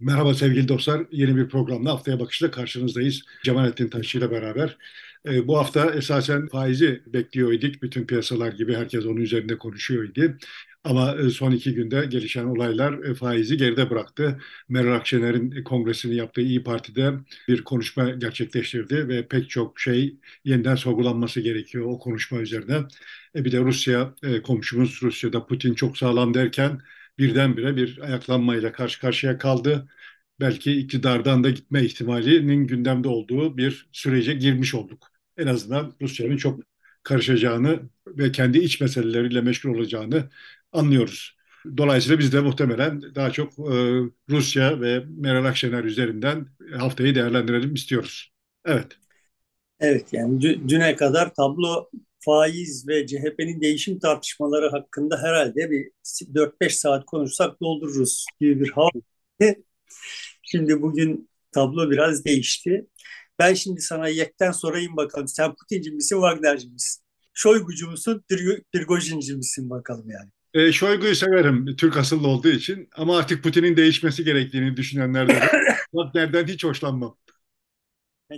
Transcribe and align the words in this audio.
Merhaba 0.00 0.34
sevgili 0.34 0.68
dostlar. 0.68 1.06
Yeni 1.12 1.36
bir 1.36 1.48
programla 1.48 1.90
haftaya 1.92 2.20
bakışla 2.20 2.50
karşınızdayız. 2.50 3.22
Cemalettin 3.44 3.88
Taşçı 3.88 4.18
ile 4.18 4.30
beraber. 4.30 4.76
E, 5.26 5.48
bu 5.48 5.58
hafta 5.58 5.90
esasen 5.90 6.48
faizi 6.48 7.02
bekliyor 7.06 7.52
idik. 7.52 7.82
Bütün 7.82 8.06
piyasalar 8.06 8.52
gibi 8.52 8.74
herkes 8.74 9.06
onun 9.06 9.16
üzerinde 9.16 9.58
konuşuyor 9.58 10.04
idi. 10.04 10.36
Ama 10.84 11.16
e, 11.16 11.30
son 11.30 11.52
iki 11.52 11.74
günde 11.74 12.06
gelişen 12.06 12.44
olaylar 12.44 13.04
e, 13.04 13.14
faizi 13.14 13.56
geride 13.56 13.90
bıraktı. 13.90 14.40
Meral 14.68 14.94
Akşener'in 14.96 15.64
kongresini 15.64 16.14
yaptığı 16.14 16.40
İyi 16.40 16.62
Parti'de 16.64 17.12
bir 17.48 17.64
konuşma 17.64 18.10
gerçekleştirdi 18.10 19.08
ve 19.08 19.28
pek 19.28 19.50
çok 19.50 19.80
şey 19.80 20.16
yeniden 20.44 20.74
sorgulanması 20.74 21.40
gerekiyor 21.40 21.84
o 21.86 21.98
konuşma 21.98 22.38
üzerine. 22.38 22.78
E, 23.36 23.44
bir 23.44 23.52
de 23.52 23.60
Rusya, 23.60 24.14
e, 24.22 24.42
komşumuz 24.42 25.02
Rusya'da 25.02 25.46
Putin 25.46 25.74
çok 25.74 25.98
sağlam 25.98 26.34
derken 26.34 26.80
birdenbire 27.18 27.76
bir 27.76 27.98
ayaklanmayla 28.02 28.72
karşı 28.72 29.00
karşıya 29.00 29.38
kaldı. 29.38 29.88
Belki 30.40 30.72
iktidardan 30.72 31.44
da 31.44 31.50
gitme 31.50 31.84
ihtimalinin 31.84 32.66
gündemde 32.66 33.08
olduğu 33.08 33.56
bir 33.56 33.88
sürece 33.92 34.34
girmiş 34.34 34.74
olduk. 34.74 35.08
En 35.36 35.46
azından 35.46 35.94
Rusya'nın 36.02 36.36
çok 36.36 36.60
karışacağını 37.02 37.80
ve 38.06 38.32
kendi 38.32 38.58
iç 38.58 38.80
meseleleriyle 38.80 39.40
meşgul 39.40 39.74
olacağını 39.74 40.30
anlıyoruz. 40.72 41.36
Dolayısıyla 41.76 42.18
biz 42.18 42.32
de 42.32 42.40
muhtemelen 42.40 43.14
daha 43.14 43.30
çok 43.30 43.52
e, 43.58 43.74
Rusya 44.30 44.80
ve 44.80 45.04
Meral 45.08 45.44
Akşener 45.44 45.84
üzerinden 45.84 46.46
haftayı 46.78 47.14
değerlendirelim 47.14 47.74
istiyoruz. 47.74 48.32
Evet. 48.64 48.98
Evet 49.80 50.12
yani 50.12 50.40
düne 50.68 50.96
kadar 50.96 51.34
tablo 51.34 51.90
faiz 52.24 52.88
ve 52.88 53.06
CHP'nin 53.06 53.60
değişim 53.60 53.98
tartışmaları 53.98 54.70
hakkında 54.70 55.22
herhalde 55.22 55.70
bir 55.70 55.90
4-5 56.34 56.70
saat 56.70 57.06
konuşsak 57.06 57.60
doldururuz 57.60 58.24
gibi 58.40 58.60
bir 58.60 58.70
hava. 58.70 58.90
Şimdi 60.42 60.82
bugün 60.82 61.30
tablo 61.52 61.90
biraz 61.90 62.24
değişti. 62.24 62.86
Ben 63.38 63.54
şimdi 63.54 63.80
sana 63.80 64.08
yekten 64.08 64.52
sorayım 64.52 64.96
bakalım. 64.96 65.28
Sen 65.28 65.54
Putinci 65.54 65.90
misin, 65.90 66.16
Wagnerci 66.16 66.68
misin? 66.68 67.04
Şoygucu 67.34 67.90
musun, 67.90 68.24
Prigojinci 68.72 69.36
misin 69.36 69.70
bakalım 69.70 70.10
yani. 70.10 70.30
E, 70.54 70.72
Şoygu'yu 70.72 71.14
severim 71.14 71.76
Türk 71.76 71.96
asıllı 71.96 72.28
olduğu 72.28 72.48
için 72.48 72.88
ama 72.96 73.18
artık 73.18 73.42
Putin'in 73.42 73.76
değişmesi 73.76 74.24
gerektiğini 74.24 74.76
düşünenler 74.76 75.28
de 75.28 75.40
Wagner'den 75.92 76.46
hiç 76.46 76.64
hoşlanmam. 76.64 77.16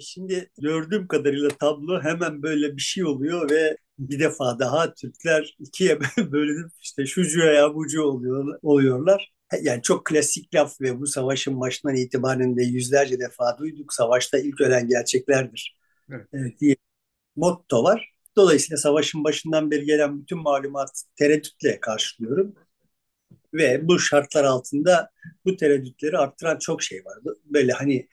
Şimdi 0.00 0.50
gördüğüm 0.58 1.08
kadarıyla 1.08 1.48
tablo 1.48 2.02
hemen 2.02 2.42
böyle 2.42 2.76
bir 2.76 2.80
şey 2.82 3.04
oluyor 3.04 3.50
ve 3.50 3.76
bir 3.98 4.20
defa 4.20 4.58
daha 4.58 4.94
Türkler 4.94 5.56
ikiye 5.58 5.98
bölünüp 6.18 6.70
işte 6.80 7.06
şucu 7.06 7.40
ya 7.40 7.74
bucu 7.74 8.02
oluyor, 8.02 8.58
oluyorlar. 8.62 9.32
Yani 9.62 9.82
çok 9.82 10.06
klasik 10.06 10.54
laf 10.54 10.80
ve 10.80 11.00
bu 11.00 11.06
savaşın 11.06 11.60
başından 11.60 11.96
itibaren 11.96 12.56
de 12.56 12.62
yüzlerce 12.64 13.18
defa 13.20 13.58
duyduk. 13.58 13.92
Savaşta 13.92 14.38
ilk 14.38 14.60
ölen 14.60 14.88
gerçeklerdir 14.88 15.78
evet. 16.10 16.28
Evet, 16.32 16.60
diye 16.60 16.76
motto 17.36 17.84
var. 17.84 18.12
Dolayısıyla 18.36 18.76
savaşın 18.76 19.24
başından 19.24 19.70
beri 19.70 19.84
gelen 19.84 20.20
bütün 20.22 20.38
malumat 20.38 21.02
tereddütle 21.16 21.80
karşılıyorum. 21.80 22.54
Ve 23.54 23.88
bu 23.88 23.98
şartlar 23.98 24.44
altında 24.44 25.10
bu 25.44 25.56
tereddütleri 25.56 26.18
arttıran 26.18 26.58
çok 26.58 26.82
şey 26.82 27.04
var. 27.04 27.18
Böyle 27.44 27.72
hani 27.72 28.08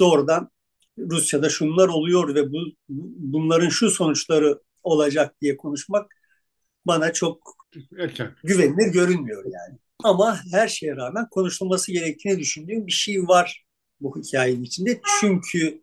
doğrudan 0.00 0.50
Rusya'da 0.98 1.48
şunlar 1.48 1.88
oluyor 1.88 2.34
ve 2.34 2.52
bu 2.52 2.58
bunların 3.18 3.68
şu 3.68 3.90
sonuçları 3.90 4.60
olacak 4.82 5.40
diye 5.40 5.56
konuşmak 5.56 6.14
bana 6.86 7.12
çok 7.12 7.54
Erken. 7.98 8.34
güvenilir 8.44 8.92
görünmüyor 8.92 9.44
yani. 9.44 9.78
Ama 10.04 10.40
her 10.52 10.68
şeye 10.68 10.96
rağmen 10.96 11.28
konuşulması 11.30 11.92
gerektiğini 11.92 12.38
düşündüğüm 12.38 12.86
bir 12.86 12.92
şey 12.92 13.22
var 13.22 13.64
bu 14.00 14.22
hikayenin 14.22 14.62
içinde. 14.62 15.00
Çünkü 15.20 15.82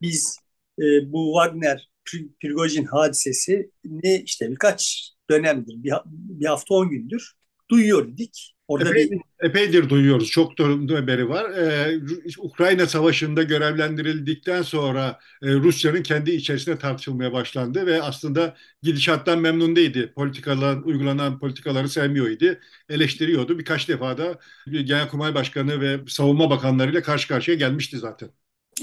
biz 0.00 0.38
e, 0.78 1.12
bu 1.12 1.32
Wagner 1.34 1.90
Prigojin 2.40 2.84
hadisesi 2.84 3.70
ne 3.84 4.20
işte 4.20 4.50
birkaç 4.50 5.10
dönemdir, 5.30 5.74
bir, 5.82 5.92
bir 6.06 6.46
hafta 6.46 6.74
on 6.74 6.90
gündür 6.90 7.32
duyuyor 7.70 8.08
idik. 8.08 8.56
Orada 8.70 8.90
Epey, 8.90 9.10
bir... 9.10 9.20
Epeydir 9.40 9.88
duyuyoruz. 9.88 10.30
Çok 10.30 10.58
da 10.58 10.96
haberi 10.96 11.28
var. 11.28 11.50
Ee, 11.50 12.00
Ukrayna 12.38 12.86
Savaşı'nda 12.86 13.42
görevlendirildikten 13.42 14.62
sonra 14.62 15.18
e, 15.42 15.46
Rusya'nın 15.54 16.02
kendi 16.02 16.30
içerisinde 16.30 16.78
tartışılmaya 16.78 17.32
başlandı 17.32 17.86
ve 17.86 18.02
aslında 18.02 18.56
gidişattan 18.82 19.38
memnun 19.38 19.76
değildi. 19.76 20.12
Politikalar, 20.14 20.76
uygulanan 20.76 21.38
politikaları 21.38 21.88
sevmiyordu. 21.88 22.58
Eleştiriyordu. 22.88 23.58
Birkaç 23.58 23.88
defa 23.88 24.18
da 24.18 24.38
Genelkurmay 24.66 25.34
Başkanı 25.34 25.80
ve 25.80 26.00
Savunma 26.08 26.50
Bakanlarıyla 26.50 27.02
karşı 27.02 27.28
karşıya 27.28 27.56
gelmişti 27.56 27.98
zaten. 27.98 28.30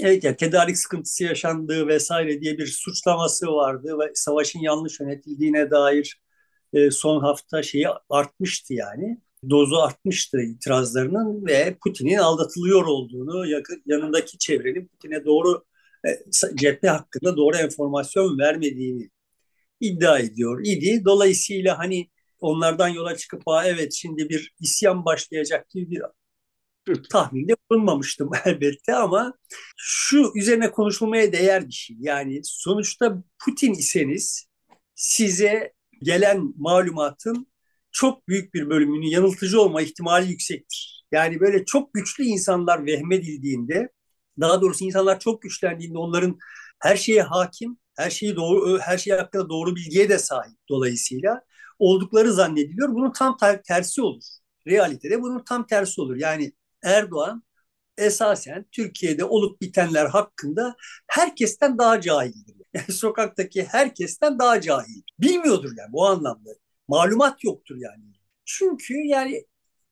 Evet 0.00 0.24
ya 0.24 0.36
tedarik 0.36 0.78
sıkıntısı 0.78 1.24
yaşandığı 1.24 1.86
vesaire 1.86 2.40
diye 2.40 2.58
bir 2.58 2.66
suçlaması 2.66 3.46
vardı 3.46 3.98
ve 3.98 4.10
savaşın 4.14 4.60
yanlış 4.60 5.00
yönetildiğine 5.00 5.70
dair 5.70 6.20
e, 6.72 6.90
son 6.90 7.20
hafta 7.20 7.62
şeyi 7.62 7.86
artmıştı 8.10 8.74
yani 8.74 9.18
dozu 9.50 9.76
artmıştı 9.76 10.40
itirazlarının 10.40 11.46
ve 11.46 11.76
Putin'in 11.84 12.18
aldatılıyor 12.18 12.84
olduğunu, 12.84 13.46
yakın, 13.46 13.82
yanındaki 13.86 14.38
çevrenin 14.38 14.86
Putin'e 14.86 15.24
doğru 15.24 15.64
e, 16.06 16.10
cephe 16.54 16.88
hakkında 16.88 17.36
doğru 17.36 17.56
enformasyon 17.56 18.38
vermediğini 18.38 19.10
iddia 19.80 20.18
ediyor 20.18 20.60
idi. 20.64 21.02
Dolayısıyla 21.04 21.78
hani 21.78 22.08
onlardan 22.40 22.88
yola 22.88 23.16
çıkıp 23.16 23.42
evet 23.64 23.92
şimdi 23.92 24.28
bir 24.28 24.54
isyan 24.60 25.04
başlayacak 25.04 25.70
gibi 25.70 26.00
bir 26.88 27.02
tahminde 27.02 27.52
bulunmamıştım 27.70 28.30
elbette 28.44 28.94
ama 28.94 29.34
şu 29.76 30.32
üzerine 30.34 30.70
konuşulmaya 30.70 31.32
değer 31.32 31.66
bir 31.66 31.72
şey. 31.72 31.96
Yani 32.00 32.40
sonuçta 32.44 33.22
Putin 33.44 33.72
iseniz 33.72 34.48
size 34.94 35.72
gelen 36.02 36.54
malumatın 36.56 37.46
çok 37.92 38.28
büyük 38.28 38.54
bir 38.54 38.70
bölümünün 38.70 39.06
yanıltıcı 39.06 39.60
olma 39.60 39.82
ihtimali 39.82 40.30
yüksektir. 40.30 41.04
Yani 41.12 41.40
böyle 41.40 41.64
çok 41.64 41.94
güçlü 41.94 42.24
insanlar 42.24 42.86
vehmedildiğinde, 42.86 43.88
daha 44.40 44.60
doğrusu 44.60 44.84
insanlar 44.84 45.20
çok 45.20 45.42
güçlendiğinde 45.42 45.98
onların 45.98 46.38
her 46.82 46.96
şeye 46.96 47.22
hakim, 47.22 47.78
her 47.96 48.10
şeyi 48.10 48.36
doğru, 48.36 48.78
her 48.78 48.98
şey 48.98 49.16
hakkında 49.16 49.48
doğru 49.48 49.76
bilgiye 49.76 50.08
de 50.08 50.18
sahip 50.18 50.58
dolayısıyla 50.68 51.42
oldukları 51.78 52.32
zannediliyor. 52.32 52.88
Bunun 52.94 53.12
tam 53.12 53.36
tersi 53.68 54.02
olur. 54.02 54.22
Realitede 54.66 55.22
bunun 55.22 55.44
tam 55.44 55.66
tersi 55.66 56.00
olur. 56.00 56.16
Yani 56.16 56.52
Erdoğan 56.82 57.42
esasen 57.98 58.66
Türkiye'de 58.72 59.24
olup 59.24 59.60
bitenler 59.60 60.06
hakkında 60.06 60.76
herkesten 61.06 61.78
daha 61.78 62.00
cahildir. 62.00 62.58
Yani 62.74 62.92
sokaktaki 62.92 63.64
herkesten 63.64 64.38
daha 64.38 64.60
cahil. 64.60 65.02
Bilmiyordur 65.20 65.70
yani 65.78 65.92
bu 65.92 66.06
anlamda 66.06 66.50
malumat 66.88 67.44
yoktur 67.44 67.76
yani. 67.76 68.04
Çünkü 68.44 68.94
yani 68.94 69.44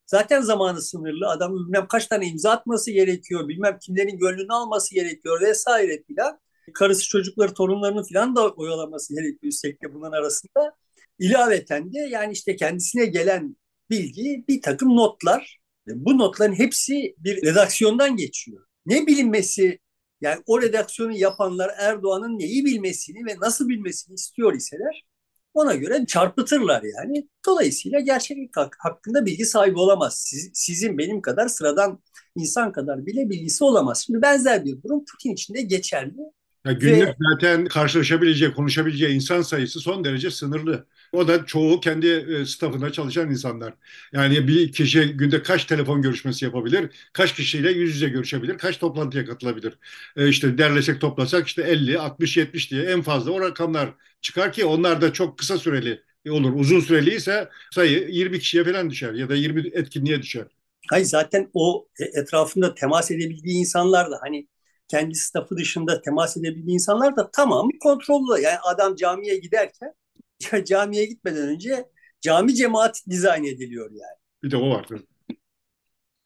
zaten 0.06 0.40
zamanı 0.40 0.82
sınırlı. 0.82 1.28
Adam 1.28 1.54
bilmem 1.54 1.88
kaç 1.88 2.06
tane 2.06 2.26
imza 2.26 2.50
atması 2.50 2.90
gerekiyor. 2.90 3.48
Bilmem 3.48 3.78
kimlerin 3.78 4.18
gönlünü 4.18 4.52
alması 4.52 4.94
gerekiyor 4.94 5.40
vesaire 5.40 6.02
filan. 6.02 6.40
Karısı 6.74 7.08
çocukları 7.08 7.54
torunlarını 7.54 8.04
filan 8.04 8.36
da 8.36 8.48
oyalaması 8.48 9.14
gerekiyor 9.14 9.52
üstelik 9.52 9.82
de 9.82 9.94
bunların 9.94 10.18
arasında. 10.18 10.76
İlaveten 11.18 11.92
de 11.92 11.98
yani 11.98 12.32
işte 12.32 12.56
kendisine 12.56 13.06
gelen 13.06 13.56
bilgi 13.90 14.44
bir 14.48 14.62
takım 14.62 14.96
notlar. 14.96 15.60
Bu 15.86 16.18
notların 16.18 16.58
hepsi 16.58 17.14
bir 17.18 17.42
redaksiyondan 17.42 18.16
geçiyor. 18.16 18.66
Ne 18.86 19.06
bilinmesi 19.06 19.78
yani 20.20 20.42
o 20.46 20.62
redaksiyonu 20.62 21.12
yapanlar 21.12 21.70
Erdoğan'ın 21.78 22.38
neyi 22.38 22.64
bilmesini 22.64 23.26
ve 23.26 23.36
nasıl 23.40 23.68
bilmesini 23.68 24.14
istiyor 24.14 24.54
iseler 24.54 25.04
ona 25.56 25.74
göre 25.74 26.06
çarpıtırlar 26.06 26.82
yani. 26.82 27.28
Dolayısıyla 27.46 28.00
gerçeklik 28.00 28.50
hakkında 28.78 29.26
bilgi 29.26 29.44
sahibi 29.44 29.78
olamaz. 29.78 30.18
Siz, 30.18 30.50
sizin 30.54 30.98
benim 30.98 31.22
kadar 31.22 31.48
sıradan 31.48 32.02
insan 32.36 32.72
kadar 32.72 33.06
bile 33.06 33.30
bilgisi 33.30 33.64
olamaz. 33.64 34.04
Şimdi 34.06 34.22
benzer 34.22 34.64
bir 34.64 34.82
durum 34.82 35.04
Putin 35.04 35.32
için 35.32 35.54
de 35.54 35.62
geçerli. 35.62 36.12
Ya 36.66 36.72
günlük 36.72 37.08
Ve, 37.08 37.14
zaten 37.32 37.66
karşılaşabileceği, 37.66 38.54
konuşabileceği 38.54 39.14
insan 39.14 39.42
sayısı 39.42 39.80
son 39.80 40.04
derece 40.04 40.30
sınırlı. 40.30 40.86
O 41.12 41.28
da 41.28 41.46
çoğu 41.46 41.80
kendi 41.80 42.06
e, 42.06 42.46
staffında 42.46 42.92
çalışan 42.92 43.30
insanlar. 43.30 43.74
Yani 44.12 44.48
bir 44.48 44.72
kişi 44.72 45.12
günde 45.16 45.42
kaç 45.42 45.64
telefon 45.64 46.02
görüşmesi 46.02 46.44
yapabilir, 46.44 46.90
kaç 47.12 47.34
kişiyle 47.34 47.70
yüz 47.72 47.94
yüze 47.94 48.08
görüşebilir, 48.08 48.58
kaç 48.58 48.78
toplantıya 48.78 49.24
katılabilir. 49.24 49.78
E 50.16 50.28
işte 50.28 50.58
derlesek 50.58 51.00
toplasak 51.00 51.46
işte 51.46 51.62
50, 51.62 51.98
60, 51.98 52.36
70 52.36 52.70
diye 52.70 52.82
en 52.82 53.02
fazla 53.02 53.30
o 53.30 53.40
rakamlar 53.40 53.94
çıkar 54.26 54.52
ki 54.52 54.64
onlar 54.64 55.00
da 55.00 55.12
çok 55.12 55.38
kısa 55.38 55.58
süreli 55.58 56.02
olur. 56.30 56.52
Uzun 56.54 56.80
süreli 56.80 57.14
ise 57.14 57.48
sayı 57.70 58.08
20 58.08 58.38
kişiye 58.38 58.64
falan 58.64 58.90
düşer 58.90 59.12
ya 59.12 59.28
da 59.28 59.34
20 59.34 59.60
etkinliğe 59.60 60.22
düşer. 60.22 60.46
Hayır 60.90 61.04
zaten 61.04 61.50
o 61.54 61.88
e, 62.00 62.04
etrafında 62.20 62.74
temas 62.74 63.10
edebildiği 63.10 63.56
insanlar 63.56 64.10
da 64.10 64.18
hani 64.22 64.48
kendi 64.88 65.14
stafı 65.14 65.56
dışında 65.56 66.02
temas 66.02 66.36
edebildiği 66.36 66.74
insanlar 66.74 67.16
da 67.16 67.30
tamamı 67.30 67.70
kontrollü. 67.80 68.42
Yani 68.42 68.58
adam 68.58 68.96
camiye 68.96 69.36
giderken 69.36 69.92
camiye 70.64 71.04
gitmeden 71.04 71.48
önce 71.48 71.84
cami 72.20 72.54
cemaat 72.54 73.02
dizayn 73.10 73.44
ediliyor 73.44 73.90
yani. 73.90 74.18
Bir 74.42 74.50
de 74.50 74.56
o 74.56 74.70
var. 74.70 74.86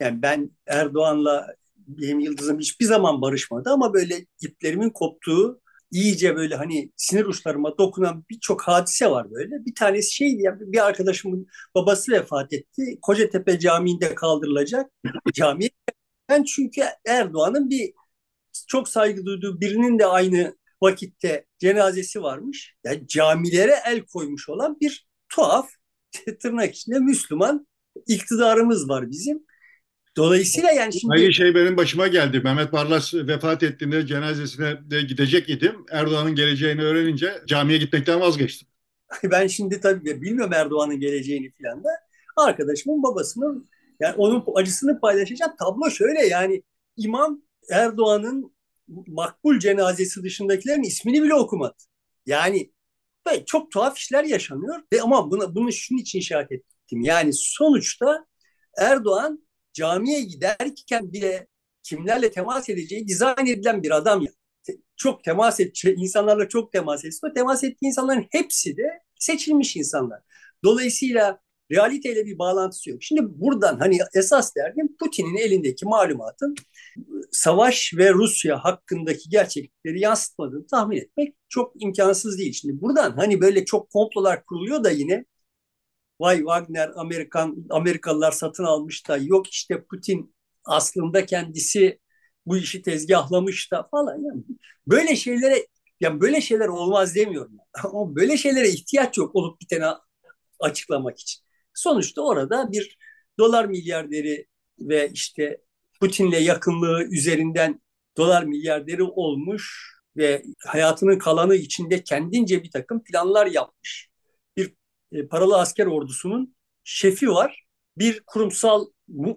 Yani 0.00 0.23
ben 0.23 0.50
Erdoğan'la 0.67 1.55
benim 1.76 2.20
yıldızım 2.20 2.58
hiçbir 2.58 2.85
zaman 2.85 3.23
barışmadı 3.23 3.70
ama 3.70 3.94
böyle 3.94 4.26
iplerimin 4.43 4.91
koptuğu 4.91 5.61
iyice 5.90 6.37
böyle 6.37 6.54
hani 6.56 6.90
sinir 6.96 7.25
uçlarıma 7.25 7.78
dokunan 7.78 8.25
birçok 8.31 8.62
hadise 8.62 9.10
var 9.10 9.31
böyle. 9.31 9.66
Bir 9.66 9.75
tanesi 9.75 10.14
şeydi 10.14 10.42
ya 10.42 10.56
bir 10.60 10.87
arkadaşımın 10.87 11.46
babası 11.75 12.12
vefat 12.12 12.52
etti. 12.52 12.98
Kocatepe 13.02 13.58
Camii'nde 13.58 14.14
kaldırılacak. 14.14 14.90
Camiye 15.34 15.70
ben 16.28 16.44
çünkü 16.44 16.82
Erdoğan'ın 17.06 17.70
bir 17.70 17.92
çok 18.69 18.88
saygı 18.88 19.26
duyduğu 19.26 19.60
birinin 19.60 19.98
de 19.98 20.06
aynı 20.06 20.56
vakitte 20.82 21.46
cenazesi 21.58 22.22
varmış. 22.22 22.75
Yani 22.84 23.08
camilere 23.08 23.75
el 23.87 24.02
koymuş 24.06 24.48
olan 24.48 24.81
bir 24.81 25.08
tuhaf 25.28 25.70
tırnak 26.42 26.75
içinde 26.75 26.98
Müslüman 26.98 27.66
iktidarımız 28.06 28.88
var 28.88 29.10
bizim. 29.10 29.46
Dolayısıyla 30.16 30.70
yani 30.70 31.00
şimdi... 31.00 31.14
Aynı 31.14 31.32
şey 31.32 31.54
benim 31.54 31.76
başıma 31.76 32.06
geldi. 32.06 32.40
Mehmet 32.44 32.72
Barlas 32.72 33.14
vefat 33.14 33.62
ettiğinde 33.62 34.06
cenazesine 34.06 34.90
de 34.90 35.02
gidecek 35.02 35.48
idim. 35.48 35.84
Erdoğan'ın 35.90 36.34
geleceğini 36.34 36.82
öğrenince 36.82 37.42
camiye 37.46 37.78
gitmekten 37.78 38.20
vazgeçtim. 38.20 38.68
ben 39.24 39.46
şimdi 39.46 39.80
tabii 39.80 40.22
bilmiyorum 40.22 40.52
Erdoğan'ın 40.52 41.00
geleceğini 41.00 41.52
falan 41.62 41.84
da. 41.84 41.88
Arkadaşımın 42.36 43.02
babasının 43.02 43.68
yani 44.00 44.14
onun 44.16 44.44
acısını 44.54 45.00
paylaşacağım. 45.00 45.52
Tablo 45.58 45.90
şöyle 45.90 46.26
yani 46.26 46.62
imam 46.96 47.42
Erdoğan'ın 47.70 48.54
makbul 49.06 49.58
cenazesi 49.58 50.22
dışındakilerin 50.22 50.82
ismini 50.82 51.22
bile 51.22 51.34
okumadı. 51.34 51.76
Yani 52.26 52.72
çok 53.46 53.70
tuhaf 53.70 53.98
işler 53.98 54.24
yaşanıyor. 54.24 54.82
Ve 54.92 55.02
ama 55.02 55.30
bunu, 55.30 55.54
bunu 55.54 55.72
şunun 55.72 55.98
için 55.98 56.18
işaret 56.18 56.52
ettim. 56.52 57.00
Yani 57.00 57.30
sonuçta 57.32 58.26
Erdoğan 58.78 59.46
camiye 59.80 60.20
giderken 60.20 61.12
bile 61.12 61.46
kimlerle 61.82 62.30
temas 62.30 62.68
edeceği 62.68 63.08
dizayn 63.08 63.46
edilen 63.46 63.82
bir 63.82 63.90
adam 63.90 64.22
ya. 64.22 64.30
Çok 64.96 65.24
temas 65.24 65.60
edecek, 65.60 65.98
insanlarla 65.98 66.48
çok 66.48 66.72
temas 66.72 67.04
etsin. 67.04 67.26
O 67.26 67.32
temas 67.32 67.64
ettiği 67.64 67.86
insanların 67.86 68.26
hepsi 68.30 68.76
de 68.76 69.00
seçilmiş 69.18 69.76
insanlar. 69.76 70.20
Dolayısıyla 70.64 71.40
realiteyle 71.70 72.26
bir 72.26 72.38
bağlantısı 72.38 72.90
yok. 72.90 73.02
Şimdi 73.02 73.22
buradan 73.24 73.78
hani 73.78 73.98
esas 74.14 74.56
derdim 74.56 74.96
Putin'in 74.96 75.36
elindeki 75.36 75.86
malumatın 75.86 76.54
savaş 77.30 77.94
ve 77.96 78.12
Rusya 78.12 78.64
hakkındaki 78.64 79.30
gerçeklikleri 79.30 80.00
yansıtmadığını 80.00 80.66
tahmin 80.66 80.96
etmek 80.96 81.34
çok 81.48 81.82
imkansız 81.82 82.38
değil. 82.38 82.52
Şimdi 82.52 82.80
buradan 82.80 83.12
hani 83.16 83.40
böyle 83.40 83.64
çok 83.64 83.90
komplolar 83.90 84.44
kuruluyor 84.44 84.84
da 84.84 84.90
yine 84.90 85.24
vay 86.20 86.37
Wagner 86.38 86.90
Amerikan 86.96 87.67
Amerikalılar 87.70 88.32
satın 88.32 88.64
almış 88.64 89.08
da 89.08 89.17
yok 89.17 89.49
işte 89.49 89.84
Putin 89.84 90.34
aslında 90.64 91.26
kendisi 91.26 91.99
bu 92.46 92.56
işi 92.56 92.82
tezgahlamış 92.82 93.72
da 93.72 93.88
falan 93.90 94.14
yani 94.25 94.43
böyle 94.87 95.17
şeylere 95.17 95.67
yani 96.00 96.20
böyle 96.20 96.40
şeyler 96.40 96.69
olmaz 96.69 97.14
demiyorum. 97.14 97.56
Ama 97.84 98.17
böyle 98.17 98.37
şeylere 98.37 98.69
ihtiyaç 98.69 99.19
yok 99.19 99.37
olup 99.37 99.61
biteni 99.61 99.84
açıklamak 100.61 101.19
için. 101.20 101.40
Sonuçta 101.75 102.23
orada 102.23 102.73
bir 102.73 102.99
dolar 103.38 103.64
milyarderi 103.64 104.46
ve 104.78 105.11
işte 105.12 105.61
Putin'le 106.00 106.40
yakınlığı 106.40 107.05
üzerinden 107.05 107.81
dolar 108.16 108.44
milyarderi 108.44 109.02
olmuş 109.02 109.94
ve 110.16 110.43
hayatının 110.66 111.19
kalanı 111.19 111.55
içinde 111.55 112.05
kendince 112.05 112.62
bir 112.62 112.70
takım 112.70 113.05
planlar 113.05 113.46
yapmış. 113.46 114.09
E, 115.12 115.26
paralı 115.26 115.58
asker 115.58 115.86
ordusunun 115.86 116.56
şefi 116.84 117.30
var. 117.30 117.64
Bir 117.98 118.22
kurumsal 118.26 118.86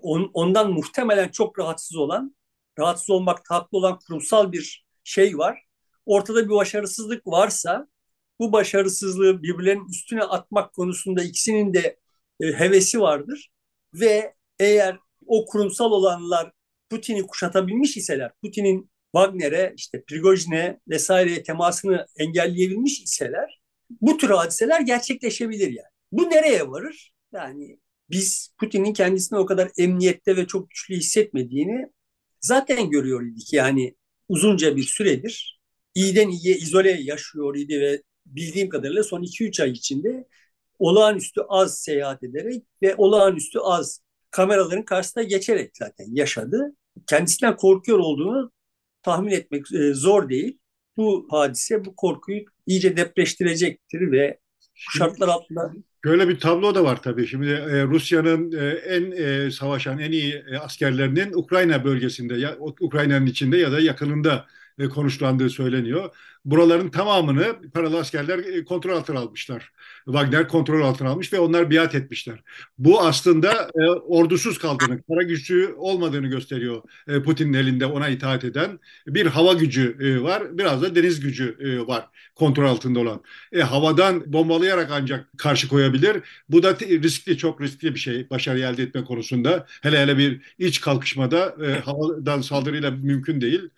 on, 0.01 0.31
ondan 0.33 0.71
muhtemelen 0.71 1.27
çok 1.29 1.59
rahatsız 1.59 1.97
olan, 1.97 2.35
rahatsız 2.79 3.09
olmak 3.09 3.39
haklı 3.49 3.77
olan 3.77 3.99
kurumsal 4.07 4.51
bir 4.51 4.85
şey 5.03 5.37
var. 5.37 5.63
Ortada 6.05 6.45
bir 6.45 6.53
başarısızlık 6.55 7.27
varsa 7.27 7.87
bu 8.39 8.51
başarısızlığı 8.51 9.43
birbirlerinin 9.43 9.89
üstüne 9.89 10.23
atmak 10.23 10.73
konusunda 10.73 11.23
ikisinin 11.23 11.73
de 11.73 11.97
e, 12.41 12.45
hevesi 12.45 13.01
vardır 13.01 13.51
ve 13.93 14.33
eğer 14.59 14.97
o 15.25 15.45
kurumsal 15.45 15.91
olanlar 15.91 16.51
Putin'i 16.89 17.27
kuşatabilmiş 17.27 17.97
iseler, 17.97 18.31
Putin'in 18.41 18.91
Wagner'e, 19.15 19.73
işte 19.77 20.03
Prigojin'e 20.03 20.79
vesaireye 20.87 21.43
temasını 21.43 22.05
engelleyebilmiş 22.17 23.01
iseler 23.01 23.62
bu 24.01 24.17
tür 24.17 24.29
hadiseler 24.29 24.81
gerçekleşebilir 24.81 25.67
yani. 25.67 25.93
Bu 26.11 26.29
nereye 26.29 26.69
varır? 26.69 27.13
Yani 27.33 27.79
biz 28.09 28.53
Putin'in 28.59 28.93
kendisini 28.93 29.39
o 29.39 29.45
kadar 29.45 29.71
emniyette 29.77 30.35
ve 30.37 30.47
çok 30.47 30.69
güçlü 30.69 30.95
hissetmediğini 30.95 31.91
zaten 32.41 32.89
görüyor 32.89 33.21
idik. 33.25 33.53
Yani 33.53 33.95
uzunca 34.29 34.75
bir 34.75 34.83
süredir 34.83 35.59
iyiden 35.95 36.29
iyiye 36.29 36.55
izole 36.55 36.91
yaşıyor 36.91 37.55
idi 37.55 37.81
ve 37.81 38.01
bildiğim 38.25 38.69
kadarıyla 38.69 39.03
son 39.03 39.23
2-3 39.23 39.63
ay 39.63 39.71
içinde 39.71 40.27
olağanüstü 40.79 41.41
az 41.49 41.79
seyahat 41.79 42.23
ederek 42.23 42.63
ve 42.81 42.95
olağanüstü 42.95 43.59
az 43.59 44.01
kameraların 44.31 44.85
karşısına 44.85 45.23
geçerek 45.23 45.77
zaten 45.77 46.05
yaşadı. 46.15 46.75
Kendisinden 47.07 47.55
korkuyor 47.55 47.99
olduğunu 47.99 48.51
tahmin 49.01 49.31
etmek 49.31 49.73
e, 49.73 49.93
zor 49.93 50.29
değil. 50.29 50.59
Bu 50.97 51.27
hadise 51.29 51.85
bu 51.85 51.95
korkuyu 51.95 52.45
iyice 52.68 52.98
depreştirecektir 52.98 54.12
ve 54.12 54.38
şartlar 54.75 55.27
altında 55.27 55.74
Böyle 56.06 56.30
bir 56.30 56.39
tablo 56.39 56.75
da 56.75 56.83
var 56.83 57.01
tabii. 57.01 57.27
Şimdi 57.27 57.48
e, 57.48 57.83
Rusya'nın 57.83 58.51
e, 58.51 58.68
en 58.68 59.12
e, 59.12 59.51
savaşan, 59.51 60.00
en 60.00 60.12
iyi 60.12 60.44
e, 60.51 60.57
askerlerinin 60.57 61.33
Ukrayna 61.33 61.83
bölgesinde, 61.86 62.33
ya 62.33 62.57
Ukrayna'nın 62.60 63.25
içinde 63.25 63.57
ya 63.57 63.71
da 63.71 63.80
yakınında 63.80 64.45
e, 64.79 64.89
konuşlandığı 64.89 65.49
söyleniyor. 65.49 66.15
Buraların 66.45 66.89
tamamını 66.89 67.55
paralı 67.73 67.99
askerler 67.99 68.39
e, 68.39 68.65
kontrol 68.65 68.97
altına 68.97 69.19
almışlar. 69.19 69.71
Wagner 70.05 70.47
kontrol 70.47 70.81
altına 70.81 71.09
almış 71.09 71.33
ve 71.33 71.39
onlar 71.39 71.71
biat 71.71 71.95
etmişler. 71.95 72.43
Bu 72.77 73.01
aslında 73.01 73.69
e, 73.75 73.89
ordusuz 73.89 74.57
kaldığını, 74.57 75.03
kara 75.03 75.23
güçlü 75.23 75.73
olmadığını 75.77 76.27
gösteriyor 76.27 76.81
e, 77.07 77.23
Putin'in 77.23 77.53
elinde 77.53 77.85
ona 77.85 78.09
itaat 78.09 78.43
eden. 78.43 78.79
Bir 79.07 79.25
hava 79.25 79.53
gücü 79.53 79.97
e, 80.01 80.23
var, 80.23 80.57
biraz 80.57 80.81
da 80.81 80.95
deniz 80.95 81.19
gücü 81.19 81.57
e, 81.59 81.87
var 81.87 82.09
kontrol 82.35 82.65
altında 82.65 82.99
olan. 82.99 83.21
E, 83.51 83.61
havadan 83.61 84.33
bombalayarak 84.33 84.89
ancak 84.91 85.37
karşı 85.37 85.67
koyabilir. 85.67 86.17
Bu 86.49 86.63
da 86.63 86.75
riskli, 86.79 87.37
çok 87.37 87.61
riskli 87.61 87.95
bir 87.95 87.99
şey 87.99 88.29
başarı 88.29 88.59
elde 88.59 88.83
etme 88.83 89.03
konusunda. 89.03 89.65
Hele 89.81 89.99
hele 89.99 90.17
bir 90.17 90.41
iç 90.59 90.81
kalkışmada 90.81 91.55
e, 91.65 91.79
havadan 91.79 92.41
saldırıyla 92.41 92.91
mümkün 92.91 93.41
değil. 93.41 93.69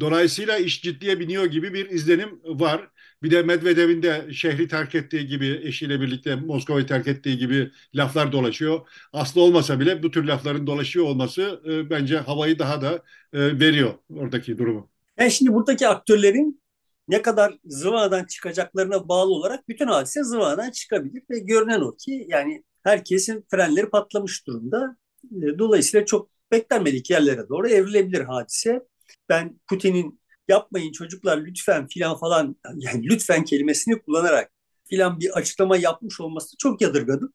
Dolayısıyla 0.00 0.58
iş 0.58 0.82
ciddiye 0.82 1.20
biniyor 1.20 1.44
gibi 1.44 1.74
bir 1.74 1.90
izlenim 1.90 2.40
var. 2.44 2.90
Bir 3.22 3.30
de 3.30 3.42
Medvedev'in 3.42 4.02
de 4.02 4.32
şehri 4.32 4.68
terk 4.68 4.94
ettiği 4.94 5.26
gibi, 5.26 5.60
eşiyle 5.64 6.00
birlikte 6.00 6.34
Moskova'yı 6.34 6.86
terk 6.86 7.08
ettiği 7.08 7.38
gibi 7.38 7.70
laflar 7.94 8.32
dolaşıyor. 8.32 8.88
Aslı 9.12 9.40
olmasa 9.40 9.80
bile 9.80 10.02
bu 10.02 10.10
tür 10.10 10.24
lafların 10.24 10.66
dolaşıyor 10.66 11.06
olması 11.06 11.62
e, 11.66 11.90
bence 11.90 12.16
havayı 12.18 12.58
daha 12.58 12.82
da 12.82 12.94
e, 13.32 13.60
veriyor 13.60 13.94
oradaki 14.16 14.58
durumu. 14.58 14.90
Yani 15.18 15.30
şimdi 15.30 15.52
buradaki 15.52 15.88
aktörlerin 15.88 16.62
ne 17.08 17.22
kadar 17.22 17.58
zıvanadan 17.64 18.24
çıkacaklarına 18.24 19.08
bağlı 19.08 19.30
olarak 19.32 19.68
bütün 19.68 19.86
hadise 19.86 20.24
zıvanadan 20.24 20.70
çıkabilir 20.70 21.22
ve 21.30 21.38
görünen 21.38 21.80
o 21.80 21.96
ki 21.96 22.26
yani 22.28 22.64
herkesin 22.82 23.46
frenleri 23.50 23.90
patlamış 23.90 24.46
durumda. 24.46 24.96
E, 25.24 25.58
dolayısıyla 25.58 26.06
çok 26.06 26.30
beklenmedik 26.52 27.10
yerlere 27.10 27.48
doğru 27.48 27.68
evrilebilir 27.68 28.20
hadise 28.20 28.80
ben 29.28 29.60
Putin'in 29.68 30.20
yapmayın 30.48 30.92
çocuklar 30.92 31.44
lütfen 31.44 31.86
filan 31.86 32.18
falan 32.18 32.56
yani 32.76 33.06
lütfen 33.06 33.44
kelimesini 33.44 34.02
kullanarak 34.02 34.52
filan 34.88 35.20
bir 35.20 35.30
açıklama 35.30 35.76
yapmış 35.76 36.20
olması 36.20 36.56
çok 36.58 36.80
yadırgadım. 36.80 37.32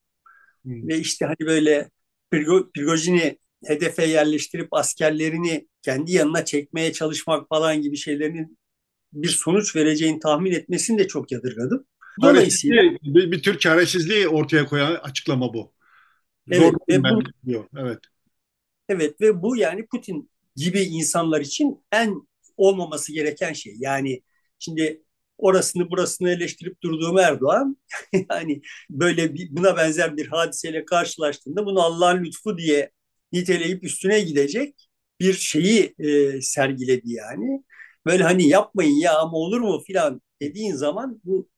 Hmm. 0.64 0.88
Ve 0.88 1.00
işte 1.00 1.26
hani 1.26 1.48
böyle 1.48 1.90
Prigojin'i 2.32 3.40
hedefe 3.66 4.06
yerleştirip 4.06 4.68
askerlerini 4.72 5.68
kendi 5.82 6.12
yanına 6.12 6.46
çekmeye 6.46 6.94
çalışmak 6.94 7.50
falan 7.50 7.82
gibi 7.82 7.98
şeylerin 7.98 8.58
bir 9.14 9.30
sonuç 9.30 9.76
vereceğini 9.76 10.20
tahmin 10.20 10.52
etmesini 10.52 10.98
de 10.98 11.08
çok 11.08 11.32
yadırgadım. 11.32 11.86
Dolayısıyla 12.22 12.84
bir, 13.04 13.32
bir 13.32 13.42
tür 13.42 13.60
çaresizliği 13.60 14.28
ortaya 14.28 14.66
koyan 14.66 14.96
açıklama 14.96 15.54
bu. 15.54 15.74
Evet, 16.52 16.62
Zor 16.62 16.74
ve 16.90 17.04
bu, 17.04 17.22
diyor. 17.46 17.66
Evet. 17.78 18.00
Evet 18.90 19.22
ve 19.22 19.42
bu 19.42 19.58
yani 19.58 19.86
Putin 19.86 20.30
gibi 20.56 20.82
insanlar 20.82 21.42
için 21.42 21.86
en 21.92 22.28
olmaması 22.58 23.14
gereken 23.14 23.54
şey. 23.54 23.76
Yani 23.80 24.22
şimdi 24.60 25.04
orasını 25.38 25.92
burasını 25.92 26.30
eleştirip 26.30 26.84
durduğum 26.84 27.18
Erdoğan 27.18 27.78
yani 28.32 28.62
böyle 28.90 29.34
bir, 29.34 29.56
buna 29.56 29.78
benzer 29.78 30.18
bir 30.18 30.28
hadiseyle 30.28 30.86
karşılaştığında 30.86 31.66
bunu 31.66 31.82
Allah'ın 31.82 32.24
lütfu 32.24 32.58
diye 32.58 32.92
niteleyip 33.32 33.84
üstüne 33.84 34.20
gidecek 34.22 34.90
bir 35.20 35.34
şeyi 35.34 35.96
e, 36.00 36.42
sergiledi 36.42 37.12
yani. 37.14 37.64
Böyle 38.06 38.24
hani 38.24 38.48
yapmayın 38.48 38.96
ya 38.96 39.20
ama 39.20 39.38
olur 39.38 39.60
mu 39.62 39.84
filan 39.88 40.22
dediğin 40.42 40.74
zaman 40.76 41.22
bu 41.24 41.50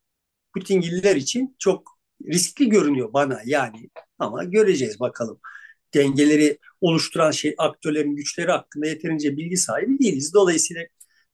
Putingiller 0.54 1.16
için 1.16 1.56
çok 1.60 2.00
riskli 2.28 2.70
görünüyor 2.70 3.14
bana 3.14 3.42
yani 3.46 3.90
ama 4.20 4.44
göreceğiz 4.44 5.00
bakalım. 5.00 5.40
Dengeleri 5.94 6.58
oluşturan 6.82 7.32
şey 7.32 7.56
aktörlerin 7.58 8.16
güçleri 8.16 8.52
hakkında 8.52 8.88
yeterince 8.88 9.38
bilgi 9.38 9.58
sahibi 9.58 10.00
değiliz. 10.00 10.34
Dolayısıyla 10.34 10.84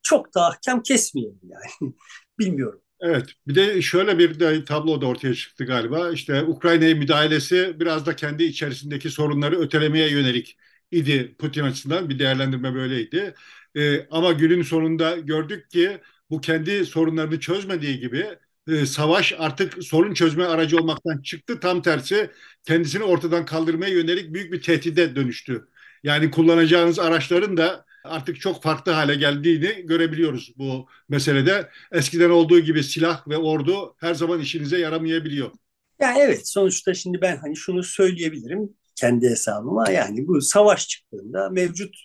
çok 0.02 0.36
da 0.36 0.46
ahkam 0.48 0.84
kesmeyelim 0.84 1.40
yani. 1.44 1.94
Bilmiyorum. 2.40 2.82
Evet, 3.00 3.26
bir 3.48 3.56
de 3.56 3.82
şöyle 3.82 4.20
bir 4.20 4.40
de 4.40 4.66
tablo 4.66 5.02
da 5.02 5.06
ortaya 5.06 5.34
çıktı 5.34 5.66
galiba. 5.66 6.12
İşte 6.12 6.44
Ukrayna'ya 6.44 6.96
müdahalesi 6.96 7.80
biraz 7.80 8.06
da 8.06 8.16
kendi 8.16 8.44
içerisindeki 8.44 9.10
sorunları 9.10 9.60
ötelemeye 9.60 10.12
yönelik 10.12 10.58
idi 10.92 11.36
Putin 11.40 11.64
açısından 11.64 12.10
bir 12.10 12.20
değerlendirme 12.20 12.74
böyleydi. 12.76 13.34
Ee, 13.76 14.08
ama 14.12 14.32
günün 14.32 14.62
sonunda 14.62 15.18
gördük 15.18 15.70
ki 15.72 16.02
bu 16.30 16.42
kendi 16.42 16.86
sorunlarını 16.86 17.40
çözmediği 17.40 18.00
gibi 18.00 18.26
e, 18.68 18.86
savaş 18.86 19.34
artık 19.38 19.84
sorun 19.84 20.14
çözme 20.14 20.44
aracı 20.44 20.78
olmaktan 20.78 21.22
çıktı. 21.22 21.60
Tam 21.60 21.82
tersi 21.82 22.30
kendisini 22.64 23.04
ortadan 23.04 23.46
kaldırmaya 23.46 23.94
yönelik 23.94 24.34
büyük 24.34 24.52
bir 24.54 24.62
tehdide 24.62 25.16
dönüştü. 25.16 25.68
Yani 26.04 26.32
kullanacağınız 26.32 27.00
araçların 27.00 27.58
da 27.58 27.86
artık 28.04 28.42
çok 28.42 28.64
farklı 28.64 28.92
hale 28.92 29.16
geldiğini 29.16 29.86
görebiliyoruz 29.86 30.54
bu 30.58 30.88
meselede. 31.10 31.70
Eskiden 31.92 32.30
olduğu 32.30 32.60
gibi 32.60 32.84
silah 32.84 33.28
ve 33.28 33.38
ordu 33.38 33.96
her 34.00 34.14
zaman 34.14 34.40
işinize 34.40 34.80
yaramayabiliyor. 34.80 35.52
Yani 36.00 36.20
evet 36.20 36.48
sonuçta 36.48 36.94
şimdi 36.94 37.22
ben 37.22 37.38
hani 37.38 37.56
şunu 37.56 37.84
söyleyebilirim 37.84 38.70
kendi 38.96 39.30
hesabıma 39.30 39.92
yani 39.92 40.28
bu 40.28 40.42
savaş 40.42 40.88
çıktığında 40.88 41.50
mevcut 41.50 41.96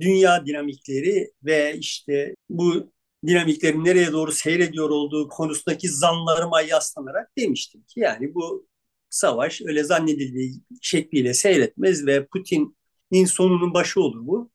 dünya 0.00 0.46
dinamikleri 0.46 1.30
ve 1.44 1.76
işte 1.78 2.34
bu 2.48 2.92
dinamiklerin 3.26 3.84
nereye 3.84 4.12
doğru 4.12 4.32
seyrediyor 4.32 4.90
olduğu 4.90 5.28
konusundaki 5.28 5.88
zanlarıma 5.88 6.60
yaslanarak 6.60 7.38
demiştim 7.38 7.82
ki 7.82 8.00
yani 8.00 8.34
bu 8.34 8.66
savaş 9.10 9.62
öyle 9.62 9.84
zannedildiği 9.84 10.54
şekliyle 10.82 11.34
seyretmez 11.34 12.06
ve 12.06 12.26
Putin'in 12.26 13.24
sonunun 13.24 13.74
başı 13.74 14.00
olur 14.00 14.26
bu. 14.26 14.50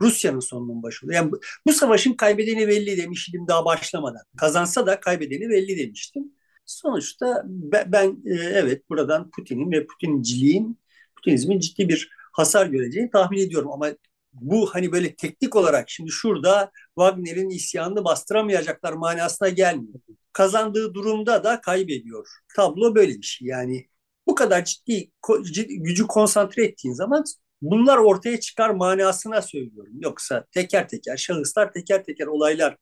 Rusya'nın 0.00 0.40
sonunun 0.40 0.82
başı 0.82 1.06
olur. 1.06 1.12
Yani 1.12 1.32
bu, 1.32 1.40
bu 1.66 1.72
savaşın 1.72 2.12
kaybedeni 2.12 2.68
belli 2.68 2.96
demiştim 2.96 3.48
daha 3.48 3.64
başlamadan. 3.64 4.22
Kazansa 4.36 4.86
da 4.86 5.00
kaybedeni 5.00 5.50
belli 5.50 5.78
demiştim. 5.78 6.32
Sonuçta 6.66 7.42
ben, 7.46 7.92
ben 7.92 8.22
evet 8.54 8.90
buradan 8.90 9.30
Putin'in 9.30 9.72
ve 9.72 9.86
Putinciliğin, 9.86 10.78
Putinizmin 11.16 11.58
ciddi 11.60 11.88
bir 11.88 12.10
hasar 12.32 12.66
göreceğini 12.66 13.10
tahmin 13.10 13.38
ediyorum. 13.38 13.72
Ama 13.72 13.88
bu 14.32 14.66
hani 14.66 14.92
böyle 14.92 15.14
teknik 15.14 15.56
olarak 15.56 15.90
şimdi 15.90 16.10
şurada 16.10 16.70
Wagner'in 16.98 17.50
isyanını 17.50 18.04
bastıramayacaklar 18.04 18.92
manasına 18.92 19.48
gelmiyor. 19.48 20.00
Kazandığı 20.32 20.94
durumda 20.94 21.44
da 21.44 21.60
kaybediyor. 21.60 22.28
Tablo 22.56 22.94
böyle 22.94 23.14
bir 23.14 23.22
şey. 23.22 23.48
Yani 23.48 23.86
bu 24.26 24.34
kadar 24.34 24.64
ciddi, 24.64 25.10
gücü 25.68 26.06
konsantre 26.06 26.64
ettiğin 26.64 26.94
zaman 26.94 27.24
bunlar 27.62 27.96
ortaya 27.98 28.40
çıkar 28.40 28.70
manasına 28.70 29.42
söylüyorum. 29.42 29.92
Yoksa 30.00 30.46
teker 30.50 30.88
teker 30.88 31.16
şahıslar 31.16 31.72
teker 31.72 32.04
teker 32.04 32.26
olaylar 32.26 32.76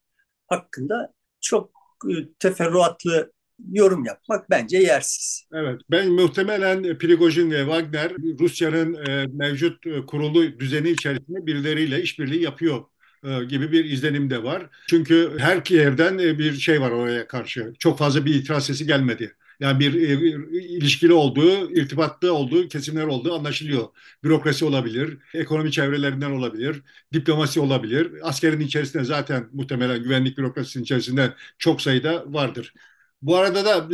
hakkında 0.47 1.13
çok 1.41 1.71
e, 2.11 2.13
teferruatlı 2.39 3.33
yorum 3.73 4.05
yapmak 4.05 4.51
bence 4.51 4.79
yersiz. 4.79 5.45
Evet, 5.53 5.81
ben 5.91 6.09
muhtemelen 6.09 6.99
Prigojin 6.99 7.51
ve 7.51 7.59
Wagner 7.59 8.13
Rusya'nın 8.41 9.07
e, 9.07 9.27
mevcut 9.33 9.87
e, 9.87 10.07
kurulu 10.07 10.59
düzeni 10.61 10.91
içerisinde 10.91 11.47
birileriyle 11.47 12.03
işbirliği 12.03 12.43
yapıyor 12.43 12.85
e, 13.25 13.45
gibi 13.45 13.73
bir 13.73 13.85
izlenim 13.85 14.31
de 14.31 14.43
var. 14.43 14.67
Çünkü 14.89 15.37
her 15.39 15.63
yerden 15.71 16.19
bir 16.19 16.53
şey 16.53 16.81
var 16.81 16.91
oraya 16.91 17.27
karşı. 17.27 17.73
Çok 17.79 17.99
fazla 17.99 18.25
bir 18.25 18.35
itiraz 18.35 18.67
sesi 18.67 18.87
gelmedi. 18.87 19.35
Yani 19.61 19.81
bir, 19.81 19.95
e, 19.95 20.15
ilişkili 20.53 21.13
olduğu, 21.13 21.71
irtibatlı 21.71 22.33
olduğu 22.35 22.69
kesimler 22.69 23.05
olduğu 23.07 23.35
anlaşılıyor. 23.35 23.89
Bürokrasi 24.25 24.65
olabilir, 24.65 25.19
ekonomi 25.35 25.73
çevrelerinden 25.73 26.31
olabilir, 26.31 26.83
diplomasi 27.13 27.61
olabilir. 27.61 28.13
Askerin 28.23 28.61
içerisinde 28.61 29.05
zaten 29.05 29.49
muhtemelen 29.53 30.03
güvenlik 30.03 30.39
bürokrasisinin 30.39 30.85
içerisinde 30.85 31.35
çok 31.59 31.83
sayıda 31.83 32.25
vardır. 32.27 32.75
Bu 33.23 33.37
arada 33.37 33.65
da 33.65 33.89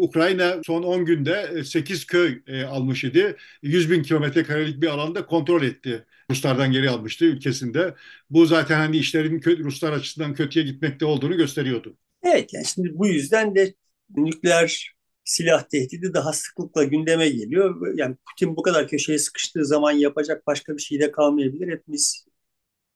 Ukrayna 0.00 0.60
son 0.66 0.82
10 0.82 1.04
günde 1.04 1.64
8 1.64 2.06
köy 2.06 2.42
almış 2.68 3.04
idi. 3.04 3.36
100 3.62 3.90
bin 3.90 4.02
kilometre 4.02 4.42
karelik 4.42 4.82
bir 4.82 4.86
alanda 4.86 5.26
kontrol 5.26 5.62
etti. 5.62 6.04
Ruslardan 6.30 6.72
geri 6.72 6.90
almıştı 6.90 7.24
ülkesinde. 7.24 7.94
Bu 8.30 8.46
zaten 8.46 8.76
hani 8.76 8.96
işlerin 8.96 9.42
Ruslar 9.64 9.92
açısından 9.92 10.34
kötüye 10.34 10.64
gitmekte 10.64 11.04
olduğunu 11.04 11.36
gösteriyordu. 11.36 11.96
Evet 12.22 12.54
yani 12.54 12.66
şimdi 12.66 12.90
bu 12.94 13.06
yüzden 13.06 13.54
de 13.54 13.74
nükleer 14.16 14.92
silah 15.24 15.62
tehdidi 15.62 16.14
daha 16.14 16.32
sıklıkla 16.32 16.84
gündeme 16.84 17.28
geliyor. 17.28 17.96
Yani 17.96 18.16
Putin 18.26 18.56
bu 18.56 18.62
kadar 18.62 18.88
köşeye 18.88 19.18
sıkıştığı 19.18 19.64
zaman 19.64 19.92
yapacak 19.92 20.46
başka 20.46 20.76
bir 20.76 20.82
şey 20.82 21.00
de 21.00 21.12
kalmayabilir. 21.12 21.72
Hepimiz 21.72 22.26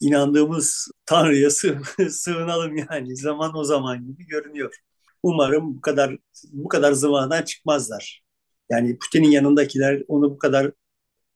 inandığımız 0.00 0.90
Tanrı'ya 1.06 1.50
sığınalım 2.10 2.76
yani. 2.76 3.16
Zaman 3.16 3.56
o 3.56 3.64
zaman 3.64 4.06
gibi 4.06 4.26
görünüyor. 4.26 4.74
Umarım 5.22 5.76
bu 5.76 5.80
kadar 5.80 6.16
bu 6.52 6.68
kadar 6.68 6.92
zıvanadan 6.92 7.42
çıkmazlar. 7.42 8.22
Yani 8.70 8.98
Putin'in 8.98 9.30
yanındakiler 9.30 10.02
onu 10.08 10.30
bu 10.30 10.38
kadar 10.38 10.72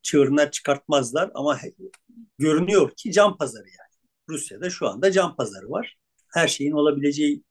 çığırına 0.02 0.50
çıkartmazlar 0.50 1.30
ama 1.34 1.58
görünüyor 2.38 2.90
ki 2.96 3.12
can 3.12 3.36
pazarı 3.36 3.66
yani. 3.68 4.10
Rusya'da 4.28 4.70
şu 4.70 4.88
anda 4.88 5.12
can 5.12 5.36
pazarı 5.36 5.70
var. 5.70 5.96
Her 6.34 6.48
şeyin 6.48 6.72
olabileceği 6.72 7.42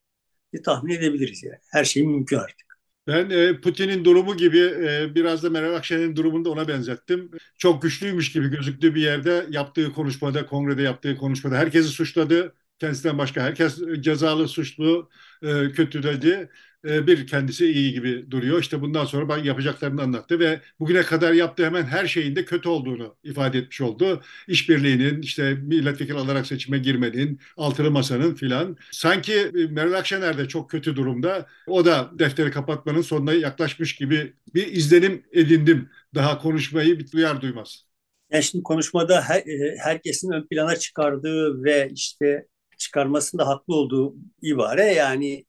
tahmin 0.65 0.93
edebiliriz 0.93 1.43
yani. 1.43 1.59
Her 1.71 1.83
şey 1.85 2.07
mümkün 2.07 2.37
artık. 2.37 2.65
Ben 3.07 3.29
e, 3.29 3.61
Putin'in 3.61 4.05
durumu 4.05 4.37
gibi 4.37 4.59
e, 4.59 5.15
biraz 5.15 5.43
da 5.43 5.49
Meral 5.49 5.75
Akşener'in 5.75 6.15
durumunu 6.15 6.45
da 6.45 6.49
ona 6.49 6.67
benzettim. 6.67 7.31
Çok 7.57 7.81
güçlüymüş 7.81 8.31
gibi 8.31 8.47
gözüktüğü 8.47 8.95
bir 8.95 9.01
yerde 9.01 9.45
yaptığı 9.49 9.93
konuşmada, 9.93 10.45
kongrede 10.45 10.81
yaptığı 10.81 11.17
konuşmada 11.17 11.55
herkesi 11.57 11.89
suçladı 11.89 12.55
kendisinden 12.79 13.17
başka 13.17 13.41
herkes 13.41 13.79
cezalı, 13.99 14.47
suçlu, 14.47 15.09
e, 15.43 15.71
kötü 15.71 16.03
dedi. 16.03 16.49
E, 16.85 17.07
bir 17.07 17.27
kendisi 17.27 17.65
iyi 17.71 17.93
gibi 17.93 18.31
duruyor. 18.31 18.61
İşte 18.61 18.81
bundan 18.81 19.05
sonra 19.05 19.29
ben 19.29 19.43
yapacaklarını 19.43 20.01
anlattı 20.01 20.39
ve 20.39 20.61
bugüne 20.79 21.01
kadar 21.03 21.33
yaptığı 21.33 21.65
hemen 21.65 21.83
her 21.83 22.07
şeyin 22.07 22.35
de 22.35 22.45
kötü 22.45 22.69
olduğunu 22.69 23.17
ifade 23.23 23.57
etmiş 23.57 23.81
oldu. 23.81 24.21
İşbirliğinin, 24.47 25.21
işte 25.21 25.53
milletvekili 25.53 26.17
alarak 26.17 26.47
seçime 26.47 26.77
girmenin, 26.77 27.39
altılı 27.57 27.91
masanın 27.91 28.35
filan. 28.35 28.77
Sanki 28.91 29.33
e, 29.33 29.67
Meral 29.67 29.93
Akşener 29.93 30.37
de 30.37 30.47
çok 30.47 30.69
kötü 30.69 30.95
durumda. 30.95 31.47
O 31.67 31.85
da 31.85 32.11
defteri 32.19 32.51
kapatmanın 32.51 33.01
sonuna 33.01 33.33
yaklaşmış 33.33 33.95
gibi 33.95 34.33
bir 34.55 34.67
izlenim 34.67 35.23
edindim. 35.31 35.89
Daha 36.15 36.37
konuşmayı 36.39 36.99
bir 36.99 37.11
duyar 37.11 37.41
duymaz. 37.41 37.85
Yani 38.31 38.43
şimdi 38.43 38.63
konuşmada 38.63 39.21
her, 39.21 39.43
herkesin 39.83 40.31
ön 40.31 40.47
plana 40.47 40.75
çıkardığı 40.75 41.63
ve 41.63 41.89
işte 41.93 42.47
çıkarmasında 42.85 43.47
haklı 43.47 43.75
olduğu 43.75 44.15
ibare 44.41 44.83
yani 44.85 45.45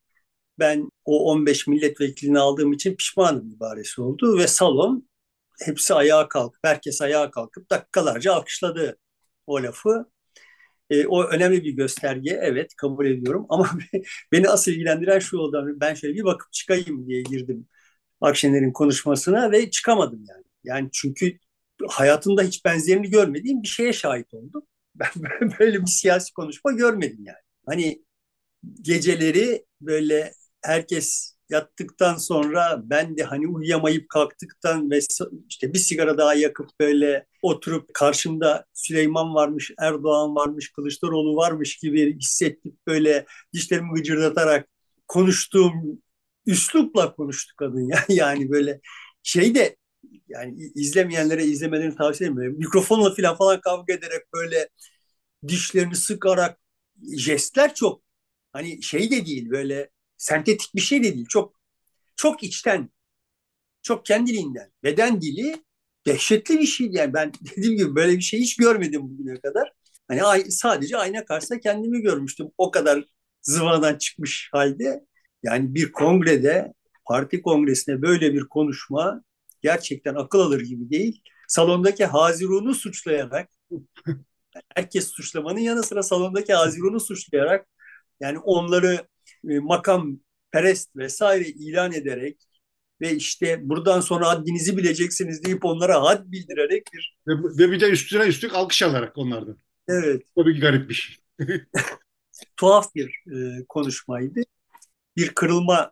ben 0.59 0.91
o 1.05 1.33
15 1.33 1.67
milletvekilini 1.67 2.39
aldığım 2.39 2.73
için 2.73 2.97
pişmanım 2.97 3.51
ibaresi 3.51 4.03
oldu 4.03 4.39
ve 4.39 4.47
salon 4.47 5.09
hepsi 5.65 5.95
ayağa 5.95 6.29
kalkıp 6.29 6.61
herkes 6.65 7.03
ayağa 7.03 7.31
kalkıp 7.31 7.71
dakikalarca 7.71 8.35
alkışladı 8.35 8.99
o 9.47 9.63
lafı. 9.63 10.07
E, 10.91 11.07
o 11.07 11.25
önemli 11.25 11.65
bir 11.65 11.73
gösterge 11.73 12.31
evet 12.43 12.75
kabul 12.77 13.07
ediyorum 13.07 13.47
ama 13.51 13.71
beni 14.33 14.49
asıl 14.49 14.73
ilgilendiren 14.73 15.19
şu 15.19 15.39
oldu 15.39 15.67
ben 15.81 15.95
şöyle 15.95 16.15
bir 16.15 16.25
bakıp 16.25 16.53
çıkayım 16.53 17.09
diye 17.09 17.23
girdim 17.23 17.69
Akşener'in 18.21 18.73
konuşmasına 18.73 19.53
ve 19.53 19.71
çıkamadım 19.71 20.25
yani. 20.29 20.45
Yani 20.65 20.89
çünkü 20.93 21.39
hayatımda 21.89 22.43
hiç 22.43 22.65
benzerini 22.65 23.11
görmediğim 23.11 23.63
bir 23.63 23.69
şeye 23.69 23.93
şahit 23.93 24.35
oldum. 24.35 24.63
Ben 25.17 25.53
böyle 25.61 25.81
bir 25.83 25.87
siyasi 25.87 26.33
konuşma 26.33 26.73
görmedim 26.73 27.25
yani. 27.25 27.39
Hani 27.67 28.03
geceleri 28.83 29.65
böyle 29.81 30.33
herkes 30.63 31.37
yattıktan 31.51 32.17
sonra 32.17 32.81
ben 32.85 33.17
de 33.17 33.23
hani 33.23 33.49
uyuyamayıp 33.49 34.09
kalktıktan 34.09 34.91
ve 34.91 35.01
işte 35.49 35.75
bir 35.75 35.79
sigara 35.79 36.19
daha 36.19 36.35
yakıp 36.35 36.71
böyle 36.81 37.27
oturup 37.43 37.95
karşımda 37.95 38.65
Süleyman 38.75 39.35
varmış, 39.35 39.71
Erdoğan 39.79 40.35
varmış, 40.35 40.73
Kılıçdaroğlu 40.73 41.37
varmış 41.37 41.77
gibi 41.77 42.19
hissettik 42.19 42.87
böyle 42.87 43.27
dişlerimi 43.53 43.95
gıcırdatarak 43.95 44.69
konuştuğum 45.09 46.03
üslupla 46.47 47.15
konuştu 47.15 47.55
kadın 47.57 47.89
ya 47.89 47.99
yani 48.09 48.51
böyle 48.51 48.81
şey 49.23 49.55
de 49.55 49.77
yani 50.29 50.73
izlemeyenlere 50.75 51.45
izlemelerini 51.45 51.97
tavsiye 51.97 52.31
ederim. 52.31 52.57
Mikrofonla 52.59 53.15
falan 53.15 53.37
falan 53.37 53.61
kavga 53.61 53.95
ederek 53.95 54.33
böyle 54.35 54.69
dişlerini 55.49 55.97
sıkarak 55.97 56.61
jestler 57.17 57.75
çok 57.75 58.03
hani 58.53 58.83
şey 58.83 59.11
de 59.11 59.27
değil 59.27 59.51
böyle 59.51 59.91
sentetik 60.17 60.75
bir 60.75 60.81
şey 60.81 61.03
de 61.03 61.15
değil. 61.15 61.27
Çok 61.29 61.57
çok 62.17 62.43
içten, 62.43 62.91
çok 63.83 64.07
kendiliğinden. 64.07 64.73
Beden 64.85 65.21
dili 65.23 65.65
dehşetli 66.07 66.59
bir 66.61 66.67
şey 66.67 66.89
yani 66.93 67.15
ben 67.15 67.33
dediğim 67.57 67.77
gibi 67.77 67.97
böyle 67.97 68.17
bir 68.17 68.23
şey 68.23 68.41
hiç 68.41 68.57
görmedim 68.57 69.03
bugüne 69.03 69.41
kadar. 69.41 69.73
Hani 70.09 70.53
sadece 70.53 70.97
ayna 70.97 71.25
karşısında 71.25 71.61
kendimi 71.61 72.01
görmüştüm. 72.03 72.49
O 72.59 72.71
kadar 72.71 73.05
zıvanadan 73.43 73.99
çıkmış 73.99 74.49
halde. 74.53 75.07
Yani 75.43 75.75
bir 75.75 75.93
kongrede, 75.93 76.75
parti 77.09 77.43
kongresinde 77.43 78.03
böyle 78.03 78.35
bir 78.35 78.41
konuşma 78.49 79.23
gerçekten 79.67 80.15
akıl 80.15 80.41
alır 80.41 80.61
gibi 80.61 80.91
değil. 80.91 81.23
salondaki 81.49 82.05
Hazirun'u 82.05 82.75
suçlayarak 82.75 83.51
herkes 84.75 85.09
suçlamanın 85.09 85.59
yanı 85.59 85.83
sıra 85.83 86.03
salondaki 86.03 86.55
Hazirun'u 86.55 87.01
suçlayarak 87.01 87.67
yani 88.21 88.39
onları 88.39 89.07
e, 89.49 89.59
makam 89.59 90.19
perest 90.51 90.97
vesaire 90.97 91.49
ilan 91.49 91.93
ederek 91.93 92.37
ve 93.01 93.15
işte 93.15 93.69
buradan 93.69 94.01
sonra 94.01 94.29
haddinizi 94.29 94.77
bileceksiniz 94.77 95.45
deyip 95.45 95.65
onlara 95.65 96.03
had 96.03 96.33
bildirerek 96.33 96.83
bir... 96.93 97.17
Ve, 97.29 97.33
ve 97.59 97.73
bir 97.73 97.81
de 97.81 97.91
üstüne 97.91 98.27
üstlük 98.27 98.55
alkış 98.55 98.83
alarak 98.83 99.19
onlardan. 99.19 99.59
Evet. 99.89 100.23
Bu 100.37 100.47
bir 100.47 100.61
garip 100.61 100.89
bir 100.89 100.95
şey. 100.95 101.17
Tuhaf 102.57 102.95
bir 102.95 103.25
e, 103.33 103.65
konuşmaydı. 103.69 104.41
Bir 105.17 105.29
kırılmayı 105.35 105.91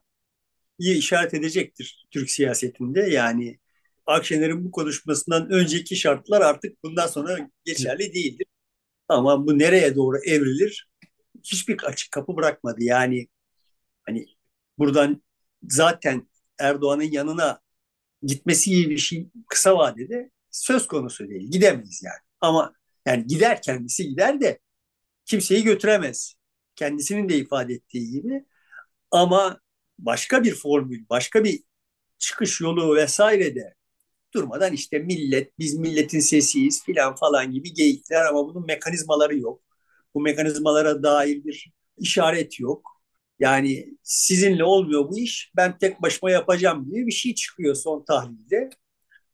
işaret 0.79 1.35
edecektir 1.35 2.07
Türk 2.11 2.31
siyasetinde. 2.31 3.01
Yani 3.01 3.59
Akşener'in 4.07 4.65
bu 4.65 4.71
konuşmasından 4.71 5.51
önceki 5.51 5.97
şartlar 5.97 6.41
artık 6.41 6.85
bundan 6.85 7.07
sonra 7.07 7.51
geçerli 7.65 8.15
değildir. 8.15 8.47
Ama 9.09 9.47
bu 9.47 9.59
nereye 9.59 9.95
doğru 9.97 10.19
evrilir 10.19 10.89
hiçbir 11.45 11.83
açık 11.83 12.13
kapı 12.13 12.37
bırakmadı. 12.37 12.85
Yani 12.85 13.29
hani 14.07 14.27
buradan 14.79 15.23
zaten 15.63 16.29
Erdoğan'ın 16.59 17.03
yanına 17.03 17.61
gitmesi 18.23 18.71
gibi 18.71 18.91
bir 18.91 18.99
şey 18.99 19.29
kısa 19.49 19.77
vadede 19.77 20.31
söz 20.51 20.87
konusu 20.87 21.29
değil. 21.29 21.51
Gidemeyiz 21.51 22.03
yani. 22.05 22.21
Ama 22.41 22.75
yani 23.07 23.27
gider 23.27 23.63
kendisi 23.63 24.09
gider 24.09 24.41
de 24.41 24.59
kimseyi 25.25 25.65
götüremez. 25.65 26.35
Kendisinin 26.77 27.29
de 27.29 27.37
ifade 27.37 27.75
ettiği 27.75 28.11
gibi. 28.11 28.45
Ama 29.11 29.61
başka 29.99 30.45
bir 30.45 30.55
formül, 30.55 31.05
başka 31.11 31.45
bir 31.45 31.63
çıkış 32.19 32.61
yolu 32.61 32.97
vesaire 32.97 33.55
de 33.55 33.75
durmadan 34.35 34.73
işte 34.73 34.99
millet, 34.99 35.59
biz 35.59 35.75
milletin 35.79 36.21
sesiyiz 36.21 36.85
filan 36.85 37.15
falan 37.15 37.53
gibi 37.53 37.75
geyikler 37.75 38.25
ama 38.27 38.49
bunun 38.49 38.67
mekanizmaları 38.67 39.39
yok. 39.39 39.63
Bu 40.15 40.21
mekanizmalara 40.21 41.03
dair 41.03 41.45
bir 41.45 41.73
işaret 41.99 42.61
yok. 42.61 42.91
Yani 43.39 43.99
sizinle 44.03 44.65
olmuyor 44.65 45.09
bu 45.11 45.19
iş, 45.19 45.53
ben 45.57 45.79
tek 45.79 46.03
başıma 46.03 46.31
yapacağım 46.31 46.91
diye 46.91 47.07
bir 47.07 47.13
şey 47.13 47.35
çıkıyor 47.35 47.75
son 47.75 48.05
tahlilde. 48.05 48.71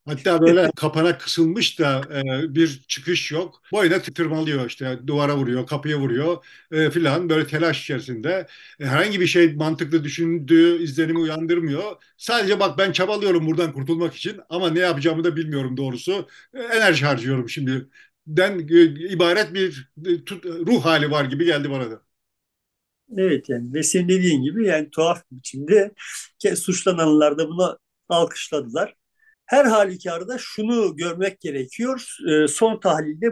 Hatta 0.07 0.41
böyle 0.43 0.71
kapana 0.77 1.19
kısılmış 1.19 1.79
da 1.79 2.01
e, 2.47 2.55
bir 2.55 2.85
çıkış 2.89 3.33
yok. 3.33 3.63
Boyuna 3.73 3.99
tırmalıyor 4.03 4.67
işte 4.67 4.99
duvara 5.07 5.37
vuruyor, 5.37 5.67
kapıya 5.67 5.99
vuruyor 5.99 6.45
e, 6.73 6.91
filan 6.91 7.29
böyle 7.31 7.47
telaş 7.47 7.83
içerisinde. 7.83 8.47
E, 8.81 8.87
herhangi 8.87 9.21
bir 9.21 9.27
şey 9.27 9.55
mantıklı 9.55 10.05
düşündüğü 10.05 10.83
izlenimi 10.83 11.19
uyandırmıyor. 11.19 11.97
Sadece 12.17 12.61
bak 12.61 12.79
ben 12.79 12.93
çabalıyorum 12.93 13.47
buradan 13.47 13.73
kurtulmak 13.73 14.15
için 14.15 14.41
ama 14.49 14.71
ne 14.71 14.79
yapacağımı 14.81 15.25
da 15.25 15.37
bilmiyorum 15.37 15.77
doğrusu. 15.77 16.29
E, 16.55 16.59
enerji 16.63 17.07
harcıyorum 17.07 17.49
şimdi. 17.49 17.89
Den 18.27 18.59
e, 18.59 18.83
ibaret 19.13 19.55
bir 19.55 19.91
e, 20.07 20.25
tut, 20.25 20.45
ruh 20.47 20.85
hali 20.85 21.11
var 21.11 21.25
gibi 21.25 21.45
geldi 21.45 21.71
bana 21.71 21.91
da. 21.91 22.03
Evet 23.19 23.49
yani 23.49 23.75
ve 23.75 23.83
senin 23.83 24.09
dediğin 24.09 24.43
gibi 24.43 24.67
yani 24.67 24.91
tuhaf 24.91 25.23
bir 25.33 25.37
biçimde 25.39 25.95
suçlananlar 26.57 27.39
da 27.39 27.49
bunu 27.49 27.79
alkışladılar. 28.09 28.95
Her 29.51 29.65
halükarda 29.65 30.39
şunu 30.39 30.97
görmek 30.97 31.41
gerekiyor. 31.41 32.17
E, 32.31 32.49
son 32.49 32.81
tahlilde 32.81 33.27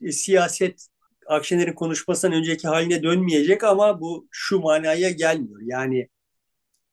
e, 0.00 0.12
siyaset 0.12 0.86
Akşener'in 1.26 1.72
konuşmasından 1.72 2.38
önceki 2.38 2.68
haline 2.68 3.02
dönmeyecek 3.02 3.64
ama 3.64 4.00
bu 4.00 4.28
şu 4.30 4.60
manaya 4.60 5.10
gelmiyor. 5.10 5.60
Yani 5.64 6.08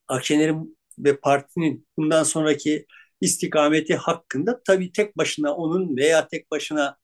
Akşener'in 0.07 0.77
ve 0.99 1.17
partinin 1.17 1.87
bundan 1.97 2.23
sonraki 2.23 2.85
istikameti 3.21 3.95
hakkında 3.95 4.61
tabii 4.67 4.91
tek 4.91 5.17
başına 5.17 5.55
onun 5.55 5.97
veya 5.97 6.27
tek 6.27 6.51
başına 6.51 6.97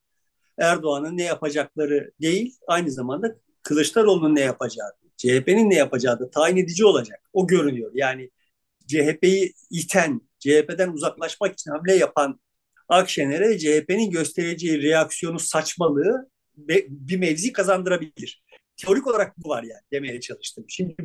Erdoğan'ın 0.57 1.17
ne 1.17 1.23
yapacakları 1.23 2.11
değil, 2.21 2.57
aynı 2.67 2.91
zamanda 2.91 3.35
Kılıçdaroğlu'nun 3.63 4.35
ne 4.35 4.41
yapacağı, 4.41 4.91
CHP'nin 5.17 5.69
ne 5.69 5.75
yapacağı 5.75 6.19
da 6.19 6.29
tayin 6.29 6.57
edici 6.57 6.85
olacak. 6.85 7.19
O 7.33 7.47
görünüyor. 7.47 7.91
Yani 7.93 8.31
CHP'yi 8.87 9.53
iten, 9.71 10.21
CHP'den 10.39 10.89
uzaklaşmak 10.89 11.53
için 11.53 11.71
hamle 11.71 11.95
yapan 11.95 12.39
Akşener'e 12.89 13.59
CHP'nin 13.59 14.11
göstereceği 14.11 14.83
reaksiyonu 14.83 15.39
saçmalığı 15.39 16.29
bir 16.89 17.17
mevzi 17.17 17.53
kazandırabilir. 17.53 18.43
Teorik 18.77 19.07
olarak 19.07 19.37
bu 19.37 19.49
var 19.49 19.63
yani 19.63 19.81
demeye 19.91 20.19
çalıştım. 20.19 20.65
Şimdi 20.67 20.95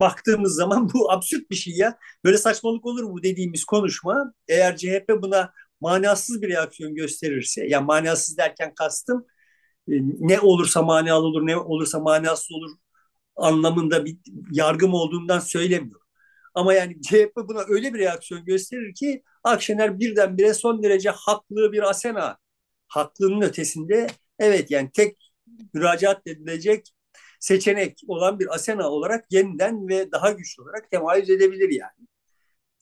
baktığımız 0.00 0.54
zaman 0.54 0.90
bu 0.94 1.12
absürt 1.12 1.50
bir 1.50 1.56
şey 1.56 1.74
ya. 1.74 1.98
Böyle 2.24 2.38
saçmalık 2.38 2.86
olur 2.86 3.04
mu 3.04 3.22
dediğimiz 3.22 3.64
konuşma 3.64 4.32
eğer 4.48 4.76
CHP 4.76 5.08
buna 5.22 5.52
manasız 5.80 6.42
bir 6.42 6.48
reaksiyon 6.48 6.94
gösterirse, 6.94 7.66
yani 7.66 7.84
manasız 7.86 8.38
derken 8.38 8.74
kastım 8.74 9.26
e, 9.88 9.92
ne 10.18 10.40
olursa 10.40 10.82
manalı 10.82 11.26
olur, 11.26 11.46
ne 11.46 11.56
olursa 11.56 12.00
manasız 12.00 12.52
olur 12.52 12.70
anlamında 13.36 14.04
bir 14.04 14.16
yargım 14.52 14.94
olduğundan 14.94 15.38
söylemiyorum. 15.38 16.05
Ama 16.56 16.74
yani 16.74 17.02
CHP 17.02 17.36
buna 17.36 17.64
öyle 17.68 17.94
bir 17.94 17.98
reaksiyon 17.98 18.44
gösterir 18.44 18.94
ki 18.94 19.22
Akşener 19.44 20.00
birdenbire 20.00 20.54
son 20.54 20.82
derece 20.82 21.10
haklı 21.10 21.72
bir 21.72 21.90
Asena. 21.90 22.38
Haklının 22.88 23.40
ötesinde 23.40 24.06
evet 24.38 24.70
yani 24.70 24.90
tek 24.94 25.32
müracaat 25.74 26.26
edilecek 26.26 26.94
seçenek 27.40 28.00
olan 28.08 28.38
bir 28.40 28.54
Asena 28.54 28.90
olarak 28.90 29.32
yeniden 29.32 29.88
ve 29.88 30.12
daha 30.12 30.30
güçlü 30.32 30.62
olarak 30.62 30.90
temayüz 30.90 31.30
edebilir 31.30 31.70
yani. 31.70 32.08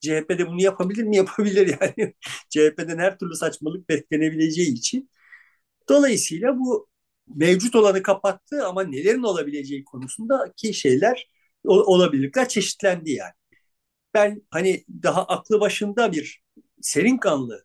CHP'de 0.00 0.46
bunu 0.48 0.62
yapabilir 0.62 1.04
mi? 1.04 1.16
Yapabilir 1.16 1.78
yani. 1.80 2.14
CHP'den 2.50 2.98
her 2.98 3.18
türlü 3.18 3.34
saçmalık 3.34 3.88
beklenebileceği 3.88 4.72
için. 4.74 5.10
Dolayısıyla 5.88 6.58
bu 6.58 6.88
mevcut 7.36 7.76
olanı 7.76 8.02
kapattı 8.02 8.66
ama 8.66 8.84
nelerin 8.84 9.22
olabileceği 9.22 9.84
konusundaki 9.84 10.74
şeyler 10.74 11.30
olabilirlikler 11.64 12.48
çeşitlendi 12.48 13.12
yani 13.12 13.32
ben 14.14 14.42
hani 14.50 14.84
daha 15.02 15.24
aklı 15.24 15.60
başında 15.60 16.12
bir 16.12 16.42
serin 16.82 17.18
kanlı 17.18 17.64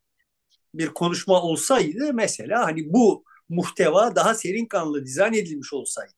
bir 0.74 0.88
konuşma 0.88 1.42
olsaydı 1.42 2.14
mesela 2.14 2.66
hani 2.66 2.94
bu 2.94 3.24
muhteva 3.50 4.16
daha 4.16 4.36
serin 4.36 4.66
kanlı 4.66 5.06
dizayn 5.06 5.34
edilmiş 5.34 5.74
olsaydı. 5.74 6.14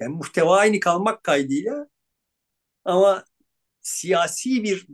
Yani 0.00 0.16
muhteva 0.16 0.56
aynı 0.56 0.80
kalmak 0.80 1.24
kaydıyla 1.24 1.88
ama 2.84 3.24
siyasi 3.82 4.62
bir 4.64 4.86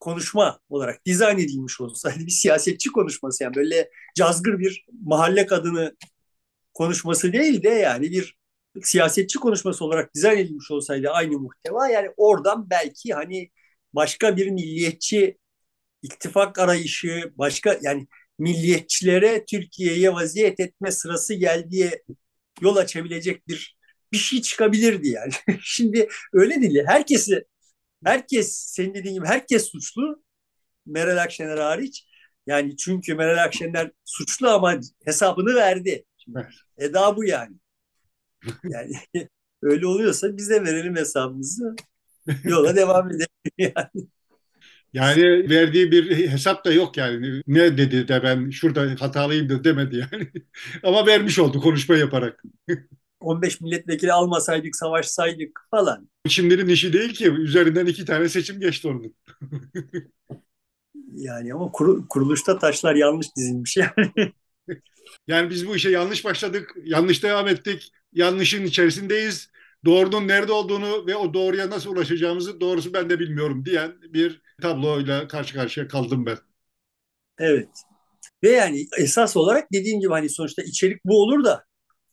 konuşma 0.00 0.60
olarak 0.68 1.06
dizayn 1.06 1.38
edilmiş 1.38 1.80
olsaydı 1.80 2.18
bir 2.18 2.30
siyasetçi 2.30 2.92
konuşması 2.92 3.44
yani 3.44 3.54
böyle 3.54 3.90
cazgır 4.16 4.58
bir 4.58 4.86
mahalle 5.02 5.46
kadını 5.46 5.96
konuşması 6.74 7.32
değil 7.32 7.62
de 7.62 7.68
yani 7.68 8.10
bir 8.10 8.38
siyasetçi 8.82 9.38
konuşması 9.38 9.84
olarak 9.84 10.14
dizayn 10.14 10.38
edilmiş 10.38 10.70
olsaydı 10.70 11.10
aynı 11.10 11.38
muhteva 11.38 11.88
yani 11.88 12.10
oradan 12.16 12.70
belki 12.70 13.14
hani 13.14 13.50
başka 13.94 14.36
bir 14.36 14.48
milliyetçi 14.50 15.38
ittifak 16.02 16.58
arayışı, 16.58 17.32
başka 17.38 17.78
yani 17.82 18.06
milliyetçilere 18.38 19.44
Türkiye'ye 19.44 20.14
vaziyet 20.14 20.60
etme 20.60 20.90
sırası 20.92 21.34
geldiği 21.34 22.02
yol 22.60 22.76
açabilecek 22.76 23.48
bir 23.48 23.76
bir 24.12 24.18
şey 24.18 24.42
çıkabilirdi 24.42 25.08
yani. 25.08 25.32
Şimdi 25.62 26.08
öyle 26.32 26.62
değil. 26.62 26.84
Herkesi 26.86 27.44
herkes 28.04 28.56
senin 28.56 28.94
dediğin 28.94 29.14
gibi 29.14 29.26
herkes 29.26 29.64
suçlu. 29.70 30.22
Meral 30.86 31.22
Akşener 31.22 31.58
hariç. 31.58 32.06
Yani 32.46 32.76
çünkü 32.76 33.14
Meral 33.14 33.44
Akşener 33.44 33.90
suçlu 34.04 34.48
ama 34.48 34.80
hesabını 35.04 35.54
verdi. 35.54 36.04
Şimdi, 36.18 36.48
Eda 36.78 37.16
bu 37.16 37.24
yani. 37.24 37.56
Yani 38.64 38.92
öyle 39.62 39.86
oluyorsa 39.86 40.36
bize 40.36 40.64
verelim 40.64 40.96
hesabımızı 40.96 41.76
yola 42.44 42.76
devam 42.76 43.10
edelim 43.10 43.26
yani. 43.58 44.06
Yani 44.92 45.50
verdiği 45.50 45.92
bir 45.92 46.28
hesap 46.28 46.64
da 46.64 46.72
yok 46.72 46.96
yani. 46.96 47.42
Ne 47.46 47.78
dedi 47.78 48.08
de 48.08 48.22
ben 48.22 48.50
şurada 48.50 49.00
hatalıyım 49.00 49.48
da 49.48 49.64
demedi 49.64 49.96
yani. 49.96 50.30
Ama 50.82 51.06
vermiş 51.06 51.38
oldu 51.38 51.60
konuşma 51.60 51.96
yaparak. 51.96 52.42
15 53.20 53.60
milletvekili 53.60 54.12
almasaydık, 54.12 54.76
savaşsaydık 54.76 55.60
falan. 55.70 56.08
Şimdinin 56.28 56.68
işi 56.68 56.92
değil 56.92 57.14
ki. 57.14 57.30
Üzerinden 57.30 57.86
iki 57.86 58.04
tane 58.04 58.28
seçim 58.28 58.60
geçti 58.60 58.88
onun. 58.88 59.14
yani 61.14 61.54
ama 61.54 61.72
kur, 61.72 62.08
kuruluşta 62.08 62.58
taşlar 62.58 62.94
yanlış 62.94 63.26
dizilmiş 63.36 63.76
yani. 63.76 64.32
yani 65.26 65.50
biz 65.50 65.68
bu 65.68 65.76
işe 65.76 65.90
yanlış 65.90 66.24
başladık, 66.24 66.74
yanlış 66.84 67.22
devam 67.22 67.48
ettik, 67.48 67.92
yanlışın 68.12 68.64
içerisindeyiz 68.64 69.51
doğrunun 69.84 70.28
nerede 70.28 70.52
olduğunu 70.52 71.06
ve 71.06 71.16
o 71.16 71.34
doğruya 71.34 71.70
nasıl 71.70 71.90
ulaşacağımızı 71.90 72.60
doğrusu 72.60 72.92
ben 72.92 73.10
de 73.10 73.18
bilmiyorum 73.20 73.64
diyen 73.64 73.92
bir 74.02 74.42
tabloyla 74.62 75.28
karşı 75.28 75.54
karşıya 75.54 75.88
kaldım 75.88 76.26
ben. 76.26 76.38
Evet. 77.38 77.68
Ve 78.42 78.50
yani 78.50 78.86
esas 78.98 79.36
olarak 79.36 79.72
dediğim 79.72 80.00
gibi 80.00 80.10
hani 80.10 80.28
sonuçta 80.28 80.62
içerik 80.62 81.04
bu 81.04 81.22
olur 81.22 81.44
da 81.44 81.64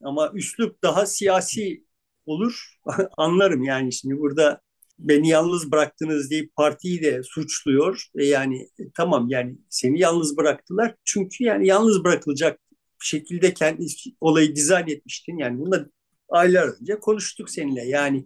ama 0.03 0.31
üslup 0.33 0.83
daha 0.83 1.05
siyasi 1.05 1.83
olur. 2.25 2.75
Anlarım 3.17 3.63
yani 3.63 3.93
şimdi 3.93 4.17
burada 4.17 4.61
beni 4.99 5.29
yalnız 5.29 5.71
bıraktınız 5.71 6.31
deyip 6.31 6.55
partiyi 6.55 7.01
de 7.01 7.23
suçluyor. 7.23 8.05
E 8.17 8.25
yani 8.25 8.61
e, 8.79 8.83
tamam 8.95 9.27
yani 9.29 9.57
seni 9.69 9.99
yalnız 9.99 10.37
bıraktılar. 10.37 10.95
Çünkü 11.05 11.43
yani 11.43 11.67
yalnız 11.67 12.03
bırakılacak 12.03 12.59
şekilde 12.99 13.53
kendi 13.53 13.85
olayı 14.21 14.55
dizayn 14.55 14.87
etmiştin. 14.87 15.37
Yani 15.37 15.59
bunu 15.59 15.71
da 15.71 15.89
aylar 16.29 16.67
önce 16.81 16.99
konuştuk 16.99 17.49
seninle. 17.49 17.85
Yani 17.87 18.25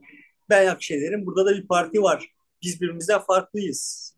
ben 0.49 0.67
Akşener'in 0.67 1.25
burada 1.25 1.45
da 1.45 1.55
bir 1.57 1.67
parti 1.67 2.01
var. 2.01 2.29
Biz 2.61 2.81
birbirimizden 2.81 3.21
farklıyız. 3.21 4.13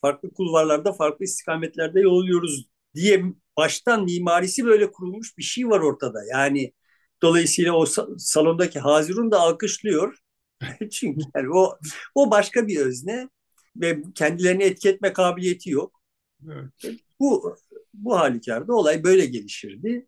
Farklı 0.00 0.32
kulvarlarda, 0.34 0.92
farklı 0.92 1.24
istikametlerde 1.24 2.00
yol 2.00 2.24
yürüyoruz 2.24 2.68
diye 2.94 3.24
baştan 3.56 4.04
mimarisi 4.04 4.64
böyle 4.64 4.92
kurulmuş 4.92 5.38
bir 5.38 5.42
şey 5.42 5.68
var 5.68 5.80
ortada. 5.80 6.18
Yani 6.32 6.72
dolayısıyla 7.22 7.72
o 7.72 7.86
salondaki 8.18 8.78
Hazirun 8.80 9.30
da 9.30 9.40
alkışlıyor. 9.40 10.18
Çünkü 10.92 11.20
yani 11.36 11.48
o 11.54 11.78
o 12.14 12.30
başka 12.30 12.66
bir 12.68 12.80
özne 12.80 13.28
ve 13.76 14.02
kendilerini 14.14 14.62
etki 14.62 14.88
etme 14.88 15.12
kabiliyeti 15.12 15.70
yok. 15.70 16.02
Evet. 16.48 17.00
Bu 17.20 17.56
bu 17.94 18.18
halükarda 18.18 18.72
olay 18.74 19.04
böyle 19.04 19.26
gelişirdi. 19.26 20.06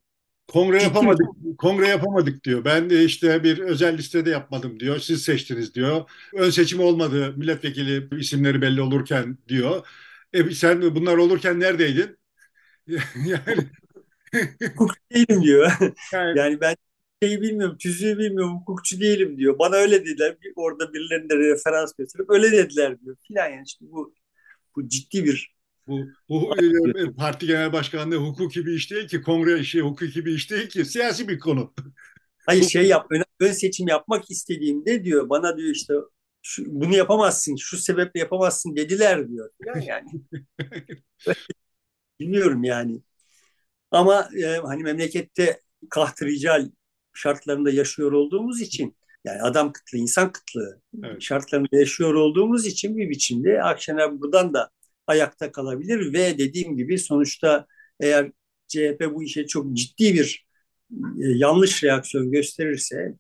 Kongre 0.51 0.83
yapamadık, 0.83 1.27
kongre 1.59 1.89
yapamadık 1.89 2.45
diyor. 2.45 2.65
Ben 2.65 2.91
de 2.91 3.05
işte 3.05 3.45
bir 3.45 3.59
özel 3.59 3.99
listede 3.99 4.31
yapmadım 4.31 4.81
diyor. 4.81 4.99
Siz 4.99 5.23
seçtiniz 5.23 5.75
diyor. 5.75 6.11
Ön 6.35 6.51
seçim 6.51 6.81
olmadı 6.81 7.35
milletvekili 7.37 8.21
isimleri 8.21 8.63
belli 8.63 8.83
olurken 8.83 9.39
diyor. 9.49 9.87
E 10.33 10.51
sen 10.51 10.83
bunlar 10.83 11.17
olurken 11.17 11.61
neredeydin? 11.61 12.19
yani 13.27 13.71
hukukçu 14.69 15.01
değilim 15.13 15.43
diyor. 15.43 15.73
Yani, 16.13 16.39
yani 16.39 16.61
ben 16.61 16.77
şeyi 17.23 17.41
bilmiyorum, 17.43 17.77
tüzüğü 17.79 18.19
bilmiyorum, 18.19 18.61
hukukçu 18.61 19.01
değilim 19.01 19.39
diyor. 19.39 19.59
Bana 19.59 19.77
öyle 19.77 20.01
dediler. 20.01 20.37
Orada 20.57 20.93
birilerine 20.95 21.37
referans 21.37 21.93
gösterip 21.99 22.31
öyle 22.31 22.53
dediler 22.53 23.01
diyor. 23.01 23.17
Filan 23.29 23.49
yani 23.49 23.63
işte 23.67 23.85
bu 23.91 24.15
bu 24.77 24.89
ciddi 24.89 25.25
bir 25.25 25.60
bu, 25.91 26.09
bu 26.29 26.55
e, 26.99 27.13
parti 27.13 27.47
genel 27.47 27.73
başkanlığı 27.73 28.17
hukuki 28.17 28.67
bir 28.67 28.73
iş 28.73 28.91
değil 28.91 29.09
ki, 29.09 29.23
kongre 29.23 29.59
işi 29.59 29.81
hukuki 29.81 30.25
bir 30.25 30.33
iş 30.33 30.51
değil 30.51 30.69
ki, 30.69 30.85
siyasi 30.85 31.29
bir 31.29 31.39
konu. 31.39 31.75
Hayır 32.47 32.63
şey 32.63 32.87
yap, 32.87 33.07
ön, 33.11 33.23
ön 33.41 33.53
seçim 33.53 33.89
yapmak 33.89 34.31
istediğimde 34.31 35.05
diyor, 35.05 35.29
bana 35.29 35.57
diyor 35.57 35.71
işte 35.71 35.95
şu, 36.43 36.65
bunu 36.67 36.97
yapamazsın, 36.97 37.57
şu 37.57 37.77
sebeple 37.77 38.21
yapamazsın 38.21 38.77
dediler 38.77 39.29
diyor. 39.29 39.51
Yani, 39.67 39.87
yani. 39.87 40.09
bilmiyorum 42.21 42.65
yani. 42.65 43.03
Ama 43.91 44.29
e, 44.43 44.45
hani 44.45 44.83
memlekette 44.83 45.61
kahtrical 45.91 46.71
şartlarında 47.15 47.71
yaşıyor 47.71 48.13
olduğumuz 48.13 48.61
için 48.61 48.97
yani 49.25 49.43
adam 49.43 49.73
kıtlığı, 49.73 49.99
insan 49.99 50.33
kıtlığı 50.33 50.81
evet. 51.05 51.23
şartlarında 51.23 51.77
yaşıyor 51.77 52.15
olduğumuz 52.15 52.67
için 52.67 52.97
bir 52.97 53.11
biçimde 53.11 53.63
Akşener 53.63 54.21
buradan 54.21 54.55
da 54.55 54.71
ayakta 55.07 55.53
kalabilir 55.53 56.13
ve 56.13 56.39
dediğim 56.39 56.77
gibi 56.77 56.99
sonuçta 56.99 57.67
eğer 58.01 58.33
CHP 58.69 59.15
bu 59.15 59.23
işe 59.23 59.47
çok 59.47 59.73
ciddi 59.73 60.15
bir 60.15 60.47
e, 60.93 61.27
yanlış 61.37 61.85
reaksiyon 61.85 62.31
gösterirse, 62.33 63.15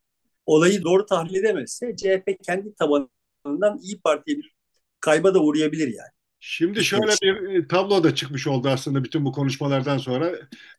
olayı 0.47 0.83
doğru 0.85 1.07
tahlil 1.07 1.35
edemezse 1.35 1.97
CHP 1.97 2.43
kendi 2.43 2.75
tabanından 2.75 3.79
İyi 3.83 4.01
Parti'ye 4.01 4.38
bir 4.38 4.55
kayba 5.01 5.35
da 5.35 5.43
uğrayabilir 5.43 5.88
yani. 5.88 6.11
Şimdi 6.42 6.85
şöyle 6.85 7.12
bir 7.22 7.55
e, 7.55 7.66
tablo 7.68 8.05
da 8.05 8.14
çıkmış 8.14 8.46
oldu 8.46 8.68
aslında 8.68 9.05
bütün 9.05 9.24
bu 9.24 9.33
konuşmalardan 9.33 9.98
sonra. 9.98 10.33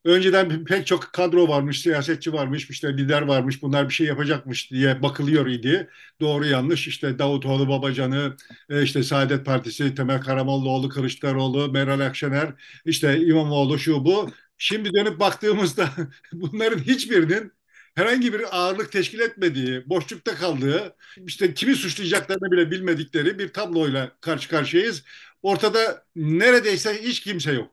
Önceden 0.05 0.65
pek 0.65 0.87
çok 0.87 1.13
kadro 1.13 1.47
varmış, 1.47 1.81
siyasetçi 1.81 2.33
varmış, 2.33 2.69
işte 2.69 2.97
lider 2.97 3.21
varmış, 3.21 3.61
bunlar 3.61 3.89
bir 3.89 3.93
şey 3.93 4.07
yapacakmış 4.07 4.71
diye 4.71 5.01
bakılıyor 5.03 5.47
idi. 5.47 5.89
Doğru 6.21 6.45
yanlış 6.45 6.87
işte 6.87 7.19
Davutoğlu, 7.19 7.69
Babacan'ı, 7.69 8.35
e, 8.69 8.83
işte 8.83 9.03
Saadet 9.03 9.45
Partisi, 9.45 9.95
Temel 9.95 10.21
Karamollaoğlu, 10.21 10.89
Kılıçdaroğlu, 10.89 11.71
Meral 11.71 11.99
Akşener, 11.99 12.53
işte 12.85 13.17
İmamoğlu 13.19 13.79
şu 13.79 14.05
bu. 14.05 14.31
Şimdi 14.57 14.93
dönüp 14.93 15.19
baktığımızda 15.19 15.89
bunların 16.33 16.79
hiçbirinin 16.79 17.51
herhangi 17.95 18.33
bir 18.33 18.57
ağırlık 18.57 18.91
teşkil 18.91 19.19
etmediği, 19.19 19.89
boşlukta 19.89 20.35
kaldığı, 20.35 20.95
işte 21.27 21.53
kimi 21.53 21.75
suçlayacaklarını 21.75 22.51
bile 22.51 22.71
bilmedikleri 22.71 23.39
bir 23.39 23.53
tabloyla 23.53 24.11
karşı 24.21 24.49
karşıyayız. 24.49 25.03
Ortada 25.41 26.05
neredeyse 26.15 27.03
hiç 27.03 27.19
kimse 27.19 27.51
yok. 27.51 27.71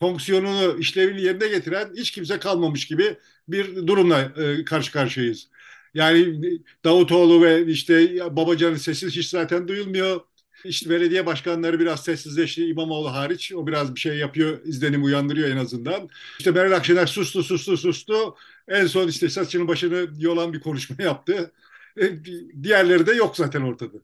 Fonksiyonunu, 0.00 0.78
işlevini 0.78 1.22
yerine 1.22 1.48
getiren 1.48 1.92
hiç 1.96 2.10
kimse 2.10 2.38
kalmamış 2.38 2.86
gibi 2.86 3.16
bir 3.48 3.86
durumla 3.86 4.20
e, 4.20 4.64
karşı 4.64 4.92
karşıyayız. 4.92 5.48
Yani 5.94 6.40
Davutoğlu 6.84 7.42
ve 7.42 7.66
işte 7.66 8.20
Babacan'ın 8.36 8.76
sesi 8.76 9.06
hiç 9.06 9.28
zaten 9.28 9.68
duyulmuyor. 9.68 10.20
İşte 10.64 10.90
belediye 10.90 11.26
başkanları 11.26 11.80
biraz 11.80 12.04
sessizleşti 12.04 12.66
İmamoğlu 12.66 13.12
hariç. 13.12 13.52
O 13.52 13.66
biraz 13.66 13.94
bir 13.94 14.00
şey 14.00 14.16
yapıyor, 14.16 14.60
izlenim 14.64 15.04
uyandırıyor 15.04 15.48
en 15.48 15.56
azından. 15.56 16.08
İşte 16.38 16.50
Meral 16.50 16.72
Akşener 16.72 17.06
sustu, 17.06 17.42
sustu, 17.42 17.76
sustu. 17.76 18.36
En 18.68 18.86
son 18.86 19.08
işte 19.08 19.28
saçının 19.28 19.68
başını 19.68 20.08
yolan 20.18 20.52
bir 20.52 20.60
konuşma 20.60 21.02
yaptı. 21.04 21.52
E, 22.00 22.24
diğerleri 22.62 23.06
de 23.06 23.12
yok 23.12 23.36
zaten 23.36 23.62
ortada. 23.62 23.98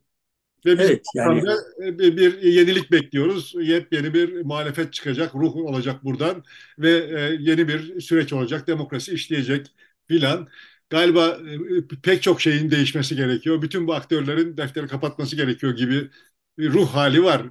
Ve 0.67 0.79
biz 0.79 0.91
evet, 0.91 1.07
yani 1.15 1.43
e, 1.83 1.99
bir 1.99 2.43
yenilik 2.43 2.93
bekliyoruz. 2.93 3.55
Yepyeni 3.61 4.15
bir 4.15 4.43
muhalefet 4.43 4.93
çıkacak, 4.93 5.35
ruh 5.35 5.57
olacak 5.57 6.05
buradan 6.05 6.43
ve 6.79 6.91
e, 6.91 7.37
yeni 7.41 7.69
bir 7.69 8.01
süreç 8.01 8.33
olacak, 8.33 8.67
demokrasi 8.67 9.13
işleyecek 9.13 9.67
filan. 10.09 10.49
Galiba 10.91 11.29
e, 11.29 12.01
pek 12.03 12.23
çok 12.23 12.41
şeyin 12.41 12.71
değişmesi 12.71 13.17
gerekiyor. 13.17 13.63
Bütün 13.63 13.87
bu 13.87 13.95
aktörlerin 13.95 14.57
defteri 14.57 14.87
kapatması 14.87 15.37
gerekiyor 15.37 15.77
gibi 15.77 16.11
bir 16.59 16.73
ruh 16.73 16.89
hali 16.89 17.25
var 17.25 17.43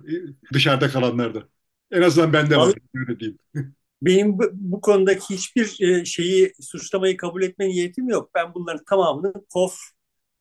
dışarıda 0.54 0.90
kalanlarda. 0.90 1.44
En 1.92 2.02
azından 2.02 2.34
bende 2.34 2.58
var. 2.58 2.74
Öyle 2.96 3.20
diyeyim. 3.20 3.40
Benim 4.02 4.40
bu, 4.40 4.44
bu 4.54 4.82
konudaki 4.82 5.36
hiçbir 5.36 5.66
şeyi 6.06 6.54
suçlamayı 6.62 7.18
kabul 7.18 7.42
etme 7.42 7.68
niyetim 7.68 8.10
yok. 8.10 8.30
Ben 8.36 8.54
bunların 8.54 8.84
tamamını 8.86 9.34
kof 9.54 9.76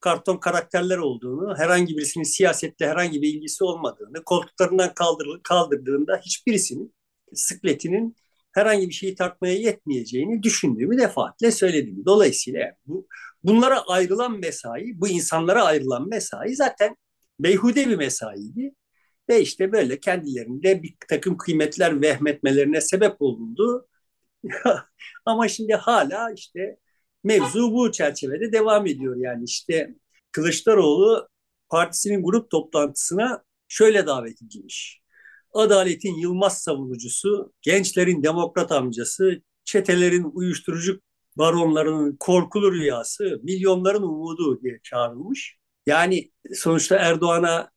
karton 0.03 0.37
karakterler 0.37 0.97
olduğunu, 0.97 1.57
herhangi 1.57 1.97
birisinin 1.97 2.23
siyasetle 2.23 2.87
herhangi 2.87 3.21
bir 3.21 3.33
ilgisi 3.33 3.63
olmadığını, 3.63 4.23
koltuklarından 4.23 4.93
kaldır, 4.93 5.27
kaldırdığında 5.43 6.21
hiçbirisinin 6.25 6.95
sıkletinin 7.33 8.15
herhangi 8.53 8.89
bir 8.89 8.93
şeyi 8.93 9.15
tartmaya 9.15 9.53
yetmeyeceğini 9.55 10.43
düşündüğümü 10.43 10.97
defaatle 10.97 11.51
söyledim. 11.51 12.03
Dolayısıyla 12.05 12.71
bu 12.85 13.07
bunlara 13.43 13.81
ayrılan 13.81 14.39
mesai, 14.39 15.01
bu 15.01 15.07
insanlara 15.07 15.63
ayrılan 15.63 16.09
mesai 16.09 16.55
zaten 16.55 16.95
beyhude 17.39 17.89
bir 17.89 17.95
mesaiydi. 17.95 18.75
Ve 19.29 19.41
işte 19.41 19.71
böyle 19.71 19.99
kendilerinde 19.99 20.83
bir 20.83 20.95
takım 21.09 21.37
kıymetler 21.37 22.01
vehmetmelerine 22.01 22.81
sebep 22.81 23.21
olundu. 23.21 23.87
Ama 25.25 25.47
şimdi 25.47 25.73
hala 25.73 26.31
işte 26.33 26.77
mevzu 27.23 27.73
bu 27.73 27.91
çerçevede 27.91 28.51
devam 28.51 28.87
ediyor. 28.87 29.15
Yani 29.17 29.43
işte 29.43 29.95
Kılıçdaroğlu 30.31 31.27
partisinin 31.69 32.23
grup 32.23 32.49
toplantısına 32.49 33.43
şöyle 33.67 34.07
davet 34.07 34.41
edilmiş. 34.41 35.01
Adaletin 35.53 36.15
Yılmaz 36.15 36.61
savunucusu, 36.61 37.53
gençlerin 37.61 38.23
demokrat 38.23 38.71
amcası, 38.71 39.41
çetelerin 39.63 40.31
uyuşturucu 40.33 41.01
baronlarının 41.37 42.15
korkulu 42.19 42.71
rüyası, 42.71 43.39
milyonların 43.43 44.03
umudu 44.03 44.61
diye 44.61 44.79
çağrılmış. 44.83 45.57
Yani 45.85 46.31
sonuçta 46.53 46.95
Erdoğan'a 46.95 47.71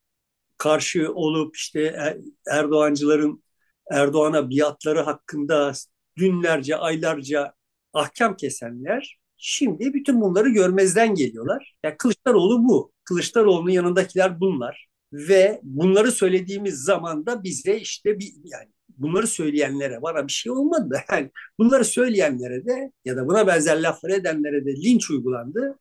karşı 0.58 1.12
olup 1.14 1.56
işte 1.56 1.82
er-, 1.82 2.18
Erdoğancıların 2.50 3.44
Erdoğan'a 3.90 4.50
biatları 4.50 5.00
hakkında 5.00 5.72
günlerce, 6.16 6.76
aylarca 6.76 7.54
ahkam 7.92 8.36
kesenler 8.36 9.18
Şimdi 9.36 9.94
bütün 9.94 10.20
bunları 10.20 10.48
görmezden 10.48 11.14
geliyorlar. 11.14 11.76
Yani 11.84 11.96
Kılıçdaroğlu 11.98 12.68
bu. 12.68 12.92
Kılıçdaroğlu'nun 13.04 13.70
yanındakiler 13.70 14.40
bunlar. 14.40 14.88
Ve 15.12 15.60
bunları 15.62 16.12
söylediğimiz 16.12 16.74
zaman 16.74 17.26
da 17.26 17.44
bize 17.44 17.76
işte 17.78 18.18
bir 18.18 18.32
yani 18.44 18.68
bunları 18.88 19.26
söyleyenlere 19.26 20.02
bana 20.02 20.26
bir 20.26 20.32
şey 20.32 20.52
olmadı. 20.52 21.00
Yani 21.10 21.30
bunları 21.58 21.84
söyleyenlere 21.84 22.66
de 22.66 22.92
ya 23.04 23.16
da 23.16 23.28
buna 23.28 23.46
benzer 23.46 23.82
laflar 23.82 24.10
edenlere 24.10 24.66
de 24.66 24.76
linç 24.76 25.10
uygulandı. 25.10 25.78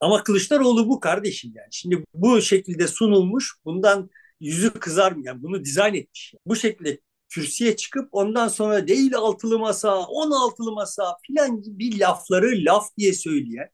Ama 0.00 0.24
Kılıçdaroğlu 0.24 0.88
bu 0.88 1.00
kardeşim 1.00 1.52
yani. 1.54 1.68
Şimdi 1.70 2.04
bu 2.14 2.42
şekilde 2.42 2.86
sunulmuş, 2.88 3.54
bundan 3.64 4.10
yüzü 4.40 4.70
kızarmayan, 4.70 5.42
bunu 5.42 5.64
dizayn 5.64 5.94
etmiş. 5.94 6.34
Bu 6.46 6.56
şekilde 6.56 7.00
kürsüye 7.28 7.76
çıkıp 7.76 8.08
ondan 8.12 8.48
sonra 8.48 8.88
değil 8.88 9.16
altılı 9.16 9.58
masa, 9.58 9.98
on 9.98 10.30
altılı 10.30 10.72
masa 10.72 11.16
filan 11.26 11.62
gibi 11.62 11.98
lafları 11.98 12.46
laf 12.64 12.96
diye 12.96 13.12
söyleyen, 13.12 13.68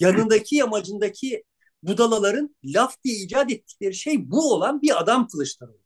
yanındaki 0.00 0.56
yamacındaki 0.56 1.44
budalaların 1.82 2.56
laf 2.64 3.04
diye 3.04 3.16
icat 3.16 3.52
ettikleri 3.52 3.94
şey 3.94 4.30
bu 4.30 4.52
olan 4.52 4.82
bir 4.82 5.00
adam 5.00 5.28
Kılıçdaroğlu. 5.28 5.82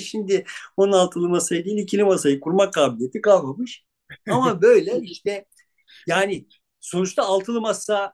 Şimdi 0.00 0.44
16'lı 0.78 1.28
masayı 1.28 1.64
değil 1.64 1.78
ikili 1.78 2.04
masayı 2.04 2.40
kurmak 2.40 2.72
kabiliyeti 2.72 3.20
kalmamış. 3.20 3.84
Ama 4.30 4.62
böyle 4.62 5.00
işte 5.02 5.46
yani 6.06 6.46
sonuçta 6.80 7.22
altılı 7.22 7.60
masa 7.60 8.12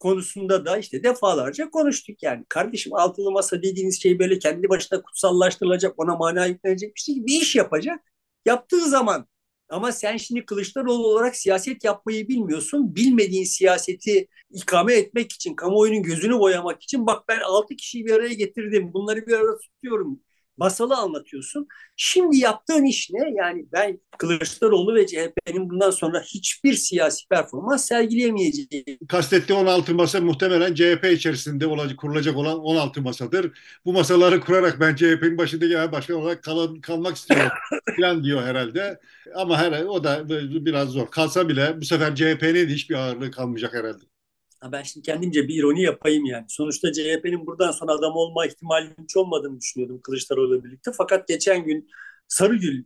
konusunda 0.00 0.66
da 0.66 0.78
işte 0.78 1.02
defalarca 1.02 1.70
konuştuk 1.70 2.22
yani. 2.22 2.44
Kardeşim 2.48 2.94
altılı 2.94 3.30
masa 3.32 3.62
dediğiniz 3.62 4.02
şey 4.02 4.18
böyle 4.18 4.38
kendi 4.38 4.68
başına 4.68 5.02
kutsallaştırılacak, 5.02 5.94
ona 5.98 6.16
mana 6.16 6.46
yüklenecek 6.46 6.96
bir 6.96 7.00
şey 7.00 7.26
bir 7.26 7.42
iş 7.42 7.56
yapacak. 7.56 8.00
Yaptığı 8.46 8.88
zaman 8.88 9.28
ama 9.68 9.92
sen 9.92 10.16
şimdi 10.16 10.46
Kılıçdaroğlu 10.46 11.06
olarak 11.06 11.36
siyaset 11.36 11.84
yapmayı 11.84 12.28
bilmiyorsun. 12.28 12.94
Bilmediğin 12.96 13.44
siyaseti 13.44 14.28
ikame 14.50 14.94
etmek 14.94 15.32
için, 15.32 15.54
kamuoyunun 15.54 16.02
gözünü 16.02 16.38
boyamak 16.38 16.82
için 16.82 17.06
bak 17.06 17.28
ben 17.28 17.40
altı 17.40 17.76
kişiyi 17.76 18.06
bir 18.06 18.12
araya 18.12 18.34
getirdim. 18.34 18.92
Bunları 18.94 19.26
bir 19.26 19.32
arada 19.32 19.58
tutuyorum 19.58 20.20
masalı 20.60 20.96
anlatıyorsun. 20.96 21.68
Şimdi 21.96 22.36
yaptığın 22.36 22.84
iş 22.84 23.10
ne? 23.10 23.34
Yani 23.36 23.66
ben 23.72 24.00
Kılıçdaroğlu 24.18 24.94
ve 24.94 25.06
CHP'nin 25.06 25.70
bundan 25.70 25.90
sonra 25.90 26.20
hiçbir 26.20 26.74
siyasi 26.74 27.28
performans 27.28 27.84
sergileyemeyeceği. 27.84 28.98
Kastettiği 29.08 29.58
16 29.58 29.94
masa 29.94 30.20
muhtemelen 30.20 30.74
CHP 30.74 31.04
içerisinde 31.12 31.66
olacak, 31.66 31.98
kurulacak 31.98 32.36
olan 32.36 32.58
16 32.58 33.02
masadır. 33.02 33.52
Bu 33.84 33.92
masaları 33.92 34.40
kurarak 34.40 34.80
ben 34.80 34.94
CHP'nin 34.94 35.38
başında 35.38 35.66
genel 35.66 35.92
başkan 35.92 36.16
olarak 36.16 36.42
kal 36.42 36.80
kalmak 36.82 37.16
istiyorum 37.16 37.48
falan 38.00 38.24
diyor 38.24 38.42
herhalde. 38.42 39.00
Ama 39.34 39.58
herhalde 39.58 39.84
o 39.84 40.04
da 40.04 40.28
biraz 40.64 40.88
zor. 40.88 41.10
Kalsa 41.10 41.48
bile 41.48 41.80
bu 41.80 41.84
sefer 41.84 42.14
CHP'nin 42.14 42.68
hiçbir 42.68 42.94
ağırlığı 42.94 43.30
kalmayacak 43.30 43.74
herhalde 43.74 44.04
ben 44.72 44.82
şimdi 44.82 45.06
kendimce 45.06 45.48
bir 45.48 45.54
ironi 45.54 45.82
yapayım 45.82 46.24
yani. 46.24 46.44
Sonuçta 46.48 46.92
CHP'nin 46.92 47.46
buradan 47.46 47.70
sonra 47.70 47.92
adam 47.92 48.12
olma 48.14 48.46
ihtimalinin 48.46 48.96
hiç 49.02 49.16
olmadığını 49.16 49.60
düşünüyordum 49.60 50.00
Kılıçdaroğlu 50.02 50.56
ile 50.56 50.64
birlikte. 50.64 50.90
Fakat 50.96 51.28
geçen 51.28 51.64
gün 51.64 51.88
Sarıgül 52.28 52.84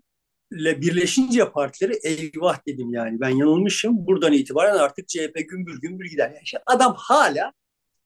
ile 0.52 0.80
birleşince 0.80 1.50
partileri 1.50 1.94
eyvah 2.04 2.66
dedim 2.66 2.92
yani. 2.92 3.20
Ben 3.20 3.28
yanılmışım. 3.28 4.06
Buradan 4.06 4.32
itibaren 4.32 4.74
artık 4.78 5.08
CHP 5.08 5.48
gümbür 5.48 5.80
gümbür 5.80 6.10
gider. 6.10 6.30
Yani 6.30 6.42
işte 6.42 6.58
adam 6.66 6.94
hala 6.98 7.52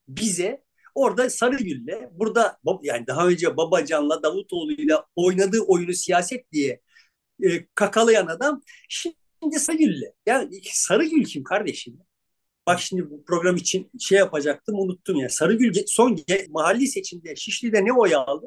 bize 0.09 0.63
orada 0.95 1.31
Sarıgül'le 1.31 2.11
burada 2.13 2.59
yani 2.83 3.07
daha 3.07 3.29
önce 3.29 3.57
Babacan'la 3.57 4.23
Davutoğlu'yla 4.23 5.07
oynadığı 5.17 5.61
oyunu 5.61 5.93
siyaset 5.93 6.53
diye 6.53 6.81
e, 7.43 7.67
kakalayan 7.75 8.27
adam 8.27 8.63
şimdi 8.89 9.59
Sarıgül'le. 9.59 10.13
Yani 10.27 10.61
Sarıgül 10.65 11.25
kim 11.25 11.45
kardeşim? 11.45 11.99
Bak 12.69 12.81
şimdi 12.81 13.11
bu 13.11 13.25
program 13.25 13.57
için 13.57 13.91
şey 14.01 14.19
yapacaktım 14.19 14.75
unuttum 14.79 15.17
ya. 15.17 15.29
Sarıgül 15.29 15.73
son 15.87 16.19
mahalli 16.49 16.87
seçimde 16.87 17.37
Şişli'de 17.37 17.85
ne 17.85 17.93
oy 17.93 18.15
aldı? 18.15 18.47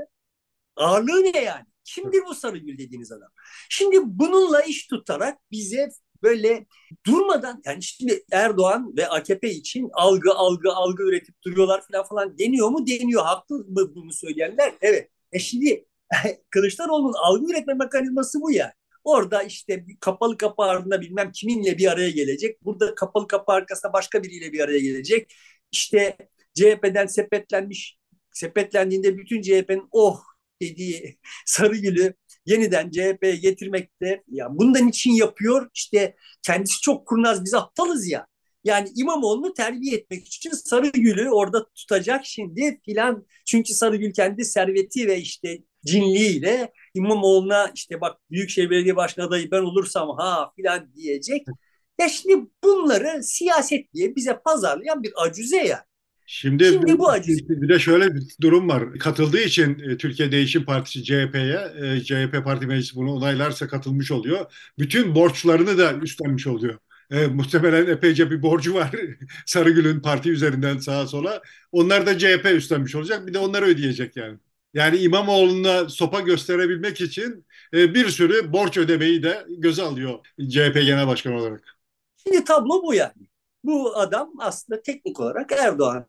Ağırlığı 0.76 1.24
ne 1.24 1.40
yani? 1.40 1.66
Kimdir 1.84 2.22
bu 2.26 2.36
Sarıgül 2.36 2.78
dediğiniz 2.78 3.12
adam? 3.12 3.30
Şimdi 3.70 3.98
bununla 4.04 4.62
iş 4.62 4.88
tutarak 4.88 5.38
bize 5.52 5.90
böyle 6.24 6.66
durmadan 7.06 7.62
yani 7.66 7.84
şimdi 7.84 8.24
Erdoğan 8.32 8.98
ve 8.98 9.08
AKP 9.08 9.50
için 9.50 9.90
algı 9.94 10.34
algı 10.34 10.72
algı 10.72 11.04
üretip 11.04 11.44
duruyorlar 11.44 11.82
falan 11.88 12.06
falan 12.06 12.38
deniyor 12.38 12.70
mu? 12.70 12.88
Deniyor. 12.88 13.24
Haklı 13.24 13.56
mı 13.58 13.96
bunu 13.96 14.14
söyleyenler? 14.14 14.74
Evet. 14.82 15.10
E 15.32 15.40
şimdi 15.40 15.86
Kılıçdaroğlu'nun 16.50 17.14
algı 17.14 17.52
üretme 17.52 17.74
mekanizması 17.74 18.42
bu 18.42 18.52
yani. 18.52 18.74
Orada 19.04 19.44
işte 19.44 19.86
kapalı 20.00 20.38
kapı 20.38 20.64
ardında 20.64 21.02
bilmem 21.02 21.32
kiminle 21.32 21.78
bir 21.78 21.92
araya 21.92 22.10
gelecek. 22.10 22.66
Burada 22.66 22.96
kapalı 22.96 23.28
kapı 23.28 23.52
arkasında 23.52 23.94
başka 23.94 24.24
biriyle 24.24 24.54
bir 24.54 24.60
araya 24.60 24.80
gelecek. 24.80 25.36
İşte 25.72 26.18
CHP'den 26.54 27.06
sepetlenmiş, 27.08 27.98
sepetlendiğinde 28.32 29.18
bütün 29.18 29.42
CHP'nin 29.42 29.88
oh 29.92 30.22
dediği 30.62 31.20
Sarıgül'ü 31.46 32.14
yeniden 32.46 32.90
CHP'ye 32.92 33.36
getirmekte. 33.36 34.24
Ya 34.28 34.48
bundan 34.52 34.88
için 34.88 35.12
yapıyor. 35.12 35.70
İşte 35.74 36.16
kendisi 36.44 36.82
çok 36.82 37.08
kurnaz, 37.08 37.46
biz 37.46 37.54
aptalız 37.54 38.08
ya. 38.08 38.28
Yani 38.64 38.90
İmamoğlu'nu 38.96 39.54
terbiye 39.54 39.98
etmek 39.98 40.28
için 40.28 40.50
Sarıgül'ü 40.52 41.30
orada 41.30 41.70
tutacak 41.76 42.26
şimdi 42.26 42.80
filan. 42.86 43.26
Çünkü 43.46 43.74
Sarıgül 43.74 44.14
kendi 44.14 44.46
serveti 44.46 45.08
ve 45.08 45.18
işte 45.18 45.58
cinliğiyle 45.86 46.72
İmamoğlu'na 46.94 47.72
işte 47.76 48.02
bak 48.02 48.18
Büyükşehir 48.32 48.70
Belediye 48.70 48.96
Başkanı 48.96 49.26
adayı 49.26 49.52
ben 49.52 49.62
olursam 49.62 50.10
ha 50.18 50.52
filan 50.56 50.94
diyecek. 50.96 51.48
Ya 52.00 52.10
şimdi 52.10 52.48
bunları 52.64 53.24
siyaset 53.24 53.94
diye 53.94 54.16
bize 54.16 54.40
pazarlayan 54.46 55.04
bir 55.04 55.12
acüze 55.18 55.68
ya. 55.68 55.86
Şimdi, 56.34 56.66
Şimdi 56.66 57.00
bu 57.00 57.10
acı. 57.10 57.34
Bir 57.50 57.70
de 57.70 57.80
şöyle 57.80 58.16
bir 58.16 58.24
durum 58.42 58.70
var. 58.70 59.00
Katıldığı 59.00 59.42
için 59.42 59.80
e, 59.80 59.98
Türkiye 59.98 60.32
Değişim 60.32 60.66
Partisi 60.66 61.04
CHP'ye, 61.04 61.60
e, 61.82 62.02
CHP 62.04 62.44
Parti 62.44 62.68
Meclisi 62.68 62.96
bunu 62.96 63.14
onaylarsa 63.14 63.68
katılmış 63.68 64.12
oluyor. 64.12 64.54
Bütün 64.80 65.16
borçlarını 65.16 65.78
da 65.78 65.94
üstlenmiş 65.94 66.48
oluyor. 66.48 66.80
E, 67.12 67.28
muhtemelen 67.28 67.88
epeyce 67.88 68.32
bir 68.32 68.42
borcu 68.42 68.74
var 68.74 68.92
Sarıgül'ün 69.46 70.00
parti 70.00 70.32
üzerinden 70.32 70.78
sağa 70.78 71.08
sola. 71.08 71.42
Onlar 71.72 72.06
da 72.06 72.18
CHP 72.18 72.46
üstlenmiş 72.46 72.96
olacak. 72.96 73.28
Bir 73.28 73.34
de 73.34 73.40
onları 73.40 73.66
ödeyecek 73.66 74.16
yani. 74.18 74.38
Yani 74.74 74.98
İmamoğlu'na 74.98 75.90
sopa 75.90 76.20
gösterebilmek 76.20 77.02
için 77.02 77.46
e, 77.74 77.94
bir 77.94 78.10
sürü 78.10 78.54
borç 78.54 78.78
ödemeyi 78.78 79.24
de 79.24 79.46
göze 79.50 79.82
alıyor 79.84 80.20
CHP 80.50 80.74
Genel 80.74 81.08
Başkanı 81.08 81.38
olarak. 81.38 81.78
Şimdi 82.18 82.44
tablo 82.44 82.84
bu 82.84 82.94
yani. 82.94 83.28
Bu 83.64 83.98
adam 83.98 84.34
aslında 84.40 84.82
teknik 84.82 85.20
olarak 85.20 85.52
Erdoğan 85.52 86.06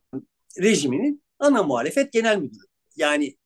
rejiminin 0.61 1.23
ana 1.39 1.63
muhalefet 1.63 2.13
genel 2.13 2.39
müdürü. 2.39 2.65
Yani 2.97 3.37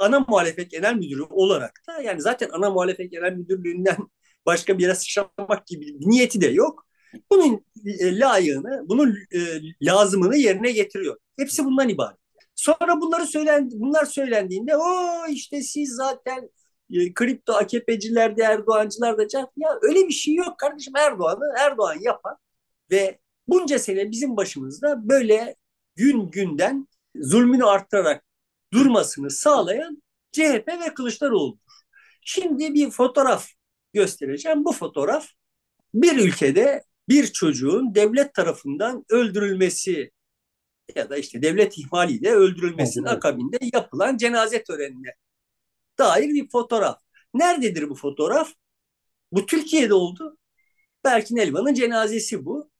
ana 0.00 0.20
muhalefet 0.20 0.70
genel 0.70 0.94
müdürü 0.94 1.22
olarak 1.22 1.80
da 1.88 2.00
yani 2.02 2.20
zaten 2.20 2.48
ana 2.52 2.70
muhalefet 2.70 3.10
genel 3.10 3.32
müdürlüğünden 3.32 3.96
başka 4.46 4.78
bir 4.78 4.82
yere 4.82 4.94
sıçramak 4.94 5.66
gibi 5.66 5.86
bir 5.86 6.10
niyeti 6.10 6.40
de 6.40 6.46
yok. 6.46 6.86
Bunun 7.30 7.64
e, 8.00 8.18
layığını, 8.18 8.84
bunun 8.88 9.16
e, 9.34 9.38
lazımını 9.82 10.36
yerine 10.36 10.72
getiriyor. 10.72 11.16
Hepsi 11.38 11.64
bundan 11.64 11.88
ibaret. 11.88 12.25
Sonra 12.56 13.00
bunları 13.00 13.26
söylendi, 13.26 13.74
bunlar 13.78 14.04
söylendiğinde 14.04 14.76
o 14.76 14.90
işte 15.28 15.62
siz 15.62 15.94
zaten 15.94 16.50
e, 16.90 17.14
kripto 17.14 17.52
AKP'ciler 17.52 18.36
de 18.36 18.42
Erdoğancılar 18.42 19.18
da 19.18 19.28
can. 19.28 19.48
Ya 19.56 19.78
öyle 19.82 20.08
bir 20.08 20.12
şey 20.12 20.34
yok 20.34 20.58
kardeşim 20.58 20.96
Erdoğan'ı 20.96 21.54
Erdoğan 21.58 21.98
yapan 22.00 22.36
ve 22.90 23.18
bunca 23.48 23.78
sene 23.78 24.10
bizim 24.10 24.36
başımızda 24.36 25.08
böyle 25.08 25.56
gün 25.96 26.30
günden 26.30 26.88
zulmünü 27.16 27.64
arttırarak 27.64 28.24
durmasını 28.72 29.30
sağlayan 29.30 30.02
CHP 30.32 30.68
ve 30.68 30.94
Kılıçdaroğlu'dur. 30.94 31.72
Şimdi 32.24 32.74
bir 32.74 32.90
fotoğraf 32.90 33.48
göstereceğim. 33.92 34.64
Bu 34.64 34.72
fotoğraf 34.72 35.26
bir 35.94 36.16
ülkede 36.18 36.84
bir 37.08 37.26
çocuğun 37.26 37.94
devlet 37.94 38.34
tarafından 38.34 39.04
öldürülmesi 39.10 40.10
ya 40.94 41.10
da 41.10 41.16
işte 41.16 41.42
devlet 41.42 41.78
ihmaliyle 41.78 42.30
öldürülmesinin 42.30 43.06
evet, 43.06 43.16
akabinde 43.16 43.58
yapılan 43.72 44.16
cenaze 44.16 44.62
törenine 44.62 45.14
dair 45.98 46.28
bir 46.28 46.48
fotoğraf. 46.48 47.00
Nerededir 47.34 47.88
bu 47.88 47.94
fotoğraf? 47.94 48.52
Bu 49.32 49.46
Türkiye'de 49.46 49.94
oldu. 49.94 50.38
Berkin 51.04 51.36
Elvan'ın 51.36 51.74
cenazesi 51.74 52.44
bu. 52.44 52.70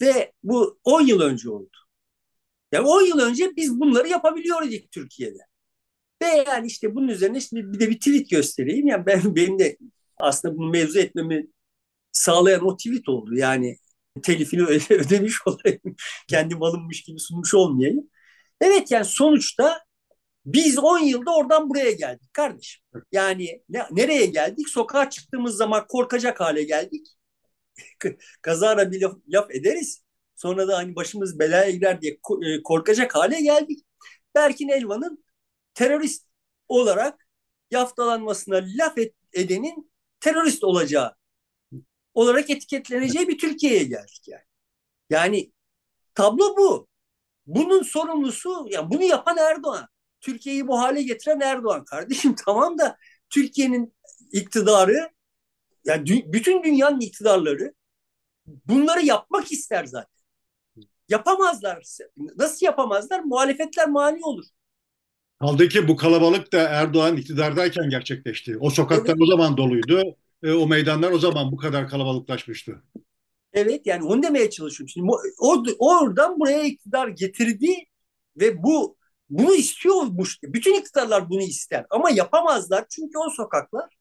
Ve 0.00 0.32
bu 0.42 0.78
10 0.84 1.00
yıl 1.06 1.20
önce 1.20 1.50
oldu. 1.50 1.76
Yani 2.72 2.86
10 2.86 3.02
yıl 3.02 3.18
önce 3.18 3.56
biz 3.56 3.80
bunları 3.80 4.08
yapabiliyorduk 4.08 4.90
Türkiye'de. 4.90 5.38
Ve 6.22 6.26
yani 6.26 6.66
işte 6.66 6.94
bunun 6.94 7.08
üzerine 7.08 7.40
şimdi 7.40 7.72
bir 7.72 7.80
de 7.80 7.90
bir 7.90 7.98
tweet 7.98 8.30
göstereyim. 8.30 8.86
Yani 8.86 9.06
ben 9.06 9.36
benim 9.36 9.58
de 9.58 9.76
aslında 10.20 10.56
bunu 10.56 10.70
mevzu 10.70 10.98
etmemi 10.98 11.46
sağlayan 12.12 12.66
o 12.66 12.76
tweet 12.76 13.08
oldu. 13.08 13.34
Yani 13.34 13.78
telifini 14.22 14.62
ödemiş 14.90 15.36
olayım. 15.46 15.96
Kendim 16.28 16.62
alınmış 16.62 17.02
gibi 17.02 17.20
sunmuş 17.20 17.54
olmayayım. 17.54 18.10
Evet 18.60 18.90
yani 18.90 19.04
sonuçta 19.04 19.80
biz 20.46 20.78
10 20.78 20.98
yılda 20.98 21.34
oradan 21.36 21.70
buraya 21.70 21.92
geldik 21.92 22.34
kardeşim. 22.34 22.84
Yani 23.12 23.62
ne, 23.68 23.86
nereye 23.90 24.26
geldik? 24.26 24.68
Sokağa 24.68 25.10
çıktığımız 25.10 25.56
zaman 25.56 25.86
korkacak 25.88 26.40
hale 26.40 26.62
geldik. 26.62 27.08
Kazara 28.42 28.92
bir 28.92 29.00
laf, 29.00 29.16
laf 29.28 29.50
ederiz. 29.50 30.02
Sonra 30.36 30.68
da 30.68 30.78
hani 30.78 30.96
başımız 30.96 31.38
belaya 31.38 31.70
girer 31.70 32.00
diye 32.00 32.12
e, 32.12 32.62
korkacak 32.62 33.14
hale 33.14 33.40
geldik. 33.40 33.80
Berkin 34.34 34.68
Elvan'ın 34.68 35.24
terörist 35.74 36.26
olarak 36.68 37.26
yaftalanmasına 37.70 38.60
laf 38.78 38.98
et, 38.98 39.14
edenin 39.32 39.92
terörist 40.20 40.64
olacağı 40.64 41.14
olarak 42.14 42.50
etiketleneceği 42.50 43.28
bir 43.28 43.38
Türkiye'ye 43.38 43.84
geldik 43.84 44.22
yani. 44.26 44.44
Yani 45.10 45.52
tablo 46.14 46.56
bu. 46.56 46.88
Bunun 47.46 47.82
sorumlusu 47.82 48.66
yani 48.70 48.90
bunu 48.90 49.02
yapan 49.02 49.36
Erdoğan. 49.36 49.88
Türkiye'yi 50.20 50.68
bu 50.68 50.78
hale 50.78 51.02
getiren 51.02 51.40
Erdoğan. 51.40 51.84
Kardeşim 51.84 52.34
tamam 52.46 52.78
da 52.78 52.96
Türkiye'nin 53.30 53.94
iktidarı 54.32 55.10
yani 55.84 56.08
dü- 56.08 56.32
bütün 56.32 56.62
dünyanın 56.62 57.00
iktidarları 57.00 57.74
bunları 58.46 59.04
yapmak 59.04 59.52
ister 59.52 59.84
zaten. 59.84 60.22
Yapamazlar. 61.08 61.82
Nasıl 62.36 62.66
yapamazlar? 62.66 63.20
Muhalefetler 63.20 63.88
mani 63.88 64.24
olur. 64.24 64.44
Kaldı 65.40 65.68
ki 65.68 65.88
bu 65.88 65.96
kalabalık 65.96 66.52
da 66.52 66.58
Erdoğan 66.58 67.16
iktidardayken 67.16 67.90
gerçekleşti. 67.90 68.58
O 68.60 68.70
sokaklar 68.70 69.14
evet. 69.14 69.22
o 69.22 69.26
zaman 69.26 69.56
doluydu. 69.56 70.02
E, 70.42 70.52
o 70.52 70.66
meydanlar 70.66 71.10
o 71.10 71.18
zaman 71.18 71.52
bu 71.52 71.56
kadar 71.56 71.88
kalabalıklaşmıştı. 71.88 72.82
Evet 73.52 73.86
yani 73.86 74.04
onu 74.04 74.22
demeye 74.22 74.50
çalışıyorum. 74.50 74.88
Şimdi 74.88 75.06
o, 75.38 75.62
oradan 75.78 76.40
buraya 76.40 76.62
iktidar 76.62 77.08
getirdi 77.08 77.74
ve 78.36 78.62
bu 78.62 78.96
bunu 79.30 79.54
istiyormuş. 79.54 80.38
Bütün 80.42 80.74
iktidarlar 80.74 81.30
bunu 81.30 81.42
ister 81.42 81.86
ama 81.90 82.10
yapamazlar 82.10 82.84
çünkü 82.90 83.18
o 83.18 83.30
sokaklar 83.30 83.96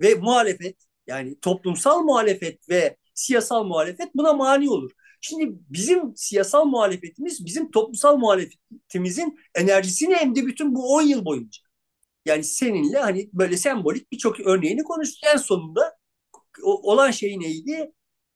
ve 0.00 0.14
muhalefet 0.14 0.76
yani 1.06 1.40
toplumsal 1.40 2.02
muhalefet 2.02 2.68
ve 2.68 2.96
siyasal 3.14 3.64
muhalefet 3.64 4.14
buna 4.14 4.32
mani 4.32 4.70
olur. 4.70 4.90
Şimdi 5.20 5.52
bizim 5.70 6.16
siyasal 6.16 6.64
muhalefetimiz 6.64 7.46
bizim 7.46 7.70
toplumsal 7.70 8.16
muhalefetimizin 8.16 9.38
enerjisini 9.54 10.14
emdi 10.14 10.46
bütün 10.46 10.74
bu 10.74 10.94
10 10.94 11.02
yıl 11.02 11.24
boyunca. 11.24 11.67
Yani 12.28 12.44
seninle 12.44 12.98
hani 12.98 13.30
böyle 13.32 13.56
sembolik 13.56 14.12
birçok 14.12 14.40
örneğini 14.40 14.84
konuştuk. 14.84 15.20
En 15.34 15.36
sonunda 15.36 15.96
olan 16.62 17.10
şey 17.10 17.40
neydi? 17.40 17.92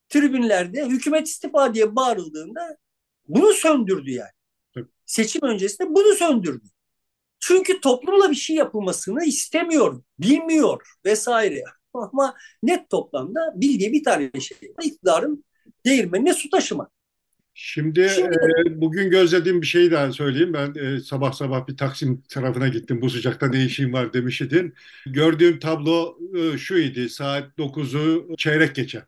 Tribünlerde 0.09 0.87
hükümet 0.87 1.29
istifa 1.29 1.75
diye 1.75 1.97
bağırıldığında 1.97 2.77
bunu 3.29 3.53
söndürdü 3.53 4.11
yani. 4.11 4.31
Seçim 5.07 5.43
öncesinde 5.43 5.95
bunu 5.95 6.15
söndürdü. 6.15 6.67
Çünkü 7.41 7.81
toplumla 7.81 8.31
bir 8.31 8.37
şey 8.37 8.57
yapılmasını 8.57 9.25
istemiyor, 9.25 10.03
bilmiyor 10.19 10.83
vesaire. 11.05 11.65
Ama 11.95 12.35
net 12.63 12.91
toplamda 12.91 13.53
bildiği 13.57 13.93
bir 13.93 14.05
tane 14.05 14.31
şey 14.41 14.59
iktidarın 14.83 15.45
değirmenine 15.87 16.35
su 16.35 16.51
taşımak. 16.51 16.93
Şimdi, 17.55 18.09
Şimdi 18.09 18.37
e, 18.69 18.81
bugün 18.81 19.11
gözlediğim 19.11 19.63
bir 19.63 19.67
şeyi 19.67 19.91
daha 19.91 20.13
söyleyeyim. 20.13 20.53
Ben 20.53 20.75
e, 20.75 21.01
sabah 21.01 21.33
sabah 21.33 21.69
bir 21.69 21.77
Taksim 21.77 22.23
tarafına 22.29 22.69
gittim. 22.69 23.01
Bu 23.03 23.11
sıcakta 23.11 23.49
ne 23.49 23.65
işim 23.65 23.93
var 23.93 24.13
demiş 24.13 24.41
idin. 24.41 24.75
Gördüğüm 25.07 25.59
tablo 25.59 26.19
e, 26.37 26.59
şu 26.59 26.79
idi. 26.79 27.09
Saat 27.09 27.59
9'u 27.59 28.37
çeyrek 28.39 28.75
geçe. 28.75 29.03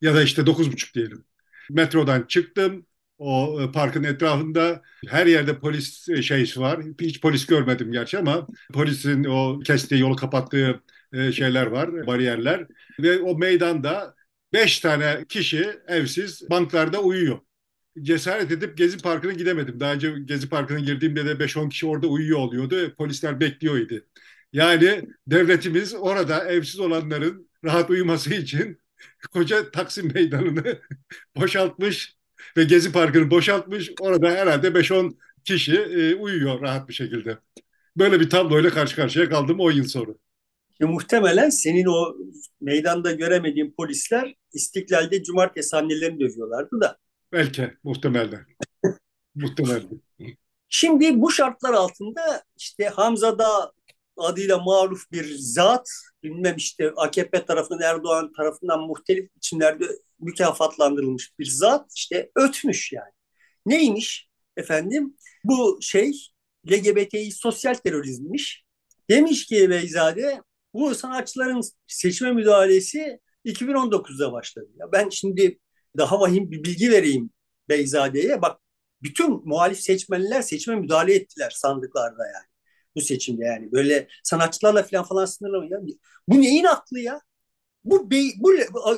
Ya 0.00 0.14
da 0.14 0.22
işte 0.22 0.46
9.30 0.46 0.94
diyelim. 0.94 1.24
Metrodan 1.70 2.22
çıktım. 2.22 2.86
O 3.18 3.62
e, 3.62 3.72
parkın 3.72 4.04
etrafında 4.04 4.82
her 5.08 5.26
yerde 5.26 5.58
polis 5.58 6.08
e, 6.08 6.22
şeysi 6.22 6.60
var. 6.60 6.80
Hiç 7.00 7.20
polis 7.20 7.46
görmedim 7.46 7.92
gerçi 7.92 8.18
ama 8.18 8.46
polisin 8.72 9.24
o 9.24 9.60
kestiği 9.60 10.00
yolu 10.00 10.16
kapattığı 10.16 10.80
e, 11.12 11.32
şeyler 11.32 11.66
var, 11.66 12.06
bariyerler. 12.06 12.66
Ve 13.00 13.18
o 13.18 13.38
meydanda 13.38 14.14
beş 14.52 14.80
tane 14.80 15.24
kişi 15.28 15.70
evsiz 15.88 16.50
banklarda 16.50 17.00
uyuyor 17.02 17.38
cesaret 18.02 18.50
edip 18.50 18.78
Gezi 18.78 18.98
Parkı'na 18.98 19.32
gidemedim. 19.32 19.80
Daha 19.80 19.92
önce 19.92 20.14
Gezi 20.24 20.48
Parkı'na 20.48 20.78
girdiğimde 20.78 21.26
de 21.26 21.44
5-10 21.44 21.68
kişi 21.68 21.86
orada 21.86 22.06
uyuyor 22.06 22.38
oluyordu. 22.38 22.94
Polisler 22.94 23.40
bekliyordu. 23.40 24.04
Yani 24.52 25.02
devletimiz 25.26 25.94
orada 25.94 26.44
evsiz 26.44 26.80
olanların 26.80 27.50
rahat 27.64 27.90
uyuması 27.90 28.34
için 28.34 28.78
koca 29.32 29.70
Taksim 29.70 30.12
Meydanı'nı 30.14 30.80
boşaltmış 31.36 32.16
ve 32.56 32.64
Gezi 32.64 32.92
Parkı'nı 32.92 33.30
boşaltmış. 33.30 33.90
Orada 34.00 34.30
herhalde 34.30 34.68
5-10 34.68 35.16
kişi 35.44 35.76
e, 35.76 36.14
uyuyor 36.14 36.60
rahat 36.60 36.88
bir 36.88 36.94
şekilde. 36.94 37.38
Böyle 37.96 38.20
bir 38.20 38.30
tabloyla 38.30 38.70
karşı 38.70 38.96
karşıya 38.96 39.28
kaldım 39.28 39.60
10 39.60 39.72
yıl 39.72 39.84
sonra. 39.84 40.12
E, 40.80 40.84
muhtemelen 40.84 41.50
senin 41.50 41.86
o 41.86 42.16
meydanda 42.60 43.12
göremediğin 43.12 43.74
polisler 43.76 44.34
İstiklal'de 44.52 45.22
cumartesi 45.22 45.76
annelerini 45.76 46.20
dövüyorlardı 46.20 46.80
da. 46.80 46.98
Belki 47.32 47.74
muhtemelen. 47.84 48.46
muhtemelen. 49.34 50.00
Şimdi 50.68 51.20
bu 51.20 51.30
şartlar 51.30 51.74
altında 51.74 52.44
işte 52.56 52.84
Hamza 52.84 53.38
da 53.38 53.72
adıyla 54.16 54.58
maruf 54.58 55.12
bir 55.12 55.34
zat, 55.38 55.88
bilmem 56.22 56.56
işte 56.56 56.90
AKP 56.96 57.44
tarafından 57.44 57.82
Erdoğan 57.82 58.32
tarafından 58.32 58.80
muhtelif 58.80 59.36
biçimlerde 59.36 59.84
mükafatlandırılmış 60.20 61.38
bir 61.38 61.46
zat 61.46 61.92
işte 61.94 62.30
ötmüş 62.36 62.92
yani. 62.92 63.12
Neymiş 63.66 64.28
efendim? 64.56 65.16
Bu 65.44 65.78
şey 65.82 66.12
LGBTİ 66.70 67.32
sosyal 67.32 67.74
terörizmmiş. 67.74 68.64
Demiş 69.10 69.46
ki 69.46 69.70
Beyzade 69.70 70.42
bu 70.74 70.94
sanatçıların 70.94 71.60
seçme 71.86 72.32
müdahalesi 72.32 73.20
2019'da 73.44 74.32
başladı. 74.32 74.70
Ya 74.76 74.92
ben 74.92 75.08
şimdi 75.08 75.58
daha 75.98 76.20
vahim 76.20 76.50
bir 76.50 76.64
bilgi 76.64 76.90
vereyim 76.90 77.30
Beyzade'ye. 77.68 78.42
Bak 78.42 78.60
bütün 79.02 79.48
muhalif 79.48 79.80
seçmenler 79.80 80.42
seçime 80.42 80.76
müdahale 80.76 81.14
ettiler 81.14 81.50
sandıklarda 81.50 82.26
yani. 82.26 82.46
Bu 82.96 83.00
seçimde 83.00 83.44
yani. 83.44 83.72
Böyle 83.72 84.08
sanatçılarla 84.24 84.82
falan 84.82 85.04
falan 85.04 85.24
sınırlamıyor. 85.24 85.82
Bu 86.28 86.40
neyin 86.42 86.64
aklı 86.64 87.00
ya? 87.00 87.20
Bu, 87.84 88.10
bey, 88.10 88.32
bu 88.38 88.52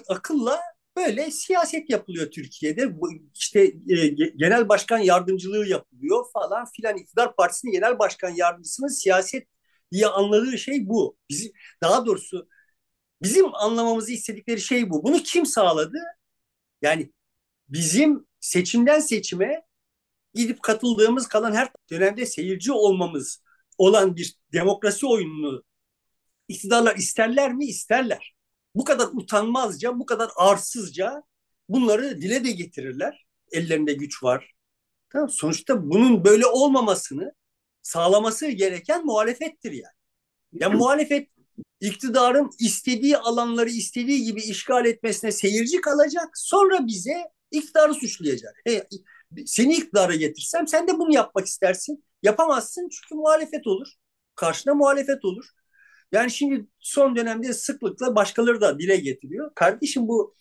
akılla 0.09 0.61
böyle 0.97 1.31
siyaset 1.31 1.91
yapılıyor 1.91 2.31
Türkiye'de. 2.31 3.01
Bu 3.01 3.11
işte 3.35 3.61
e, 3.89 4.09
genel 4.37 4.69
başkan 4.69 4.99
yardımcılığı 4.99 5.67
yapılıyor 5.69 6.25
falan 6.33 6.67
filan. 6.77 6.97
İktidar 6.97 7.37
Partisi'nin 7.37 7.73
genel 7.73 7.99
başkan 7.99 8.31
yardımcısının 8.31 8.89
siyaset 8.89 9.49
diye 9.93 10.07
anladığı 10.07 10.59
şey 10.59 10.89
bu. 10.89 11.17
Bizim, 11.31 11.53
daha 11.83 12.07
doğrusu 12.07 12.49
bizim 13.23 13.55
anlamamızı 13.55 14.13
istedikleri 14.13 14.61
şey 14.61 14.91
bu. 14.91 15.05
Bunu 15.05 15.19
kim 15.19 15.47
sağladı? 15.47 15.99
Yani 16.85 17.13
bizim 17.69 18.27
seçimden 18.41 19.01
seçime 19.01 19.63
gidip 20.35 20.63
katıldığımız 20.63 21.29
kalan 21.29 21.53
her 21.53 21.69
dönemde 21.91 22.27
seyirci 22.27 22.73
olmamız 22.73 23.43
olan 23.79 24.17
bir 24.17 24.37
demokrasi 24.53 25.07
oyununu 25.07 25.65
iktidarlar 26.49 26.97
isterler 26.97 27.53
mi? 27.55 27.67
İsterler. 27.67 28.35
Bu 28.75 28.85
kadar 28.85 29.07
utanmazca, 29.13 29.99
bu 29.99 30.07
kadar 30.07 30.31
arsızca 30.37 31.23
bunları 31.69 32.21
dile 32.21 32.45
de 32.45 32.51
getirirler. 32.51 33.27
Ellerinde 33.53 33.93
güç 33.93 34.23
var. 34.23 34.53
Tamam, 35.11 35.29
sonuçta 35.29 35.91
bunun 35.91 36.25
böyle 36.25 36.47
olmamasını 36.47 37.33
sağlaması 37.83 38.49
gereken 38.49 39.07
muhalefettir 39.07 39.73
yani. 39.73 39.95
Yani 40.53 40.77
muhalefet 40.77 41.34
iktidarın 41.81 42.51
istediği 42.61 43.17
alanları 43.17 43.71
istediği 43.71 44.23
gibi 44.25 44.43
işgal 44.43 44.87
etmesine 44.87 45.33
seyirci 45.33 45.81
kalacak. 45.81 46.29
Sonra 46.35 46.87
bize 46.87 47.25
iktidarı 47.51 47.95
suçlayacak. 47.95 48.55
He, 48.67 48.87
seni 49.47 49.75
iktidara 49.75 50.15
getirsem 50.15 50.69
sen 50.69 50.89
de 50.89 50.99
bunu 50.99 51.15
yapmak 51.15 51.47
istersin. 51.47 52.05
Yapamazsın 52.23 52.89
çünkü 52.89 53.15
muhalefet 53.15 53.67
olur. 53.67 53.89
Karşına 54.35 54.75
muhalefet 54.75 55.25
olur. 55.25 55.45
Yani 56.13 56.31
şimdi 56.31 56.67
son 56.81 57.17
dönemde 57.17 57.53
sıklıkla 57.53 58.17
başkaları 58.17 58.61
da 58.61 58.79
dile 58.79 58.97
getiriyor. 58.97 59.51
Kardeşim 59.55 60.09
bu 60.09 60.35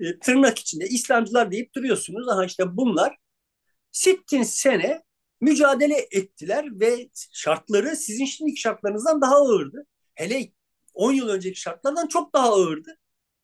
e, 0.00 0.18
tırnak 0.18 0.58
içinde 0.58 0.86
İslamcılar 0.88 1.50
deyip 1.50 1.74
duruyorsunuz. 1.74 2.28
Aha 2.28 2.44
işte 2.44 2.76
bunlar 2.76 3.16
sittin 3.92 4.42
sene 4.42 5.02
mücadele 5.40 6.08
ettiler 6.12 6.80
ve 6.80 7.10
şartları 7.32 7.96
sizin 7.96 8.24
şimdiki 8.24 8.60
şartlarınızdan 8.60 9.20
daha 9.20 9.36
ağırdı. 9.36 9.86
Hele 10.14 10.52
10 10.94 11.12
yıl 11.12 11.28
önceki 11.28 11.60
şartlardan 11.60 12.06
çok 12.06 12.34
daha 12.34 12.52
ağırdı. 12.52 12.96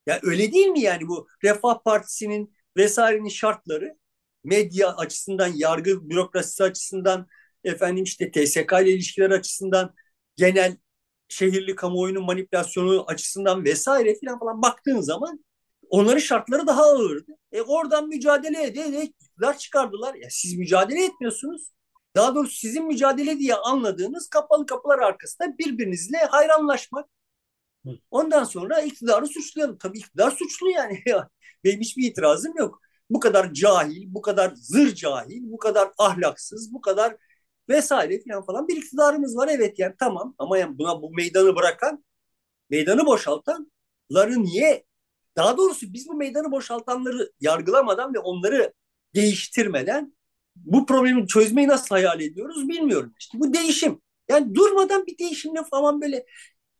Ya 0.07 0.21
öyle 0.23 0.53
değil 0.53 0.67
mi 0.67 0.81
yani 0.81 1.09
bu 1.09 1.29
Refah 1.45 1.83
Partisi'nin 1.85 2.55
vesairenin 2.77 3.29
şartları 3.29 3.97
medya 4.45 4.97
açısından, 4.97 5.53
yargı 5.57 6.11
bürokrasisi 6.11 6.65
açısından, 6.65 7.27
efendim 7.65 8.05
işte 8.05 8.31
TSK 8.31 8.73
ile 8.83 8.93
ilişkiler 8.93 9.31
açısından, 9.31 9.95
genel 10.37 10.77
şehirli 11.29 11.75
kamuoyunun 11.75 12.25
manipülasyonu 12.25 13.05
açısından 13.09 13.65
vesaire 13.65 14.15
filan 14.15 14.39
falan 14.39 14.63
baktığın 14.63 15.01
zaman 15.01 15.45
onların 15.89 16.19
şartları 16.19 16.67
daha 16.67 16.83
ağırdı. 16.83 17.33
E 17.53 17.63
oradan 17.63 18.09
mücadele 18.09 18.63
ederek 18.63 19.15
çıkardılar. 19.59 20.15
Ya 20.15 20.29
siz 20.31 20.59
mücadele 20.59 21.05
etmiyorsunuz. 21.05 21.71
Daha 22.17 22.35
doğrusu 22.35 22.57
sizin 22.57 22.87
mücadele 22.87 23.39
diye 23.39 23.55
anladığınız 23.55 24.29
kapalı 24.29 24.67
kapılar 24.67 24.99
arkasında 24.99 25.59
birbirinizle 25.59 26.19
hayranlaşmak. 26.19 27.09
Ondan 28.11 28.45
sonra 28.45 28.81
iktidarı 28.81 29.27
suçlayalım. 29.27 29.79
Tabii 29.79 29.99
iktidar 29.99 30.31
suçlu 30.31 30.71
yani. 30.71 31.03
Benim 31.65 31.81
hiçbir 31.81 32.05
itirazım 32.05 32.55
yok. 32.59 32.81
Bu 33.11 33.21
kadar 33.21 33.53
cahil, 33.53 34.05
bu 34.15 34.23
kadar 34.23 34.53
zır 34.57 34.95
cahil, 34.95 35.43
bu 35.53 35.59
kadar 35.59 35.89
ahlaksız, 35.99 36.73
bu 36.75 36.81
kadar 36.81 37.17
vesaire 37.69 38.21
falan 38.29 38.47
falan 38.47 38.69
bir 38.69 38.77
iktidarımız 38.77 39.37
var. 39.37 39.49
Evet 39.53 39.79
yani 39.79 39.95
tamam 39.99 40.35
ama 40.39 40.59
yani 40.59 40.79
buna 40.79 41.03
bu 41.03 41.11
meydanı 41.11 41.57
bırakan, 41.57 42.05
meydanı 42.71 43.07
boşaltanları 43.07 44.43
niye? 44.45 44.85
Daha 45.37 45.57
doğrusu 45.57 45.93
biz 45.93 46.09
bu 46.09 46.15
meydanı 46.15 46.53
boşaltanları 46.53 47.33
yargılamadan 47.41 48.15
ve 48.15 48.19
onları 48.19 48.73
değiştirmeden 49.15 50.17
bu 50.57 50.87
problemi 50.87 51.27
çözmeyi 51.27 51.69
nasıl 51.69 51.89
hayal 51.95 52.21
ediyoruz 52.21 52.69
bilmiyorum. 52.69 53.15
İşte 53.21 53.39
bu 53.41 53.55
değişim. 53.55 54.03
Yani 54.29 54.55
durmadan 54.55 55.07
bir 55.07 55.19
değişimle 55.19 55.65
falan 55.71 56.01
böyle 56.01 56.27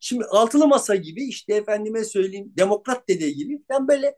Şimdi 0.01 0.25
altılı 0.25 0.69
masa 0.69 0.95
gibi 0.97 1.25
işte 1.25 1.55
efendime 1.55 2.05
söyleyeyim 2.05 2.53
demokrat 2.57 3.09
dede 3.09 3.31
gibi 3.31 3.63
ben 3.71 3.89
böyle 3.89 4.17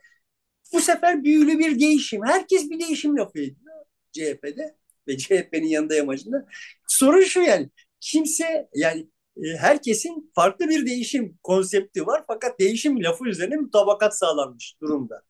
bu 0.72 0.80
sefer 0.80 1.24
büyülü 1.24 1.58
bir 1.58 1.80
değişim. 1.80 2.20
Herkes 2.24 2.70
bir 2.70 2.80
değişim 2.80 3.16
lafı 3.16 3.38
ediyor 3.38 3.74
CHP'de 4.12 4.76
ve 5.08 5.18
CHP'nin 5.18 5.66
yanında 5.66 5.94
yamacında. 5.94 6.46
Sorun 6.88 7.22
şu 7.22 7.40
yani 7.40 7.70
kimse 8.00 8.68
yani 8.74 9.08
e, 9.36 9.56
herkesin 9.56 10.32
farklı 10.34 10.68
bir 10.68 10.86
değişim 10.86 11.38
konsepti 11.42 12.06
var 12.06 12.24
fakat 12.26 12.60
değişim 12.60 13.04
lafı 13.04 13.28
üzerine 13.28 13.56
mutabakat 13.56 14.18
sağlanmış 14.18 14.76
durumda. 14.80 15.22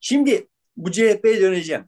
Şimdi 0.00 0.48
bu 0.76 0.92
CHP'ye 0.92 1.40
döneceğim. 1.40 1.84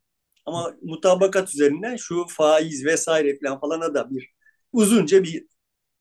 Ama 0.47 0.77
mutabakat 0.83 1.55
üzerinden 1.55 1.97
şu 1.97 2.27
faiz 2.29 2.85
vesaire 2.85 3.39
falan 3.39 3.61
falana 3.61 3.95
da 3.95 4.11
bir 4.11 4.31
uzunca 4.73 5.23
bir 5.23 5.47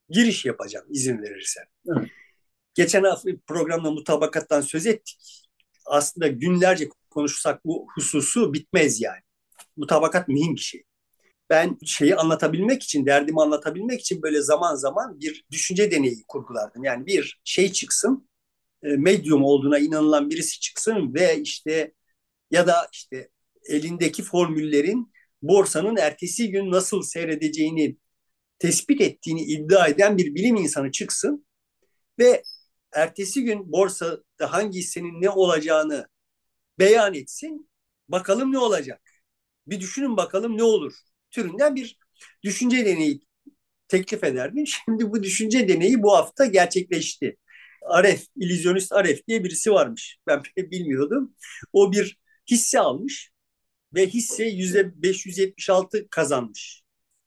giriş 0.08 0.44
yapacağım 0.44 0.86
izin 0.90 1.22
verirsen. 1.22 1.64
Evet. 1.88 2.08
Geçen 2.74 3.04
hafta 3.04 3.30
programda 3.46 3.90
mutabakattan 3.90 4.60
söz 4.60 4.86
ettik. 4.86 5.46
Aslında 5.86 6.28
günlerce 6.28 6.88
konuşsak 7.10 7.64
bu 7.64 7.86
hususu 7.94 8.52
bitmez 8.52 9.00
yani. 9.00 9.20
Mutabakat 9.76 10.28
mühim 10.28 10.54
bir 10.54 10.60
şey. 10.60 10.84
Ben 11.50 11.78
şeyi 11.84 12.16
anlatabilmek 12.16 12.82
için, 12.82 13.06
derdimi 13.06 13.42
anlatabilmek 13.42 14.00
için 14.00 14.22
böyle 14.22 14.42
zaman 14.42 14.74
zaman 14.74 15.20
bir 15.20 15.44
düşünce 15.50 15.90
deneyi 15.90 16.24
kurgulardım. 16.28 16.84
Yani 16.84 17.06
bir 17.06 17.40
şey 17.44 17.72
çıksın, 17.72 18.28
e, 18.82 18.88
medyum 18.88 19.44
olduğuna 19.44 19.78
inanılan 19.78 20.30
birisi 20.30 20.60
çıksın 20.60 21.14
ve 21.14 21.40
işte 21.40 21.92
ya 22.50 22.66
da 22.66 22.88
işte 22.92 23.28
elindeki 23.68 24.22
formüllerin 24.22 25.12
borsanın 25.42 25.96
ertesi 25.96 26.50
gün 26.50 26.70
nasıl 26.70 27.02
seyredeceğini 27.02 27.96
tespit 28.58 29.00
ettiğini 29.00 29.42
iddia 29.42 29.88
eden 29.88 30.18
bir 30.18 30.34
bilim 30.34 30.56
insanı 30.56 30.90
çıksın 30.90 31.46
ve 32.18 32.42
ertesi 32.92 33.44
gün 33.44 33.72
borsada 33.72 34.22
hangi 34.52 34.78
hissenin 34.78 35.22
ne 35.22 35.30
olacağını 35.30 36.08
beyan 36.78 37.14
etsin. 37.14 37.70
Bakalım 38.08 38.52
ne 38.52 38.58
olacak? 38.58 39.02
Bir 39.66 39.80
düşünün 39.80 40.16
bakalım 40.16 40.58
ne 40.58 40.62
olur? 40.62 40.94
Türünden 41.30 41.76
bir 41.76 41.98
düşünce 42.44 42.86
deneyi 42.86 43.20
teklif 43.88 44.24
ederdim. 44.24 44.66
Şimdi 44.84 45.10
bu 45.10 45.22
düşünce 45.22 45.68
deneyi 45.68 46.02
bu 46.02 46.16
hafta 46.16 46.46
gerçekleşti. 46.46 47.36
Aref, 47.86 48.26
illüzyonist 48.36 48.92
Aref 48.92 49.26
diye 49.28 49.44
birisi 49.44 49.72
varmış. 49.72 50.18
Ben 50.26 50.42
bilmiyordum. 50.56 51.34
O 51.72 51.92
bir 51.92 52.18
hisse 52.50 52.80
almış 52.80 53.30
ve 53.94 54.06
hisse 54.06 54.44
yüzde 54.44 55.02
576 55.02 56.08
kazanmış 56.10 56.85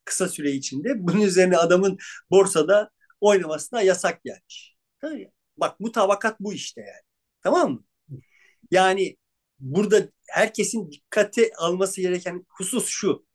kısa 0.10 0.30
süre 0.30 0.52
içinde. 0.52 0.90
Bunun 1.08 1.22
üzerine 1.22 1.58
adamın 1.58 1.98
borsada 2.32 2.92
oynamasına 3.22 3.82
yasak 3.82 4.24
gelmiş. 4.24 4.76
Bak 5.58 5.80
mutabakat 5.80 6.40
bu 6.40 6.54
işte 6.54 6.82
yani. 6.82 7.02
Tamam 7.44 7.72
mı? 7.72 7.84
Yani 8.72 9.18
burada 9.60 10.10
herkesin 10.30 10.92
dikkate 10.92 11.52
alması 11.58 12.02
gereken 12.02 12.46
husus 12.50 12.88
şu. 12.88 13.26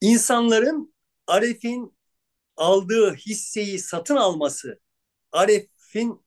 İnsanların 0.00 0.94
Aref'in 1.26 1.98
aldığı 2.56 3.14
hisseyi 3.14 3.78
satın 3.78 4.16
alması, 4.16 4.80
Aref'in 5.32 6.26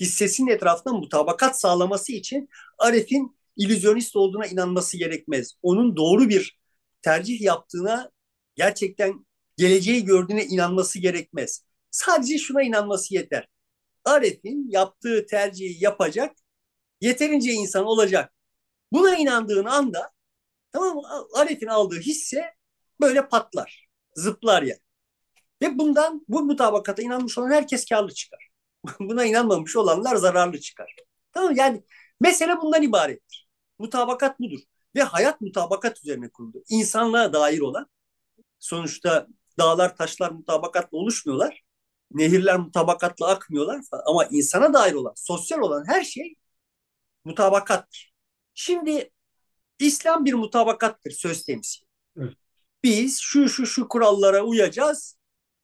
hissesinin 0.00 0.50
etrafında 0.50 0.94
mutabakat 0.94 1.60
sağlaması 1.60 2.12
için 2.12 2.48
Aref'in 2.78 3.38
illüzyonist 3.56 4.16
olduğuna 4.16 4.46
inanması 4.46 4.98
gerekmez. 4.98 5.52
Onun 5.62 5.96
doğru 5.96 6.28
bir 6.28 6.58
tercih 7.02 7.40
yaptığına 7.40 8.10
gerçekten 8.54 9.26
geleceği 9.58 10.04
gördüğüne 10.04 10.44
inanması 10.46 10.98
gerekmez. 10.98 11.64
Sadece 11.90 12.38
şuna 12.38 12.62
inanması 12.62 13.14
yeter. 13.14 13.48
Aref'in 14.04 14.70
yaptığı 14.70 15.26
tercihi 15.26 15.84
yapacak, 15.84 16.36
yeterince 17.00 17.52
insan 17.52 17.84
olacak. 17.86 18.32
Buna 18.92 19.16
inandığın 19.16 19.64
anda 19.64 20.12
tamam 20.72 20.96
mı? 20.96 21.02
Aref'in 21.34 21.66
aldığı 21.66 22.00
hisse 22.00 22.54
böyle 23.00 23.28
patlar, 23.28 23.88
zıplar 24.16 24.62
ya. 24.62 24.68
Yani. 24.68 24.80
Ve 25.62 25.78
bundan 25.78 26.24
bu 26.28 26.42
mutabakata 26.44 27.02
inanmış 27.02 27.38
olan 27.38 27.50
herkes 27.50 27.86
karlı 27.86 28.14
çıkar. 28.14 28.48
Buna 29.00 29.24
inanmamış 29.24 29.76
olanlar 29.76 30.16
zararlı 30.16 30.60
çıkar. 30.60 30.96
Tamam 31.32 31.54
Yani 31.56 31.84
mesele 32.20 32.56
bundan 32.62 32.82
ibarettir. 32.82 33.48
Mutabakat 33.78 34.40
budur. 34.40 34.60
Ve 34.94 35.02
hayat 35.02 35.40
mutabakat 35.40 35.98
üzerine 35.98 36.28
kuruldu. 36.30 36.62
İnsanlığa 36.68 37.32
dair 37.32 37.60
olan 37.60 37.86
sonuçta 38.58 39.26
dağlar 39.58 39.96
taşlar 39.96 40.30
mutabakatla 40.30 40.98
oluşmuyorlar. 40.98 41.62
Nehirler 42.10 42.56
mutabakatla 42.56 43.28
akmıyorlar 43.28 43.82
falan. 43.90 44.02
Ama 44.06 44.24
insana 44.24 44.74
dair 44.74 44.94
olan, 44.94 45.12
sosyal 45.16 45.58
olan 45.60 45.84
her 45.88 46.04
şey 46.04 46.34
mutabakattır. 47.24 48.12
Şimdi 48.54 49.10
İslam 49.78 50.24
bir 50.24 50.34
mutabakattır 50.34 51.10
söz 51.10 51.44
temsili. 51.44 51.88
Biz 52.82 53.18
şu 53.20 53.48
şu 53.48 53.66
şu 53.66 53.88
kurallara 53.88 54.42
uyacağız 54.42 55.18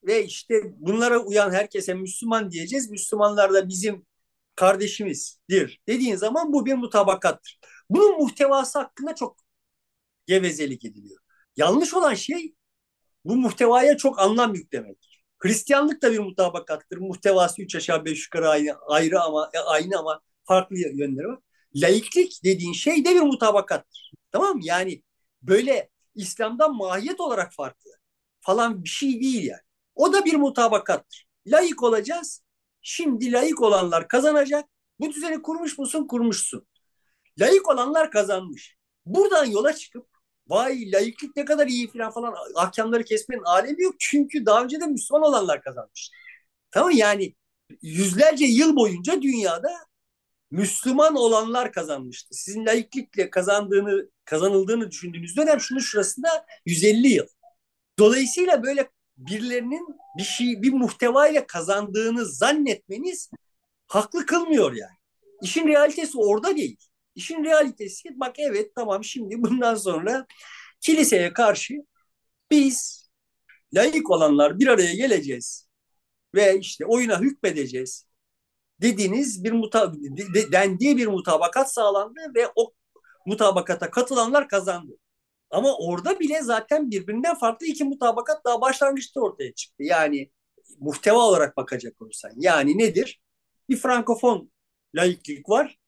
ve 0.04 0.24
işte 0.24 0.62
bunlara 0.76 1.18
uyan 1.18 1.50
herkese 1.50 1.94
Müslüman 1.94 2.50
diyeceğiz. 2.50 2.90
Müslümanlar 2.90 3.52
da 3.54 3.68
bizim 3.68 4.06
kardeşimizdir 4.56 5.82
dediğin 5.88 6.16
zaman 6.16 6.52
bu 6.52 6.66
bir 6.66 6.74
mutabakattır. 6.74 7.60
Bunun 7.90 8.18
muhtevası 8.18 8.78
hakkında 8.78 9.14
çok 9.14 9.36
gevezelik 10.26 10.84
ediliyor. 10.84 11.20
Yanlış 11.56 11.94
olan 11.94 12.14
şey 12.14 12.54
bu 13.24 13.36
muhtevaya 13.36 13.96
çok 13.96 14.18
anlam 14.18 14.54
yüklemek. 14.54 14.98
Hristiyanlık 15.38 16.02
da 16.02 16.12
bir 16.12 16.18
mutabakattır. 16.18 16.98
Muhtevası 16.98 17.62
üç 17.62 17.76
aşağı 17.76 18.04
beş 18.04 18.24
yukarı 18.24 18.48
aynı, 18.48 18.76
ayrı 18.88 19.20
ama 19.20 19.50
e, 19.54 19.58
aynı 19.58 19.98
ama 19.98 20.20
farklı 20.44 20.78
yönleri 20.78 21.28
var. 21.28 21.38
Laiklik 21.76 22.44
dediğin 22.44 22.72
şey 22.72 23.04
de 23.04 23.14
bir 23.14 23.20
mutabakattır. 23.20 24.12
Tamam 24.32 24.56
mı? 24.56 24.60
Yani 24.64 25.02
böyle 25.42 25.90
İslam'dan 26.14 26.76
mahiyet 26.76 27.20
olarak 27.20 27.52
farklı 27.52 27.90
falan 28.40 28.84
bir 28.84 28.88
şey 28.88 29.20
değil 29.20 29.44
yani. 29.44 29.60
O 29.94 30.12
da 30.12 30.24
bir 30.24 30.34
mutabakattır. 30.34 31.26
Layık 31.46 31.82
olacağız. 31.82 32.42
Şimdi 32.82 33.32
layık 33.32 33.62
olanlar 33.62 34.08
kazanacak. 34.08 34.64
Bu 35.00 35.12
düzeni 35.12 35.42
kurmuş 35.42 35.78
musun? 35.78 36.06
Kurmuşsun. 36.06 36.66
Layık 37.40 37.68
olanlar 37.68 38.10
kazanmış. 38.10 38.76
Buradan 39.06 39.44
yola 39.44 39.76
çıkıp 39.76 40.06
vay 40.48 40.92
layıklık 40.92 41.36
ne 41.36 41.44
kadar 41.44 41.66
iyi 41.66 41.88
falan 41.90 42.10
falan 42.10 42.34
ahkamları 42.54 43.04
kesmenin 43.04 43.42
alemi 43.42 43.82
yok. 43.82 43.94
Çünkü 43.98 44.46
daha 44.46 44.64
önce 44.64 44.80
de 44.80 44.86
Müslüman 44.86 45.22
olanlar 45.22 45.62
kazanmış. 45.62 46.10
Tamam 46.70 46.90
yani 46.90 47.34
yüzlerce 47.82 48.44
yıl 48.44 48.76
boyunca 48.76 49.22
dünyada 49.22 49.70
Müslüman 50.50 51.16
olanlar 51.16 51.72
kazanmıştı. 51.72 52.34
Sizin 52.34 52.66
layıklıkla 52.66 53.30
kazandığını 53.30 54.10
kazanıldığını 54.24 54.90
düşündüğünüz 54.90 55.36
dönem 55.36 55.60
şunun 55.60 55.80
şurasında 55.80 56.46
150 56.66 57.08
yıl. 57.08 57.26
Dolayısıyla 57.98 58.62
böyle 58.62 58.90
birilerinin 59.16 59.96
bir 60.18 60.22
şey 60.22 60.62
bir 60.62 60.72
muhtevayla 60.72 61.46
kazandığını 61.46 62.26
zannetmeniz 62.26 63.30
haklı 63.86 64.26
kılmıyor 64.26 64.72
yani. 64.72 64.96
İşin 65.42 65.68
realitesi 65.68 66.18
orada 66.18 66.56
değil. 66.56 66.76
İşin 67.14 67.44
realitesi 67.44 68.08
bak 68.20 68.38
evet 68.38 68.74
tamam 68.74 69.04
şimdi 69.04 69.42
bundan 69.42 69.74
sonra 69.74 70.26
kiliseye 70.80 71.32
karşı 71.32 71.74
biz 72.50 73.08
layık 73.74 74.10
olanlar 74.10 74.58
bir 74.58 74.66
araya 74.68 74.94
geleceğiz 74.94 75.68
ve 76.34 76.58
işte 76.58 76.86
oyuna 76.86 77.20
hükmedeceğiz 77.20 78.06
dediğiniz 78.82 79.44
bir 79.44 79.52
muta 79.52 79.92
dendiği 80.52 80.96
bir 80.96 81.06
mutabakat 81.06 81.72
sağlandı 81.74 82.20
ve 82.34 82.48
o 82.56 82.72
mutabakata 83.26 83.90
katılanlar 83.90 84.48
kazandı. 84.48 84.92
Ama 85.50 85.76
orada 85.78 86.20
bile 86.20 86.42
zaten 86.42 86.90
birbirinden 86.90 87.38
farklı 87.38 87.66
iki 87.66 87.84
mutabakat 87.84 88.44
daha 88.44 88.60
başlangıçta 88.60 89.20
ortaya 89.20 89.54
çıktı. 89.54 89.82
Yani 89.82 90.30
muhteva 90.78 91.18
olarak 91.18 91.56
bakacak 91.56 92.02
olursan. 92.02 92.32
Yani 92.36 92.78
nedir? 92.78 93.20
Bir 93.68 93.76
frankofon 93.76 94.52
laiklik 94.96 95.48
var. 95.48 95.78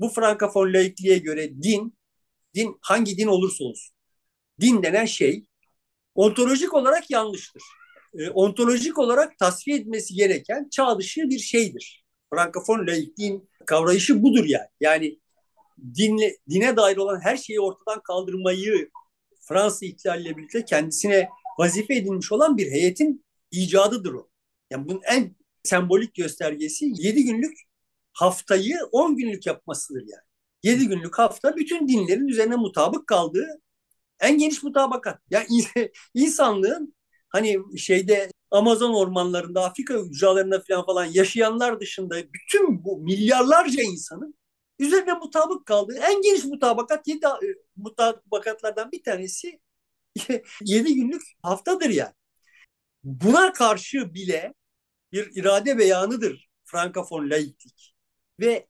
Bu 0.00 0.08
frankofon 0.08 0.72
laikliğe 0.72 1.18
göre 1.18 1.62
din, 1.62 1.98
din 2.54 2.78
hangi 2.80 3.18
din 3.18 3.26
olursa 3.26 3.64
olsun. 3.64 3.94
Din 4.60 4.82
denen 4.82 5.04
şey 5.06 5.46
ontolojik 6.14 6.74
olarak 6.74 7.10
yanlıştır. 7.10 7.62
E, 8.18 8.30
ontolojik 8.30 8.98
olarak 8.98 9.38
tasfiye 9.38 9.76
etmesi 9.78 10.14
gereken 10.14 10.68
çağ 10.70 10.98
dışı 10.98 11.20
bir 11.20 11.38
şeydir. 11.38 12.04
Frankofon 12.34 12.86
laikliğin 12.86 13.50
kavrayışı 13.66 14.22
budur 14.22 14.44
yani. 14.44 14.68
Yani 14.80 15.18
dinle, 15.94 16.36
dine 16.50 16.76
dair 16.76 16.96
olan 16.96 17.20
her 17.20 17.36
şeyi 17.36 17.60
ortadan 17.60 18.02
kaldırmayı 18.02 18.90
Fransız 19.40 19.82
ihtilaliyle 19.82 20.36
birlikte 20.36 20.64
kendisine 20.64 21.28
vazife 21.58 21.94
edilmiş 21.94 22.32
olan 22.32 22.56
bir 22.56 22.70
heyetin 22.70 23.24
icadıdır 23.50 24.12
o. 24.12 24.28
Yani 24.70 24.88
bunun 24.88 25.00
en 25.10 25.36
sembolik 25.62 26.14
göstergesi 26.14 26.92
7 26.96 27.24
günlük 27.24 27.58
haftayı 28.14 28.76
10 28.92 29.16
günlük 29.16 29.46
yapmasıdır 29.46 30.00
yani. 30.00 30.24
7 30.62 30.88
günlük 30.88 31.18
hafta 31.18 31.56
bütün 31.56 31.88
dinlerin 31.88 32.28
üzerine 32.28 32.56
mutabık 32.56 33.06
kaldığı 33.06 33.46
en 34.20 34.38
geniş 34.38 34.62
mutabakat. 34.62 35.20
Yani 35.30 35.46
insanlığın 36.14 36.94
hani 37.28 37.78
şeyde 37.78 38.30
Amazon 38.50 38.94
ormanlarında, 38.94 39.64
Afrika 39.64 39.94
ücralarında 39.94 40.62
falan 40.68 40.86
falan 40.86 41.04
yaşayanlar 41.04 41.80
dışında 41.80 42.32
bütün 42.32 42.84
bu 42.84 42.98
milyarlarca 42.98 43.82
insanın 43.82 44.34
üzerine 44.78 45.12
mutabık 45.14 45.66
kaldığı 45.66 45.96
en 45.96 46.22
geniş 46.22 46.44
mutabakat 46.44 47.08
yedi 47.08 47.26
e, 47.26 47.48
mutabakatlardan 47.76 48.92
bir 48.92 49.02
tanesi 49.02 49.60
yedi 50.64 50.94
günlük 50.94 51.22
haftadır 51.42 51.90
yani. 51.90 52.14
Buna 53.04 53.52
karşı 53.52 54.14
bile 54.14 54.54
bir 55.12 55.30
irade 55.34 55.78
beyanıdır 55.78 56.48
Frankofon 56.64 57.30
laiklik. 57.30 57.93
Ve 58.40 58.66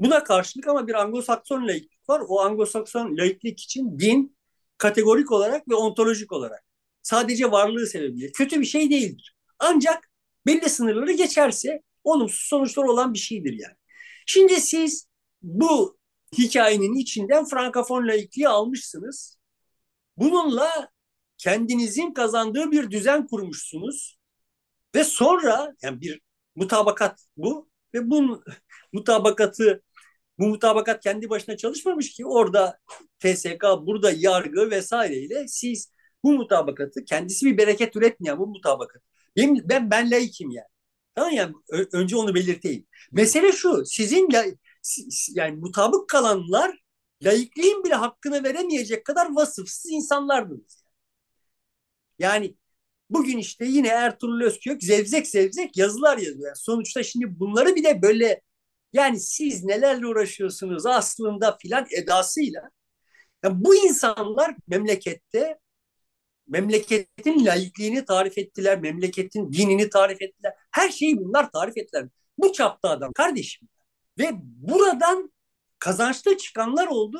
buna 0.00 0.24
karşılık 0.24 0.68
ama 0.68 0.86
bir 0.86 0.94
Anglo-Sakson 0.94 1.68
laiklik 1.68 2.08
var. 2.08 2.22
O 2.28 2.40
Anglo-Sakson 2.40 3.18
laiklik 3.18 3.60
için 3.60 3.98
din 3.98 4.36
kategorik 4.78 5.32
olarak 5.32 5.68
ve 5.68 5.74
ontolojik 5.74 6.32
olarak 6.32 6.64
sadece 7.02 7.50
varlığı 7.50 7.86
sebebiyle 7.86 8.32
kötü 8.32 8.60
bir 8.60 8.66
şey 8.66 8.90
değildir. 8.90 9.36
Ancak 9.58 10.10
belli 10.46 10.68
sınırları 10.68 11.12
geçerse 11.12 11.82
olumsuz 12.04 12.48
sonuçlar 12.48 12.84
olan 12.84 13.14
bir 13.14 13.18
şeydir 13.18 13.52
yani. 13.52 13.76
Şimdi 14.26 14.60
siz 14.60 15.08
bu 15.42 15.98
hikayenin 16.38 16.94
içinden 16.94 17.44
frankofon 17.44 18.08
laikliği 18.08 18.48
almışsınız. 18.48 19.38
Bununla 20.16 20.90
kendinizin 21.38 22.12
kazandığı 22.12 22.70
bir 22.70 22.90
düzen 22.90 23.26
kurmuşsunuz. 23.26 24.18
Ve 24.94 25.04
sonra 25.04 25.74
yani 25.82 26.00
bir 26.00 26.20
mutabakat 26.54 27.26
bu 27.36 27.69
ve 27.94 28.10
bu 28.10 28.42
mutabakatı 28.92 29.82
bu 30.38 30.48
mutabakat 30.48 31.02
kendi 31.02 31.30
başına 31.30 31.56
çalışmamış 31.56 32.12
ki 32.12 32.26
orada 32.26 32.78
TSK, 33.20 33.64
burada 33.82 34.10
yargı 34.16 34.70
vesaireyle 34.70 35.48
siz 35.48 35.92
bu 36.24 36.32
mutabakatı 36.32 37.04
kendisi 37.04 37.46
bir 37.46 37.58
bereket 37.58 37.96
üretmeyen 37.96 38.38
bu 38.38 38.46
mutabakat. 38.46 39.02
Benim, 39.36 39.68
ben 39.68 39.90
ben 39.90 40.10
laikim 40.10 40.50
yani. 40.50 40.66
Tamam 41.14 41.32
yani 41.32 41.54
önce 41.92 42.16
onu 42.16 42.34
belirteyim. 42.34 42.86
Mesele 43.12 43.52
şu 43.52 43.84
sizin 43.86 44.32
la, 44.32 44.44
yani 45.34 45.56
mutabık 45.56 46.08
kalanlar 46.08 46.78
laikliğin 47.24 47.84
bile 47.84 47.94
hakkını 47.94 48.44
veremeyecek 48.44 49.04
kadar 49.04 49.34
vasıfsız 49.34 49.90
insanlardınız. 49.90 50.84
Yani 52.18 52.56
bugün 53.10 53.38
işte 53.38 53.64
yine 53.64 53.88
Ertuğrul 53.88 54.42
Özkök 54.42 54.82
zevzek 54.82 55.26
zevzek 55.26 55.76
yazılar 55.76 56.18
yazıyor. 56.18 56.46
Yani 56.46 56.56
sonuçta 56.56 57.02
şimdi 57.02 57.40
bunları 57.40 57.76
bir 57.76 57.84
de 57.84 58.02
böyle 58.02 58.40
yani 58.92 59.20
siz 59.20 59.64
nelerle 59.64 60.06
uğraşıyorsunuz 60.06 60.86
aslında 60.86 61.56
filan 61.62 61.86
edasıyla 61.90 62.70
yani 63.44 63.64
bu 63.64 63.74
insanlar 63.74 64.56
memlekette 64.68 65.58
memleketin 66.48 67.46
laikliğini 67.46 68.04
tarif 68.04 68.38
ettiler, 68.38 68.80
memleketin 68.80 69.52
dinini 69.52 69.90
tarif 69.90 70.22
ettiler. 70.22 70.52
Her 70.70 70.90
şeyi 70.90 71.16
bunlar 71.18 71.50
tarif 71.52 71.76
ettiler. 71.76 72.08
Bu 72.38 72.52
çapta 72.52 72.90
adam 72.90 73.12
kardeşim. 73.12 73.68
Ve 74.18 74.30
buradan 74.42 75.32
kazançlı 75.78 76.36
çıkanlar 76.36 76.86
oldu. 76.86 77.18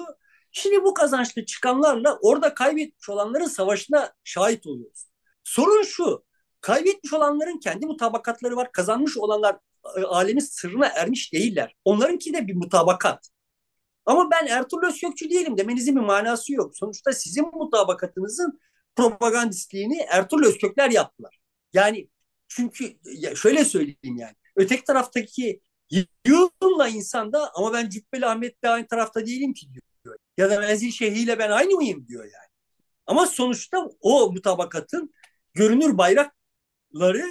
Şimdi 0.53 0.85
bu 0.85 0.95
kazançlı 0.95 1.45
çıkanlarla 1.45 2.19
orada 2.23 2.55
kaybetmiş 2.55 3.09
olanların 3.09 3.47
savaşına 3.47 4.13
şahit 4.25 4.67
oluyoruz. 4.67 5.10
Sorun 5.51 5.83
şu, 5.83 6.25
kaybetmiş 6.61 7.13
olanların 7.13 7.59
kendi 7.59 7.87
mutabakatları 7.87 8.57
var, 8.57 8.73
kazanmış 8.73 9.17
olanlar 9.17 9.57
e, 9.97 10.03
alemin 10.03 10.41
sırrına 10.41 10.87
ermiş 10.87 11.33
değiller. 11.33 11.77
Onlarınki 11.85 12.35
de 12.35 12.47
bir 12.47 12.55
mutabakat. 12.55 13.31
Ama 14.07 14.31
ben 14.31 14.47
Ertuğrul 14.47 14.89
Özkökçü 14.89 15.31
değilim 15.31 15.59
demenizin 15.59 15.97
bir 15.97 16.01
manası 16.01 16.53
yok. 16.53 16.77
Sonuçta 16.77 17.13
sizin 17.13 17.47
mutabakatınızın 17.55 18.61
propagandistliğini 18.97 19.99
Ertuğrul 20.09 20.47
Özkökler 20.47 20.91
yaptılar. 20.91 21.39
Yani 21.73 22.09
çünkü 22.49 22.97
şöyle 23.37 23.65
söyleyeyim 23.65 24.17
yani. 24.17 24.35
Öteki 24.57 24.85
taraftaki 24.85 25.61
yığınla 26.27 26.89
insan 26.89 27.33
da 27.33 27.51
ama 27.55 27.73
ben 27.73 27.89
Cübbeli 27.89 28.27
Ahmet'le 28.27 28.65
aynı 28.65 28.87
tarafta 28.87 29.27
değilim 29.27 29.53
ki 29.53 29.67
diyor. 29.73 30.17
Ya 30.37 30.51
da 30.51 30.61
Menzil 30.61 30.91
Şeyhi 30.91 31.23
ile 31.23 31.39
ben 31.39 31.51
aynı 31.51 31.75
mıyım 31.75 32.09
diyor 32.09 32.25
yani. 32.25 32.51
Ama 33.07 33.27
sonuçta 33.27 33.89
o 34.01 34.33
mutabakatın 34.33 35.15
görünür 35.55 35.99
bayrakları 35.99 37.31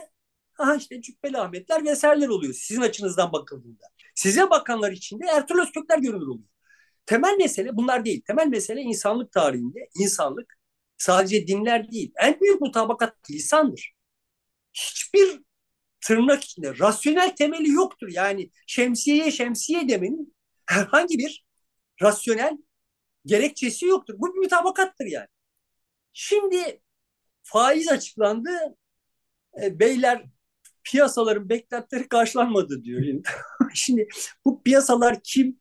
aha 0.59 0.75
işte 0.75 1.01
Cübbeli 1.01 1.37
Ahmetler 1.37 1.85
vesaireler 1.85 2.27
oluyor 2.27 2.53
sizin 2.53 2.81
açınızdan 2.81 3.31
bakıldığında. 3.31 3.85
Size 4.15 4.49
bakanlar 4.49 4.91
için 4.91 5.19
de 5.19 5.25
Ertuğrul 5.25 5.61
Özkökler 5.61 5.97
görünür 5.97 6.27
oluyor. 6.27 6.49
Temel 7.05 7.37
mesele 7.37 7.75
bunlar 7.77 8.05
değil. 8.05 8.21
Temel 8.27 8.47
mesele 8.47 8.81
insanlık 8.81 9.31
tarihinde 9.31 9.89
insanlık 9.95 10.57
sadece 10.97 11.47
dinler 11.47 11.91
değil. 11.91 12.13
En 12.21 12.39
büyük 12.39 12.61
mutabakat 12.61 13.29
lisandır. 13.31 13.93
Hiçbir 14.73 15.41
tırnak 16.01 16.43
içinde 16.43 16.79
rasyonel 16.79 17.35
temeli 17.35 17.69
yoktur. 17.69 18.07
Yani 18.11 18.51
şemsiyeye 18.67 19.31
şemsiye 19.31 19.89
demenin 19.89 20.35
herhangi 20.65 21.17
bir 21.17 21.45
rasyonel 22.01 22.57
gerekçesi 23.25 23.85
yoktur. 23.85 24.15
Bu 24.17 24.35
bir 24.35 24.39
mutabakattır 24.39 25.05
yani. 25.05 25.27
Şimdi 26.13 26.81
faiz 27.51 27.87
açıklandı. 27.87 28.49
E, 29.63 29.79
beyler 29.79 30.25
piyasaların 30.83 31.49
beklentileri 31.49 32.07
karşılanmadı 32.07 32.83
diyor. 32.83 33.21
Şimdi 33.73 34.07
bu 34.45 34.63
piyasalar 34.63 35.19
kim? 35.23 35.59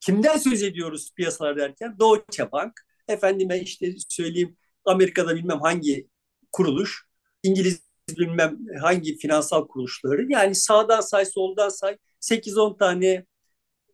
Kimden 0.00 0.36
söz 0.36 0.62
ediyoruz 0.62 1.12
piyasalar 1.16 1.56
derken? 1.56 1.96
Deutsche 2.00 2.52
Bank. 2.52 2.72
Efendime 3.08 3.60
işte 3.60 3.94
söyleyeyim 4.08 4.56
Amerika'da 4.84 5.36
bilmem 5.36 5.60
hangi 5.60 6.08
kuruluş, 6.52 7.04
İngiliz 7.42 7.90
bilmem 8.08 8.58
hangi 8.80 9.18
finansal 9.18 9.68
kuruluşları. 9.68 10.26
Yani 10.28 10.54
sağdan 10.54 11.00
say, 11.00 11.24
soldan 11.24 11.68
say 11.68 11.96
8-10 12.20 12.78
tane 12.78 13.26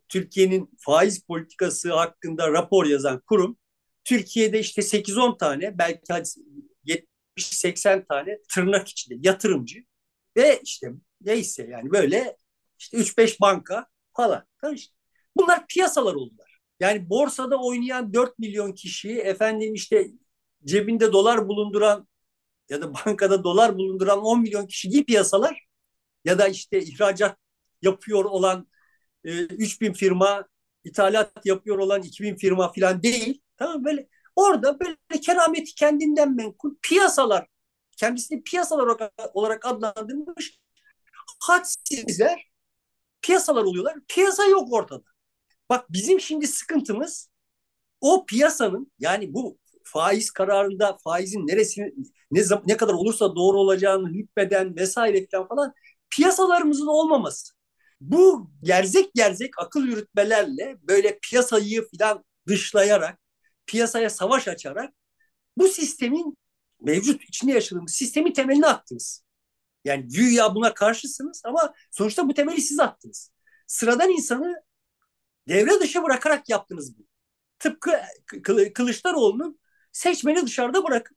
Türkiye'nin 0.09 0.71
faiz 0.79 1.23
politikası 1.23 1.95
hakkında 1.95 2.53
rapor 2.53 2.87
yazan 2.87 3.21
kurum. 3.21 3.59
Türkiye'de 4.05 4.61
işte 4.61 4.83
8-10 4.83 5.39
tane 5.39 5.79
belki 5.79 6.03
70-80 7.37 8.07
tane 8.09 8.39
tırnak 8.55 8.89
içinde 8.89 9.29
yatırımcı 9.29 9.79
ve 10.37 10.61
işte 10.63 10.91
neyse 11.21 11.67
yani 11.71 11.91
böyle 11.91 12.37
işte 12.79 12.97
3-5 12.97 13.41
banka 13.41 13.87
falan. 14.17 14.47
işte 14.75 14.95
bunlar 15.37 15.67
piyasalar 15.67 16.15
oldular. 16.15 16.59
Yani 16.81 17.11
borsada 17.11 17.57
oynayan 17.63 18.13
4 18.15 18.39
milyon 18.39 18.73
kişi 18.73 19.21
efendim 19.21 19.75
işte 19.75 20.07
cebinde 20.65 21.13
dolar 21.13 21.49
bulunduran 21.49 22.09
ya 22.69 22.83
da 22.83 22.95
bankada 22.95 23.45
dolar 23.45 23.77
bulunduran 23.77 24.19
10 24.25 24.41
milyon 24.43 24.67
kişi 24.67 24.93
değil 24.93 25.05
piyasalar 25.05 25.67
ya 26.25 26.39
da 26.39 26.49
işte 26.49 26.81
ihracat 26.81 27.39
yapıyor 27.83 28.25
olan 28.25 28.69
e, 29.25 29.31
3000 29.41 29.93
firma, 29.93 30.49
ithalat 30.85 31.47
yapıyor 31.47 31.79
olan 31.79 32.03
2000 32.03 32.37
firma 32.37 32.73
falan 32.73 33.03
değil. 33.03 33.43
Tamam 33.57 33.85
böyle 33.85 34.09
orada 34.37 34.81
böyle 34.81 35.21
kerameti 35.23 35.75
kendinden 35.75 36.37
menkul 36.37 36.75
piyasalar 36.83 37.47
kendisini 37.97 38.43
piyasalar 38.43 39.11
olarak 39.35 39.67
adlandırmış 39.67 40.59
hadsizler 41.41 42.51
piyasalar 43.23 43.63
oluyorlar. 43.63 43.95
Piyasa 44.09 44.45
yok 44.45 44.73
ortada. 44.73 45.05
Bak 45.71 45.93
bizim 45.93 46.21
şimdi 46.21 46.47
sıkıntımız 46.47 47.31
o 48.01 48.27
piyasanın 48.27 48.93
yani 48.99 49.35
bu 49.35 49.59
faiz 49.85 50.31
kararında 50.31 50.99
faizin 51.05 51.47
neresini 51.47 51.95
ne, 52.31 52.41
ne 52.67 52.77
kadar 52.77 52.95
olursa 52.95 53.37
doğru 53.37 53.59
olacağını 53.61 54.09
hükmeden 54.09 54.77
vesaire 54.77 55.27
falan 55.49 55.75
piyasalarımızın 56.11 56.87
olmaması. 56.87 57.53
Bu 58.01 58.51
gerzek 58.63 59.15
gerzek 59.15 59.59
akıl 59.59 59.87
yürütmelerle 59.87 60.79
böyle 60.83 61.19
piyasayı 61.23 61.85
falan 61.99 62.25
dışlayarak, 62.49 63.19
piyasaya 63.67 64.11
savaş 64.11 64.49
açarak 64.49 64.95
bu 65.57 65.69
sistemin 65.69 66.39
mevcut 66.81 67.23
içinde 67.25 67.53
yaşadığımız 67.53 67.93
sistemin 67.93 68.33
temelini 68.33 68.67
attınız. 68.67 69.25
Yani 69.85 70.09
güya 70.09 70.55
buna 70.55 70.75
karşısınız 70.75 71.43
ama 71.45 71.75
sonuçta 71.91 72.29
bu 72.29 72.35
temeli 72.35 72.61
siz 72.61 72.81
attınız. 72.81 73.33
Sıradan 73.67 74.11
insanı 74.11 74.55
devre 75.49 75.81
dışı 75.81 76.03
bırakarak 76.03 76.49
yaptınız 76.49 76.99
bunu. 76.99 77.07
Tıpkı 77.59 78.01
Kılıçdaroğlu'nun 78.75 79.61
seçmeni 79.93 80.47
dışarıda 80.47 80.85
bırakın. 80.85 81.17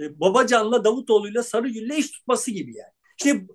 E, 0.00 0.20
Babacan'la 0.20 0.84
Davutoğlu'yla 0.84 1.42
Sarıgül'le 1.42 1.98
iş 1.98 2.10
tutması 2.10 2.50
gibi 2.50 2.76
yani. 2.76 2.92
İşte 3.18 3.46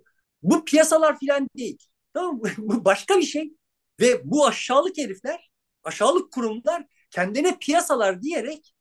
bu 0.42 0.64
piyasalar 0.64 1.18
filan 1.18 1.48
değil. 1.56 1.78
Tamam 2.14 2.36
mı? 2.36 2.50
Bu 2.58 2.84
başka 2.84 3.18
bir 3.18 3.22
şey. 3.22 3.52
Ve 4.00 4.20
bu 4.24 4.46
aşağılık 4.46 4.98
herifler, 4.98 5.50
aşağılık 5.84 6.32
kurumlar 6.32 6.86
kendine 7.10 7.58
piyasalar 7.58 8.22
diyerek 8.22 8.74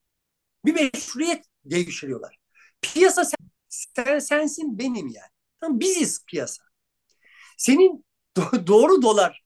bir 0.65 0.73
meşruiyet 0.73 1.45
devşiriyorlar. 1.65 2.39
Piyasa 2.81 3.25
sen, 3.25 3.37
sen, 3.69 4.19
sensin 4.19 4.79
benim 4.79 5.07
yani. 5.07 5.31
Tamam, 5.59 5.79
biziz 5.79 6.25
piyasa. 6.27 6.63
Senin 7.57 8.05
do- 8.37 8.67
doğru 8.67 9.01
dolar 9.01 9.43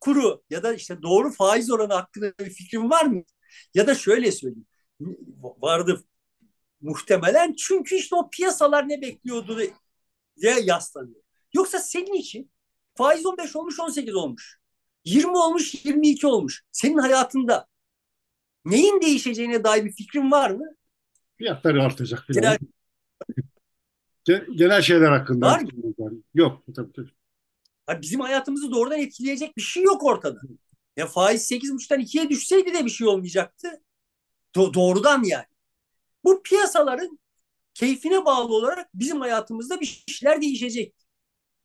kuru 0.00 0.44
ya 0.50 0.62
da 0.62 0.74
işte 0.74 1.02
doğru 1.02 1.32
faiz 1.32 1.70
oranı 1.70 1.94
hakkında 1.94 2.32
bir 2.40 2.50
fikrin 2.50 2.90
var 2.90 3.04
mı? 3.04 3.22
Ya 3.74 3.86
da 3.86 3.94
şöyle 3.94 4.32
söyleyeyim 4.32 4.66
vardı 5.38 6.04
muhtemelen. 6.80 7.54
Çünkü 7.58 7.96
işte 7.96 8.16
o 8.16 8.30
piyasalar 8.30 8.88
ne 8.88 9.02
bekliyordu 9.02 9.58
diye 10.42 10.60
yaslanıyor. 10.60 11.22
Yoksa 11.54 11.78
senin 11.78 12.12
için 12.14 12.50
faiz 12.94 13.26
15 13.26 13.56
olmuş 13.56 13.80
18 13.80 14.14
olmuş. 14.14 14.58
20 15.04 15.38
olmuş 15.38 15.84
22 15.84 16.26
olmuş. 16.26 16.64
Senin 16.72 16.98
hayatında 16.98 17.66
neyin 18.70 19.00
değişeceğine 19.00 19.64
dair 19.64 19.84
bir 19.84 19.92
fikrin 19.92 20.30
var 20.30 20.50
mı? 20.50 20.64
Fiyatları 21.38 21.82
artacak 21.82 22.26
falan. 22.26 22.58
Genel, 24.24 24.46
genel 24.56 24.82
şeyler 24.82 25.12
hakkında. 25.12 25.46
Var 25.46 25.62
Yok 26.34 26.62
tabii 26.76 26.92
tabii. 26.92 28.02
bizim 28.02 28.20
hayatımızı 28.20 28.70
doğrudan 28.70 28.98
etkileyecek 28.98 29.56
bir 29.56 29.62
şey 29.62 29.82
yok 29.82 30.04
ortada. 30.04 30.40
Ya 30.96 31.06
faiz 31.06 31.52
8,5'tan 31.52 32.00
2'ye 32.00 32.30
düşseydi 32.30 32.74
de 32.74 32.84
bir 32.84 32.90
şey 32.90 33.06
olmayacaktı. 33.06 33.82
Do- 34.56 34.74
doğrudan 34.74 35.22
yani. 35.22 35.44
Bu 36.24 36.42
piyasaların 36.42 37.18
keyfine 37.74 38.24
bağlı 38.24 38.54
olarak 38.54 38.88
bizim 38.94 39.20
hayatımızda 39.20 39.80
bir 39.80 40.04
şeyler 40.08 40.42
değişecek. 40.42 40.94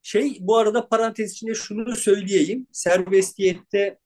Şey 0.02 0.38
bu 0.40 0.58
arada 0.58 0.90
parantez 0.90 1.32
içinde 1.32 1.54
şunu 1.56 1.96
söyleyeyim. 1.96 2.68
Serbestiyette 2.72 4.00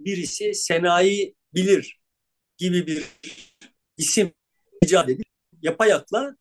birisi 0.00 0.54
Senayi 0.54 1.34
Bilir 1.54 1.99
gibi 2.60 2.86
bir 2.86 3.04
isim 3.96 4.32
icat 4.82 5.08
edip 5.08 5.26
yapayakla 5.62 6.36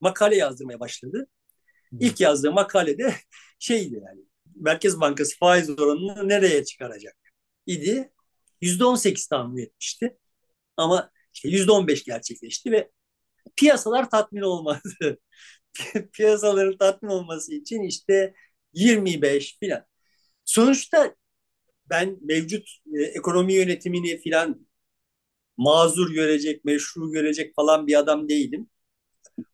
makale 0.00 0.36
yazdırmaya 0.36 0.80
başladı. 0.80 1.26
İlk 2.00 2.20
yazdığı 2.20 2.52
makalede 2.52 3.14
şeydi 3.58 3.94
yani 4.04 4.20
Merkez 4.54 5.00
Bankası 5.00 5.38
faiz 5.38 5.70
oranını 5.70 6.28
nereye 6.28 6.64
çıkaracak 6.64 7.16
idi. 7.66 8.12
%18 8.60 9.28
tahmin 9.28 9.62
etmişti. 9.62 10.18
Ama 10.76 11.10
işte 11.34 11.48
%15 11.48 12.04
gerçekleşti 12.04 12.72
ve 12.72 12.90
piyasalar 13.56 14.10
tatmin 14.10 14.42
olmadı. 14.42 15.18
Piyasaların 16.12 16.78
tatmin 16.78 17.10
olması 17.10 17.54
için 17.54 17.82
işte 17.82 18.34
25 18.72 19.58
filan. 19.60 19.86
Sonuçta 20.44 21.14
ben 21.90 22.18
mevcut 22.22 22.68
e, 22.94 23.02
ekonomi 23.02 23.52
yönetimini 23.54 24.18
filan 24.18 24.67
mazur 25.58 26.10
görecek, 26.10 26.64
meşru 26.64 27.12
görecek 27.12 27.54
falan 27.54 27.86
bir 27.86 27.98
adam 27.98 28.28
değilim. 28.28 28.70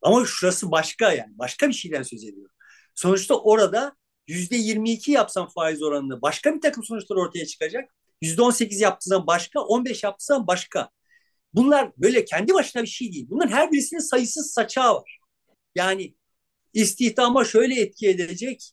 Ama 0.03 0.27
şurası 0.27 0.71
başka 0.71 1.13
yani. 1.13 1.39
Başka 1.39 1.69
bir 1.69 1.73
şeyden 1.73 2.03
söz 2.03 2.25
ediyorum. 2.25 2.53
Sonuçta 2.95 3.35
orada 3.35 3.97
yüzde 4.29 4.57
22 4.57 5.13
yapsam 5.13 5.49
faiz 5.49 5.83
oranını 5.83 6.23
başka 6.23 6.55
bir 6.55 6.61
takım 6.61 6.85
sonuçlar 6.85 7.17
ortaya 7.17 7.47
çıkacak. 7.47 7.91
Yüzde 8.23 8.43
18 8.43 8.81
yaptığın 8.81 9.27
başka, 9.27 9.61
15 9.61 10.05
yaptığın 10.05 10.47
başka. 10.47 10.91
Bunlar 11.55 11.93
böyle 11.99 12.25
kendi 12.25 12.55
başına 12.55 12.83
bir 12.83 12.89
şey 12.89 13.13
değil. 13.13 13.27
Bunların 13.31 13.53
her 13.53 13.73
birisinin 13.73 14.01
sayısız 14.01 14.53
saçağı 14.53 14.95
var. 14.95 15.19
Yani 15.75 16.15
istihdama 16.73 17.45
şöyle 17.45 17.81
etki 17.81 18.09
edecek, 18.09 18.73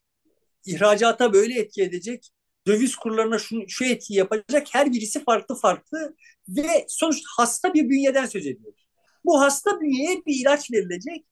ihracata 0.66 1.34
böyle 1.34 1.60
etki 1.60 1.84
edecek, 1.84 2.30
döviz 2.72 2.96
kurlarına 2.96 3.40
şu, 3.40 3.64
şu 3.68 3.86
etki 3.86 4.14
yapacak 4.14 4.68
her 4.72 4.92
birisi 4.94 5.24
farklı 5.24 5.56
farklı 5.56 6.16
ve 6.50 6.86
sonuçta 6.90 7.28
hasta 7.38 7.74
bir 7.74 7.90
bünyeden 7.90 8.26
söz 8.26 8.48
ediyoruz. 8.48 8.88
Bu 9.26 9.42
hasta 9.42 9.82
bünyeye 9.82 10.26
bir 10.26 10.42
ilaç 10.42 10.72
verilecek. 10.72 11.26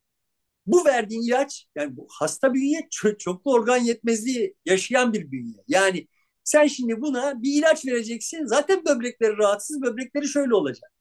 Bu 0.65 0.85
verdiğin 0.85 1.21
ilaç 1.21 1.67
yani 1.75 1.97
bu 1.97 2.07
hasta 2.11 2.53
bünye 2.53 2.87
çok, 2.91 3.19
çoklu 3.19 3.53
organ 3.53 3.77
yetmezliği 3.77 4.55
yaşayan 4.65 5.13
bir 5.13 5.31
bünye. 5.31 5.63
Yani 5.67 6.07
sen 6.43 6.67
şimdi 6.67 7.01
buna 7.01 7.43
bir 7.43 7.59
ilaç 7.59 7.85
vereceksin. 7.85 8.45
Zaten 8.45 8.85
böbrekleri 8.85 9.37
rahatsız. 9.37 9.81
Böbrekleri 9.81 10.27
şöyle 10.27 10.55
olacak. 10.55 10.91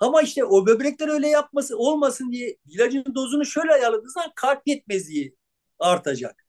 Ama 0.00 0.22
işte 0.22 0.44
o 0.44 0.66
böbrekler 0.66 1.08
öyle 1.08 1.28
yapması 1.28 1.78
olmasın 1.78 2.32
diye 2.32 2.56
ilacın 2.66 3.04
dozunu 3.14 3.46
şöyle 3.46 3.72
ayarladığınız 3.72 4.12
zaman 4.12 4.32
kalp 4.36 4.62
yetmezliği 4.66 5.36
artacak. 5.78 6.45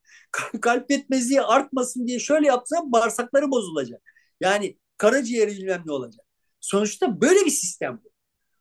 Kalp 0.61 0.91
yetmezliği 0.91 1.41
artmasın 1.41 2.07
diye 2.07 2.19
şöyle 2.19 2.47
yapsam 2.47 2.91
bağırsakları 2.91 3.51
bozulacak. 3.51 4.01
Yani 4.41 4.77
karaciğeri 4.97 5.51
bilmem 5.51 5.83
ne 5.85 5.91
olacak. 5.91 6.25
Sonuçta 6.59 7.21
böyle 7.21 7.45
bir 7.45 7.51
sistem 7.51 8.01
bu. 8.03 8.09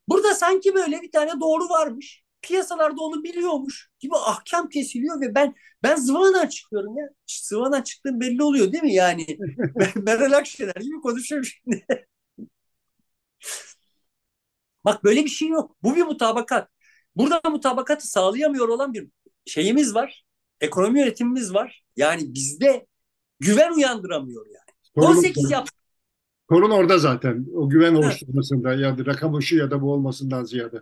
Burada 0.09 0.35
sanki 0.35 0.75
böyle 0.75 1.03
bir 1.03 1.13
tane 1.13 1.41
doğru 1.41 1.69
varmış. 1.69 2.23
Piyasalarda 2.43 3.01
onu 3.03 3.25
biliyormuş 3.25 3.91
gibi 3.99 4.17
ahkam 4.17 4.69
kesiliyor 4.69 5.21
ve 5.21 5.35
ben 5.35 5.55
ben 5.83 5.97
zıvanadan 5.97 6.49
çıkıyorum 6.49 6.99
ya. 6.99 7.09
Zıvanadan 7.27 7.83
çıktığım 7.83 8.21
belli 8.21 8.43
oluyor 8.43 8.73
değil 8.73 8.85
mi 8.85 8.95
yani? 8.95 9.27
Meral 9.97 10.33
Akşener 10.33 10.75
gibi 10.75 11.01
konuşuyorum 11.03 11.45
şimdi. 11.45 11.87
Bak 14.85 15.05
böyle 15.05 15.25
bir 15.25 15.31
şey 15.31 15.49
yok. 15.49 15.77
Bu 15.83 15.97
bir 15.97 16.03
mutabakat. 16.03 16.71
Burada 17.17 17.51
mutabakatı 17.51 18.09
sağlayamıyor 18.09 18.69
olan 18.69 18.95
bir 18.95 19.09
şeyimiz 19.47 19.95
var. 19.95 20.26
Ekonomi 20.61 21.01
yönetimimiz 21.01 21.55
var. 21.55 21.85
Yani 21.97 22.35
bizde 22.35 22.87
güven 23.41 23.73
uyandıramıyor 23.73 24.47
yani. 24.47 24.77
Sorun, 24.95 25.17
18 25.17 25.51
yap. 25.51 25.69
Sorun 26.51 26.71
orada 26.71 26.99
zaten. 26.99 27.47
O 27.55 27.69
güven 27.69 27.95
oluşturmasında 27.95 28.75
ya 28.75 28.99
da 28.99 29.07
rakam 29.07 29.43
şu 29.43 29.57
ya 29.57 29.71
da 29.71 29.83
bu 29.83 29.93
olmasından 29.93 30.45
ziyade. 30.45 30.77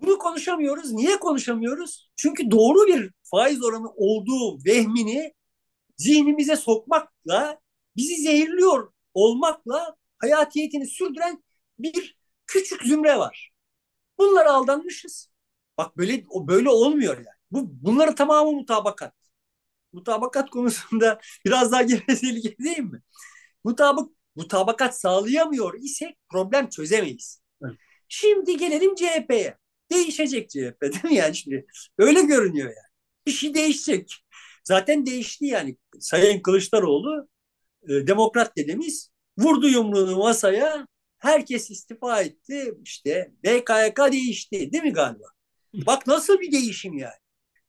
Bunu 0.00 0.18
konuşamıyoruz. 0.18 0.92
Niye 0.92 1.16
konuşamıyoruz? 1.16 2.10
Çünkü 2.16 2.50
doğru 2.50 2.86
bir 2.86 3.10
faiz 3.22 3.64
oranı 3.64 3.90
olduğu 3.90 4.64
vehmini 4.64 5.34
zihnimize 5.96 6.56
sokmakla, 6.56 7.60
bizi 7.96 8.22
zehirliyor 8.22 8.92
olmakla 9.14 9.96
hayatiyetini 10.18 10.86
sürdüren 10.86 11.44
bir 11.78 12.16
küçük 12.46 12.82
zümre 12.82 13.18
var. 13.18 13.52
Bunlara 14.18 14.52
aldanmışız. 14.52 15.30
Bak 15.78 15.96
böyle 15.96 16.24
böyle 16.34 16.68
olmuyor 16.68 17.16
yani. 17.16 17.33
Bu 17.54 17.68
bunların 17.82 18.14
tamamı 18.14 18.52
mutabakat. 18.52 19.14
Mutabakat 19.92 20.50
konusunda 20.50 21.20
biraz 21.46 21.72
daha 21.72 21.82
gevezeli 21.82 22.58
değil 22.58 22.78
mi? 22.78 23.02
Mutabık 23.64 24.12
mutabakat 24.36 25.00
sağlayamıyor 25.00 25.74
isek 25.74 26.18
problem 26.28 26.68
çözemeyiz. 26.68 27.42
Evet. 27.64 27.74
Şimdi 28.08 28.56
gelelim 28.56 28.94
CHP'ye. 28.94 29.58
Değişecek 29.92 30.50
CHP 30.50 30.82
değil 30.82 31.04
mi 31.04 31.14
yani 31.14 31.36
şimdi? 31.36 31.66
Öyle 31.98 32.22
görünüyor 32.22 32.66
yani. 32.66 32.94
Bir 33.26 33.32
şey 33.32 33.54
değişecek. 33.54 34.24
Zaten 34.64 35.06
değişti 35.06 35.46
yani. 35.46 35.76
Sayın 36.00 36.42
Kılıçdaroğlu 36.42 37.28
e, 37.88 38.06
demokrat 38.06 38.56
dedemiz 38.56 39.10
vurdu 39.38 39.68
yumruğunu 39.68 40.16
masaya 40.16 40.86
herkes 41.18 41.70
istifa 41.70 42.22
etti 42.22 42.74
işte 42.84 43.32
BKYK 43.44 44.12
değişti 44.12 44.72
değil 44.72 44.84
mi 44.84 44.92
galiba? 44.92 45.26
Bak 45.74 46.06
nasıl 46.06 46.40
bir 46.40 46.52
değişim 46.52 46.98
yani. 46.98 47.23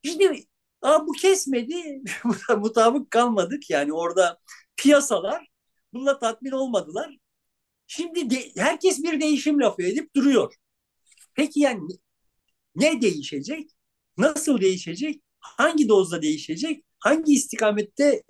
Şimdi 0.05 0.45
Aa, 0.81 1.07
bu 1.07 1.11
kesmedi. 1.11 2.01
Mutabık 2.57 3.11
kalmadık. 3.11 3.69
Yani 3.69 3.93
orada 3.93 4.39
piyasalar 4.77 5.47
bununla 5.93 6.19
tatmin 6.19 6.51
olmadılar. 6.51 7.17
Şimdi 7.87 8.29
de, 8.29 8.51
herkes 8.57 9.03
bir 9.03 9.21
değişim 9.21 9.59
lafı 9.61 9.83
edip 9.83 10.15
duruyor. 10.15 10.53
Peki 11.33 11.59
yani 11.59 11.81
ne 12.75 13.01
değişecek? 13.01 13.69
Nasıl 14.17 14.61
değişecek? 14.61 15.21
Hangi 15.39 15.89
dozda 15.89 16.21
değişecek? 16.21 16.85
Hangi 16.99 17.33
istikamette 17.33 18.23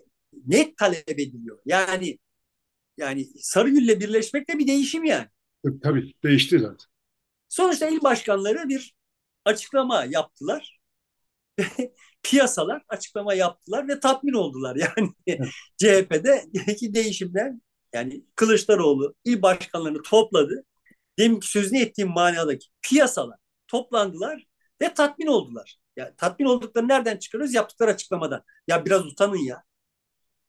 ne 0.47 0.75
talep 0.75 1.09
ediliyor? 1.09 1.59
Yani 1.65 2.19
yani 2.97 3.27
Sarıgül'le 3.39 3.99
birleşmek 3.99 4.49
de 4.49 4.59
bir 4.59 4.67
değişim 4.67 5.03
yani. 5.03 5.27
Tabii 5.83 6.13
değişti 6.23 6.59
zaten. 6.59 6.87
Sonuçta 7.49 7.87
il 7.87 8.01
başkanları 8.03 8.69
bir 8.69 8.95
açıklama 9.45 10.05
yaptılar. 10.05 10.74
Piyasalar 12.23 12.83
açıklama 12.89 13.33
yaptılar 13.33 13.87
ve 13.87 13.99
tatmin 13.99 14.33
oldular. 14.33 14.75
Yani 14.75 15.13
CHP'deki 15.77 16.93
değişimden 16.93 17.61
yani 17.93 18.25
Kılıçdaroğlu 18.35 19.15
il 19.25 19.41
başkanlarını 19.41 20.01
topladı. 20.01 20.65
Demin 21.19 21.39
ki 21.39 21.47
sözünü 21.47 21.79
ettiğim 21.79 22.09
manadaki 22.09 22.67
piyasalar 22.81 23.37
toplandılar 23.67 24.45
ve 24.81 24.93
tatmin 24.93 25.27
oldular. 25.27 25.77
Ya 25.95 26.15
tatmin 26.15 26.45
oldukları 26.45 26.87
nereden 26.87 27.17
çıkarıyoruz? 27.17 27.53
Yaptıkları 27.53 27.91
açıklamadan. 27.91 28.43
Ya 28.67 28.85
biraz 28.85 29.05
utanın 29.05 29.37
ya. 29.37 29.63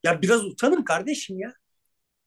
Ya 0.04 0.22
biraz 0.22 0.44
utanın 0.44 0.84
kardeşim 0.84 1.38
ya. 1.38 1.54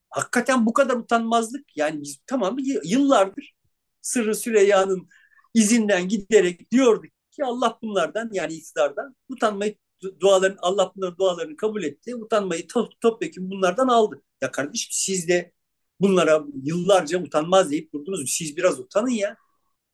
Hakikaten 0.09 0.65
bu 0.65 0.73
kadar 0.73 0.95
utanmazlık 0.97 1.77
yani 1.77 2.01
biz 2.01 2.19
tamam 2.27 2.57
yıllardır 2.83 3.53
Sırrı 4.01 4.35
Süreyya'nın 4.35 5.09
izinden 5.53 6.07
giderek 6.07 6.71
diyorduk 6.71 7.11
ki 7.31 7.45
Allah 7.45 7.79
bunlardan 7.81 8.29
yani 8.33 8.53
iktidardan 8.53 9.15
utanmayı 9.29 9.75
duaların 10.19 10.57
Allah 10.61 10.91
bunların 10.95 11.17
dualarını 11.17 11.57
kabul 11.57 11.83
etti. 11.83 12.15
Utanmayı 12.15 12.67
top, 12.67 13.01
topyekun 13.01 13.51
bunlardan 13.51 13.87
aldı. 13.87 14.21
Ya 14.41 14.51
kardeşim 14.51 14.89
siz 14.91 15.27
de 15.27 15.51
bunlara 15.99 16.43
yıllarca 16.63 17.23
utanmaz 17.23 17.71
deyip 17.71 17.93
durdunuz. 17.93 18.31
Siz 18.31 18.57
biraz 18.57 18.79
utanın 18.79 19.09
ya. 19.09 19.35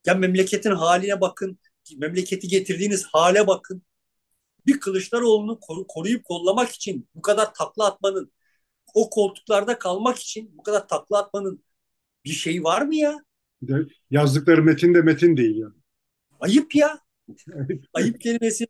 Ya 0.06 0.14
memleketin 0.14 0.72
haline 0.72 1.22
bakın. 1.22 1.60
Memleketi 1.98 2.48
getirdiğiniz 2.48 3.06
hale 3.06 3.48
bakın. 3.48 3.84
Bir 4.68 4.80
Kılıçdaroğlu'nu 4.80 5.60
koruyup 5.88 6.24
kollamak 6.24 6.70
için 6.70 7.10
bu 7.16 7.22
kadar 7.22 7.54
takla 7.54 7.86
atmanın, 7.86 8.32
o 8.94 9.10
koltuklarda 9.10 9.80
kalmak 9.80 10.18
için 10.18 10.58
bu 10.58 10.64
kadar 10.64 10.88
takla 10.88 11.18
atmanın 11.18 11.64
bir 12.26 12.30
şeyi 12.30 12.64
var 12.64 12.82
mı 12.82 12.96
ya? 12.96 13.18
Yazdıkları 14.12 14.64
metin 14.64 14.94
de 14.94 15.02
metin 15.02 15.38
değil 15.38 15.56
yani. 15.56 15.74
Ayıp 16.40 16.76
ya. 16.76 17.05
Ayıp 17.94 18.22
kelimesi. 18.22 18.68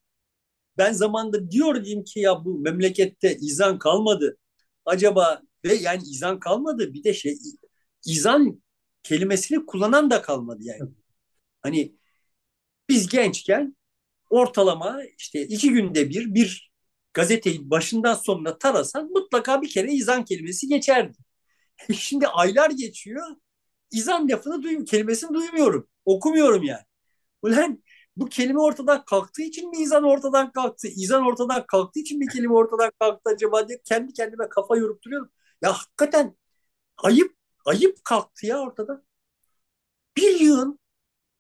Ben 0.78 0.94
zamanda 0.94 1.52
diyordum 1.52 2.04
ki 2.04 2.20
ya 2.20 2.46
bu 2.46 2.60
memlekette 2.60 3.36
izan 3.38 3.80
kalmadı. 3.80 4.38
Acaba 4.86 5.42
ve 5.66 5.76
yani 5.76 6.04
izan 6.04 6.40
kalmadı 6.40 6.94
bir 6.94 7.04
de 7.04 7.14
şey 7.14 7.38
izan 8.06 8.64
kelimesini 9.04 9.66
kullanan 9.66 10.12
da 10.12 10.22
kalmadı 10.22 10.60
yani. 10.64 10.92
Hani 11.62 11.96
biz 12.90 13.08
gençken 13.10 13.78
ortalama 14.30 15.04
işte 15.20 15.42
iki 15.48 15.72
günde 15.72 16.10
bir 16.10 16.36
bir 16.36 16.72
gazeteyi 17.14 17.70
başından 17.70 18.16
sonuna 18.16 18.58
tarasan 18.58 19.10
mutlaka 19.12 19.62
bir 19.62 19.70
kere 19.70 19.94
izan 19.94 20.26
kelimesi 20.26 20.68
geçerdi. 20.68 21.18
Şimdi 22.00 22.28
aylar 22.28 22.70
geçiyor. 22.72 23.28
İzan 23.92 24.30
lafını 24.30 24.64
duyum, 24.64 24.86
kelimesini 24.86 25.34
duymuyorum. 25.34 25.88
Okumuyorum 26.06 26.64
yani. 26.64 26.84
Ulan 27.42 27.84
bu 28.18 28.30
kelime 28.30 28.60
ortadan 28.60 29.06
kalktığı 29.06 29.42
için 29.42 29.70
mi 29.70 29.78
izan 29.78 30.04
ortadan 30.04 30.52
kalktı? 30.52 30.88
İzan 30.88 31.26
ortadan 31.26 31.66
kalktığı 31.68 32.00
için 32.00 32.20
mi 32.20 32.28
kelime 32.28 32.54
ortadan 32.54 32.92
kalktı 33.00 33.30
acaba 33.30 33.68
diye 33.68 33.82
kendi 33.86 34.14
kendime 34.14 34.50
kafa 34.50 34.78
yorup 34.78 35.04
duruyorum. 35.04 35.32
Ya 35.62 35.74
hakikaten 35.74 36.38
ayıp, 36.98 37.36
ayıp 37.66 38.06
kalktı 38.06 38.46
ya 38.46 38.60
ortadan. 38.62 39.04
Bir 40.18 40.40
yığın 40.40 40.80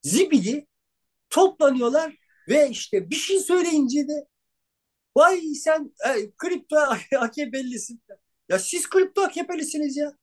zibidi 0.03 0.67
toplanıyorlar 1.30 2.17
ve 2.49 2.69
işte 2.69 3.09
bir 3.09 3.15
şey 3.15 3.39
söyleyince 3.39 4.07
de 4.07 4.28
vay 5.17 5.41
sen 5.55 5.93
e, 6.07 6.32
kripto 6.38 6.78
AKP'lisin. 7.19 8.01
Ya 8.49 8.59
siz 8.59 8.89
kripto 8.89 9.21
AKP'lisiniz 9.21 9.97
ya. 9.97 10.17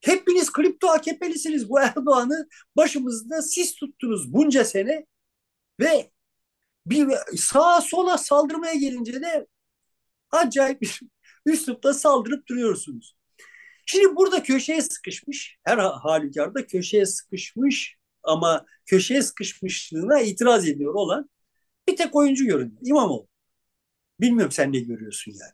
Hepiniz 0.00 0.52
kripto 0.52 0.88
AKP'lisiniz. 0.88 1.70
Bu 1.70 1.80
Erdoğan'ı 1.80 2.48
başımızda 2.76 3.42
siz 3.42 3.74
tuttunuz 3.74 4.32
bunca 4.32 4.64
sene 4.64 5.06
ve 5.80 6.10
bir 6.86 7.08
sağa 7.36 7.80
sola 7.80 8.18
saldırmaya 8.18 8.74
gelince 8.74 9.22
de 9.22 9.46
acayip 10.30 10.82
bir 10.82 11.00
üslupla 11.46 11.94
saldırıp 11.94 12.46
duruyorsunuz. 12.48 13.16
Şimdi 13.86 14.16
burada 14.16 14.42
köşeye 14.42 14.82
sıkışmış, 14.82 15.58
her 15.64 15.78
halükarda 15.78 16.66
köşeye 16.66 17.06
sıkışmış 17.06 17.96
ama 18.22 18.66
köşeye 18.86 19.22
sıkışmışlığına 19.22 20.20
itiraz 20.20 20.68
ediyor 20.68 20.94
olan 20.94 21.30
bir 21.88 21.96
tek 21.96 22.16
oyuncu 22.16 22.44
görünüyor. 22.44 22.80
İmamoğlu. 22.82 23.28
Bilmiyorum 24.20 24.52
sen 24.52 24.72
ne 24.72 24.80
görüyorsun 24.80 25.32
yani. 25.32 25.52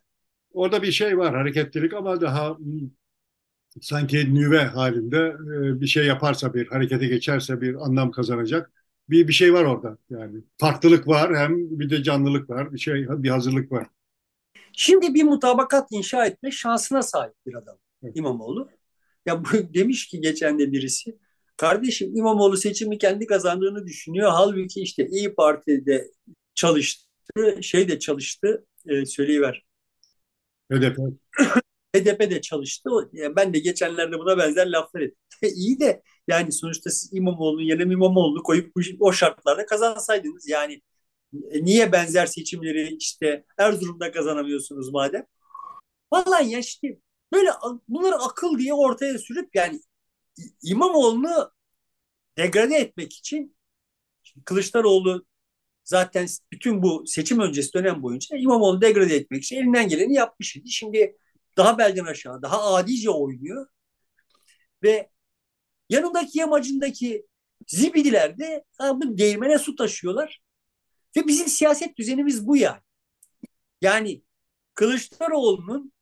Orada 0.53 0.81
bir 0.81 0.91
şey 0.91 1.17
var 1.17 1.35
hareketlilik 1.35 1.93
ama 1.93 2.21
daha 2.21 2.57
sanki 3.81 4.35
nüve 4.35 4.63
halinde 4.63 5.17
e, 5.17 5.81
bir 5.81 5.87
şey 5.87 6.05
yaparsa 6.05 6.53
bir 6.53 6.67
harekete 6.67 7.07
geçerse 7.07 7.61
bir 7.61 7.75
anlam 7.75 8.11
kazanacak 8.11 8.71
bir 9.11 9.27
bir 9.27 9.33
şey 9.33 9.53
var 9.53 9.63
orada 9.63 9.97
yani 10.09 10.41
farklılık 10.57 11.07
var 11.07 11.37
hem 11.37 11.79
bir 11.79 11.89
de 11.89 12.03
canlılık 12.03 12.49
var 12.49 12.73
bir 12.73 12.79
şey 12.79 13.05
bir 13.09 13.29
hazırlık 13.29 13.71
var. 13.71 13.87
Şimdi 14.73 15.13
bir 15.13 15.23
mutabakat 15.23 15.87
inşa 15.91 16.25
etme 16.25 16.51
şansına 16.51 17.03
sahip 17.03 17.33
bir 17.45 17.53
adam 17.53 17.77
evet. 18.03 18.17
İmamoğlu. 18.17 18.69
Ya 19.25 19.43
bu, 19.43 19.47
demiş 19.73 20.07
ki 20.07 20.21
geçen 20.21 20.59
de 20.59 20.71
birisi 20.71 21.17
kardeşim 21.57 22.15
İmamoğlu 22.15 22.57
seçimi 22.57 22.97
kendi 22.97 23.27
kazandığını 23.27 23.85
düşünüyor. 23.85 24.31
Halbuki 24.31 24.81
işte 24.81 25.07
İyi 25.07 25.35
Parti'de 25.35 26.11
çalıştı, 26.55 27.07
şey 27.61 27.89
de 27.89 27.99
çalıştı, 27.99 28.65
e, 28.87 29.05
söyleyiver. 29.05 29.65
HDP. 30.71 30.97
HDP 31.95 32.19
de 32.31 32.41
çalıştı. 32.41 32.89
Ben 33.13 33.53
de 33.53 33.59
geçenlerde 33.59 34.19
buna 34.19 34.37
benzer 34.37 34.67
laflar 34.67 35.01
ettim. 35.01 35.17
İyi 35.55 35.79
de 35.79 36.03
yani 36.27 36.51
sonuçta 36.51 36.89
siz 36.89 37.13
İmamoğlu'nun 37.13 37.61
yerine 37.63 37.93
İmamoğlu'nu 37.93 38.43
koyup 38.43 38.71
o 38.99 39.13
şartlarda 39.13 39.65
kazansaydınız 39.65 40.49
yani 40.49 40.81
e, 41.51 41.63
niye 41.63 41.91
benzer 41.91 42.25
seçimleri 42.25 42.95
işte 42.95 43.45
Erzurum'da 43.57 44.11
kazanamıyorsunuz 44.11 44.89
madem? 44.89 45.25
Vallahi 46.13 46.49
ya 46.49 46.59
işte 46.59 46.99
böyle 47.33 47.49
bunları 47.87 48.15
akıl 48.15 48.59
diye 48.59 48.73
ortaya 48.73 49.17
sürüp 49.19 49.55
yani 49.55 49.81
İmamoğlu'nu 50.63 51.51
degrade 52.37 52.75
etmek 52.75 53.13
için 53.13 53.55
Kılıçdaroğlu 54.45 55.25
zaten 55.83 56.27
bütün 56.51 56.83
bu 56.83 57.03
seçim 57.07 57.39
öncesi 57.39 57.73
dönem 57.73 58.03
boyunca 58.03 58.37
İmamoğlu 58.37 58.81
degrade 58.81 59.15
etmek 59.15 59.43
için 59.43 59.55
elinden 59.55 59.87
geleni 59.87 60.13
yapmış 60.13 60.55
idi. 60.55 60.69
Şimdi 60.69 61.17
daha 61.57 61.77
belden 61.77 62.05
aşağı, 62.05 62.41
daha 62.41 62.73
adice 62.73 63.09
oynuyor. 63.09 63.67
Ve 64.83 65.09
yanındaki 65.89 66.39
yamacındaki 66.39 67.25
zibidiler 67.67 68.39
de 68.39 68.65
bu 68.79 69.17
değirmene 69.17 69.59
su 69.59 69.75
taşıyorlar. 69.75 70.41
Ve 71.17 71.27
bizim 71.27 71.47
siyaset 71.47 71.97
düzenimiz 71.97 72.47
bu 72.47 72.57
yani. 72.57 72.81
Yani 73.81 74.23
Kılıçdaroğlu'nun 74.75 75.93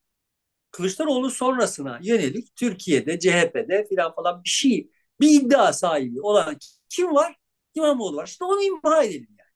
Kılıçdaroğlu 0.71 1.29
sonrasına 1.31 1.99
yönelik 2.03 2.55
Türkiye'de, 2.55 3.19
CHP'de 3.19 3.87
filan 3.89 4.15
falan 4.15 4.43
bir 4.43 4.49
şey, 4.49 4.91
bir 5.19 5.29
iddia 5.29 5.73
sahibi 5.73 6.21
olan 6.21 6.57
kim 6.89 7.15
var? 7.15 7.35
İmamoğlu 7.75 8.17
var. 8.17 8.27
İşte 8.27 8.45
onu 8.45 8.63
imha 8.63 9.03
edelim 9.03 9.37
yani. 9.39 9.49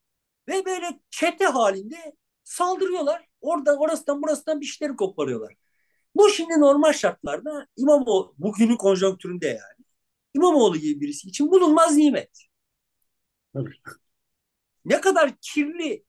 Ve 0.47 0.65
böyle 0.65 0.99
çete 1.09 1.45
halinde 1.45 2.15
saldırıyorlar. 2.43 3.27
Oradan 3.41 3.77
orasından 3.77 4.21
burasından 4.21 4.61
bir 4.61 4.65
şeyleri 4.65 4.95
koparıyorlar. 4.95 5.55
Bu 6.15 6.29
şimdi 6.29 6.59
normal 6.59 6.93
şartlarda 6.93 7.67
İmamoğlu, 7.77 8.35
bugünün 8.37 8.75
konjonktüründe 8.75 9.47
yani, 9.47 9.85
İmamoğlu 10.33 10.77
gibi 10.77 11.01
birisi 11.01 11.27
için 11.27 11.51
bulunmaz 11.51 11.95
nimet. 11.97 12.47
Tabii. 13.53 13.73
Ne 14.85 15.01
kadar 15.01 15.31
kirli 15.41 16.05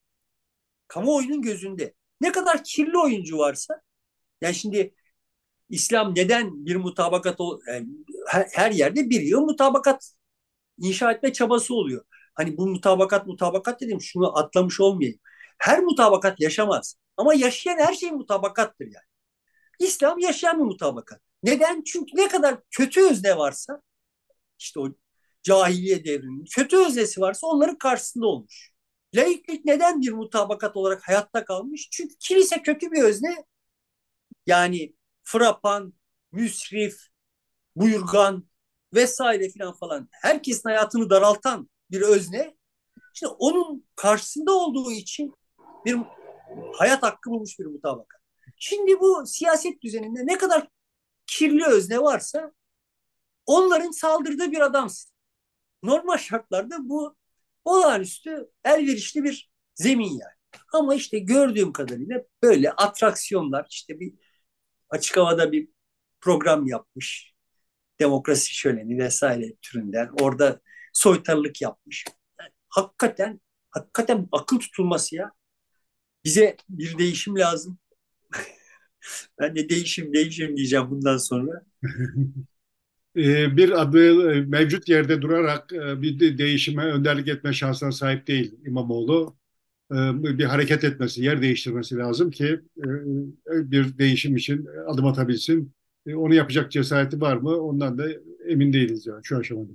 kamuoyunun 0.87 1.41
gözünde 1.41 1.93
ne 2.21 2.31
kadar 2.31 2.63
kirli 2.63 2.97
oyuncu 2.97 3.37
varsa 3.37 3.81
yani 4.41 4.55
şimdi 4.55 4.95
İslam 5.69 6.15
neden 6.15 6.65
bir 6.65 6.75
mutabakat 6.75 7.39
yani 7.67 7.87
her, 8.27 8.47
her 8.53 8.71
yerde 8.71 9.09
bir 9.09 9.21
yıl 9.21 9.41
mutabakat 9.41 10.11
inşa 10.77 11.11
etme 11.11 11.33
çabası 11.33 11.75
oluyor. 11.75 12.05
Hani 12.33 12.57
bu 12.57 12.67
mutabakat 12.67 13.27
mutabakat 13.27 13.81
dedim 13.81 14.01
şunu 14.01 14.37
atlamış 14.39 14.79
olmayayım. 14.81 15.19
Her 15.57 15.79
mutabakat 15.83 16.41
yaşamaz. 16.41 16.95
Ama 17.17 17.33
yaşayan 17.33 17.79
her 17.79 17.93
şey 17.93 18.11
mutabakattır 18.11 18.85
yani. 18.85 19.05
İslam 19.79 20.19
yaşayan 20.19 20.59
bir 20.59 20.63
mutabakat. 20.63 21.21
Neden? 21.43 21.83
Çünkü 21.83 22.17
ne 22.17 22.27
kadar 22.27 22.59
kötü 22.71 23.01
özne 23.01 23.37
varsa 23.37 23.81
işte 24.59 24.79
o 24.79 24.89
cahiliye 25.43 26.05
devrinin 26.05 26.45
kötü 26.55 26.77
öznesi 26.77 27.21
varsa 27.21 27.47
onların 27.47 27.77
karşısında 27.77 28.27
olmuş. 28.27 28.71
Laiklik 29.15 29.65
neden 29.65 30.01
bir 30.01 30.11
mutabakat 30.11 30.77
olarak 30.77 31.07
hayatta 31.07 31.45
kalmış? 31.45 31.89
Çünkü 31.91 32.15
kilise 32.19 32.61
kötü 32.61 32.91
bir 32.91 33.03
özne. 33.03 33.45
Yani 34.47 34.95
frapan, 35.23 35.93
müsrif, 36.31 36.97
buyurgan 37.75 38.49
vesaire 38.93 39.49
filan 39.49 39.73
falan 39.73 40.09
herkesin 40.11 40.69
hayatını 40.69 41.09
daraltan 41.09 41.69
bir 41.91 42.01
özne. 42.01 42.55
İşte 43.13 43.27
onun 43.27 43.87
karşısında 43.95 44.51
olduğu 44.51 44.91
için 44.91 45.33
bir 45.85 45.97
hayat 46.73 47.03
hakkı 47.03 47.29
bulmuş 47.29 47.59
bir 47.59 47.65
mutabakat. 47.65 48.21
Şimdi 48.57 48.99
bu 48.99 49.25
siyaset 49.27 49.81
düzeninde 49.81 50.25
ne 50.25 50.37
kadar 50.37 50.67
kirli 51.27 51.65
özne 51.65 51.99
varsa 52.01 52.51
onların 53.45 53.91
saldırdığı 53.91 54.51
bir 54.51 54.59
adamsın. 54.61 55.11
Normal 55.83 56.17
şartlarda 56.17 56.89
bu 56.89 57.15
olağanüstü 57.65 58.51
elverişli 58.63 59.23
bir 59.23 59.51
zemin 59.75 60.09
yani. 60.09 60.35
Ama 60.73 60.95
işte 60.95 61.19
gördüğüm 61.19 61.73
kadarıyla 61.73 62.23
böyle 62.43 62.71
atraksiyonlar 62.71 63.67
işte 63.69 63.99
bir 63.99 64.13
açık 64.89 65.17
havada 65.17 65.51
bir 65.51 65.69
program 66.21 66.67
yapmış. 66.67 67.33
Demokrasi 67.99 68.53
şöleni 68.55 68.97
vesaire 69.03 69.55
türünden. 69.61 70.09
Orada 70.21 70.61
soytarılık 70.93 71.61
yapmış. 71.61 72.05
Yani 72.39 72.51
hakikaten 72.69 73.41
hakikaten 73.71 74.27
akıl 74.31 74.59
tutulması 74.59 75.15
ya. 75.15 75.31
Bize 76.25 76.57
bir 76.69 76.97
değişim 76.97 77.37
lazım. 77.39 77.79
Ben 79.39 79.55
de 79.55 79.69
değişim 79.69 80.13
değişim 80.13 80.57
diyeceğim 80.57 80.85
bundan 80.89 81.17
sonra. 81.17 81.61
Ee, 83.17 83.57
bir 83.57 83.81
adı 83.81 84.31
e, 84.33 84.41
mevcut 84.41 84.89
yerde 84.89 85.21
durarak 85.21 85.73
e, 85.73 86.01
bir 86.01 86.37
değişime 86.37 86.85
önderlik 86.85 87.27
etme 87.27 87.53
şansına 87.53 87.91
sahip 87.91 88.27
değil 88.27 88.55
İmamoğlu. 88.65 89.35
Ee, 89.91 89.95
bir 90.37 90.43
hareket 90.43 90.83
etmesi, 90.83 91.23
yer 91.23 91.41
değiştirmesi 91.41 91.97
lazım 91.97 92.31
ki 92.31 92.59
e, 92.77 92.85
bir 93.47 93.97
değişim 93.97 94.35
için 94.35 94.67
adım 94.87 95.05
atabilsin. 95.05 95.73
Onu 96.15 96.33
yapacak 96.33 96.71
cesareti 96.71 97.21
var 97.21 97.37
mı? 97.37 97.61
Ondan 97.61 97.97
da 97.97 98.05
emin 98.47 98.73
değiliz 98.73 99.05
yani 99.07 99.21
şu 99.23 99.37
aşamada. 99.37 99.71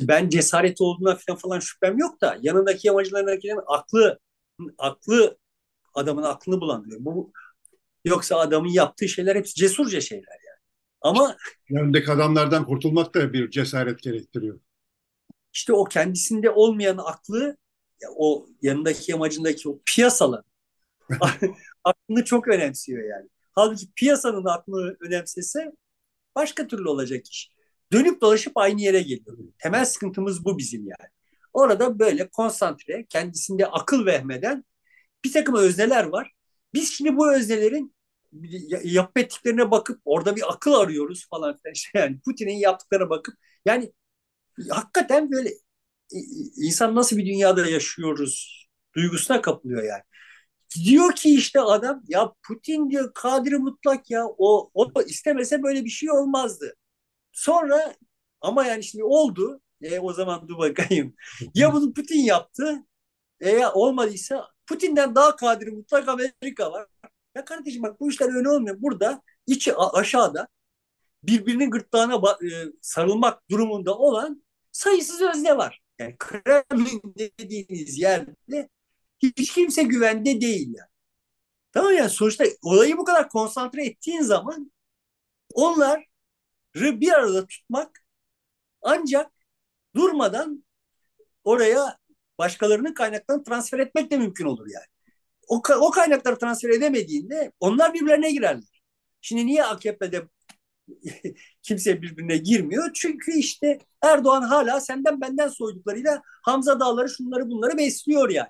Ben 0.00 0.28
cesaret 0.28 0.80
olduğuna 0.80 1.16
falan 1.16 1.38
falan 1.38 1.60
şüphem 1.60 1.98
yok 1.98 2.20
da 2.20 2.38
yanındaki 2.42 2.86
yamacılarındakilerin 2.86 3.60
aklı 3.66 4.18
aklı 4.78 5.38
adamın 5.94 6.22
aklını 6.22 6.60
bulandırıyor. 6.60 7.04
Bu 7.04 7.32
yoksa 8.06 8.36
adamın 8.36 8.68
yaptığı 8.68 9.08
şeyler 9.08 9.36
hepsi 9.36 9.54
cesurca 9.54 10.00
şeyler 10.00 10.38
yani. 10.46 10.60
Ama 11.00 11.36
yanındaki 11.68 12.10
adamlardan 12.10 12.66
kurtulmak 12.66 13.14
da 13.14 13.32
bir 13.32 13.50
cesaret 13.50 14.02
gerektiriyor. 14.02 14.60
İşte 15.52 15.72
o 15.72 15.84
kendisinde 15.84 16.50
olmayan 16.50 16.98
aklı 16.98 17.56
o 18.16 18.46
yanındaki 18.62 19.10
yamacındaki 19.10 19.68
o 19.68 19.80
piyasalar 19.86 20.42
aklını 21.84 22.24
çok 22.24 22.48
önemsiyor 22.48 23.04
yani. 23.10 23.28
Halbuki 23.52 23.86
piyasanın 23.96 24.44
aklını 24.44 24.96
önemsese 25.00 25.72
başka 26.36 26.66
türlü 26.66 26.88
olacak 26.88 27.26
iş. 27.28 27.50
Dönüp 27.92 28.20
dolaşıp 28.20 28.52
aynı 28.56 28.80
yere 28.80 29.02
geliyor. 29.02 29.38
Temel 29.58 29.84
sıkıntımız 29.84 30.44
bu 30.44 30.58
bizim 30.58 30.80
yani. 30.80 31.10
Orada 31.52 31.98
böyle 31.98 32.28
konsantre, 32.28 33.06
kendisinde 33.08 33.66
akıl 33.66 34.06
vehmeden 34.06 34.64
bir 35.24 35.32
takım 35.32 35.54
özneler 35.54 36.04
var. 36.04 36.32
Biz 36.74 36.92
şimdi 36.92 37.16
bu 37.16 37.34
öznelerin 37.34 37.95
yapıp 38.84 39.18
ettiklerine 39.18 39.70
bakıp 39.70 40.00
orada 40.04 40.36
bir 40.36 40.52
akıl 40.52 40.72
arıyoruz 40.72 41.28
falan. 41.30 41.58
İşte 41.74 41.98
yani 41.98 42.20
Putin'in 42.20 42.54
yaptıklarına 42.58 43.10
bakıp 43.10 43.34
yani 43.66 43.92
hakikaten 44.70 45.32
böyle 45.32 45.50
insan 46.56 46.94
nasıl 46.94 47.16
bir 47.16 47.26
dünyada 47.26 47.66
yaşıyoruz 47.66 48.66
duygusuna 48.96 49.42
kapılıyor 49.42 49.82
yani. 49.82 50.02
Diyor 50.84 51.12
ki 51.14 51.34
işte 51.34 51.60
adam 51.60 52.02
ya 52.08 52.32
Putin 52.48 52.90
diyor 52.90 53.12
kadiri 53.14 53.58
mutlak 53.58 54.10
ya 54.10 54.26
o, 54.38 54.70
o 54.74 55.02
istemese 55.06 55.62
böyle 55.62 55.84
bir 55.84 55.90
şey 55.90 56.10
olmazdı. 56.10 56.74
Sonra 57.32 57.94
ama 58.40 58.66
yani 58.66 58.84
şimdi 58.84 59.04
oldu. 59.04 59.60
E, 59.82 60.00
o 60.00 60.12
zaman 60.12 60.48
dur 60.48 60.58
bakayım. 60.58 61.14
Ya 61.54 61.74
bunu 61.74 61.94
Putin 61.94 62.20
yaptı. 62.20 62.86
E, 63.40 63.66
olmadıysa 63.66 64.48
Putin'den 64.66 65.14
daha 65.14 65.36
kadiri 65.36 65.70
mutlak 65.70 66.08
Amerika 66.08 66.72
var. 66.72 66.86
Ya 67.36 67.44
kardeşim 67.44 67.82
bak 67.82 68.00
bu 68.00 68.10
işler 68.10 68.34
öyle 68.34 68.48
olmuyor. 68.48 68.76
Burada 68.82 69.22
içi 69.46 69.76
aşağıda 69.76 70.48
birbirinin 71.22 71.70
gırtlağına 71.70 72.14
e, 72.30 72.48
sarılmak 72.82 73.50
durumunda 73.50 73.98
olan 73.98 74.44
sayısız 74.72 75.22
özne 75.22 75.56
var. 75.56 75.82
Yani 75.98 76.16
Kremlin 76.18 77.02
dediğiniz 77.38 77.98
yerde 77.98 78.68
hiç 79.22 79.54
kimse 79.54 79.82
güvende 79.82 80.40
değil 80.40 80.74
yani. 80.74 80.90
Tamam 81.72 81.92
yani 81.92 82.10
sonuçta 82.10 82.44
olayı 82.62 82.96
bu 82.98 83.04
kadar 83.04 83.28
konsantre 83.28 83.86
ettiğin 83.86 84.22
zaman 84.22 84.72
onları 85.54 86.04
bir 86.74 87.12
arada 87.12 87.46
tutmak 87.46 88.04
ancak 88.82 89.32
durmadan 89.96 90.64
oraya 91.44 91.98
başkalarının 92.38 92.94
kaynaklarını 92.94 93.44
transfer 93.44 93.78
etmek 93.78 94.10
de 94.10 94.18
mümkün 94.18 94.46
olur 94.46 94.66
yani. 94.70 94.86
O, 95.46 95.62
o 95.80 95.90
kaynakları 95.90 96.38
transfer 96.38 96.70
edemediğinde 96.70 97.52
onlar 97.60 97.94
birbirlerine 97.94 98.32
girerler. 98.32 98.82
Şimdi 99.20 99.46
niye 99.46 99.64
AKP'de 99.64 100.22
kimse 101.62 102.02
birbirine 102.02 102.36
girmiyor? 102.36 102.90
Çünkü 102.94 103.32
işte 103.32 103.78
Erdoğan 104.02 104.42
hala 104.42 104.80
senden 104.80 105.20
benden 105.20 105.48
soyduklarıyla 105.48 106.22
Hamza 106.42 106.80
Dağları 106.80 107.08
şunları 107.08 107.50
bunları 107.50 107.78
besliyor 107.78 108.30
yani. 108.30 108.48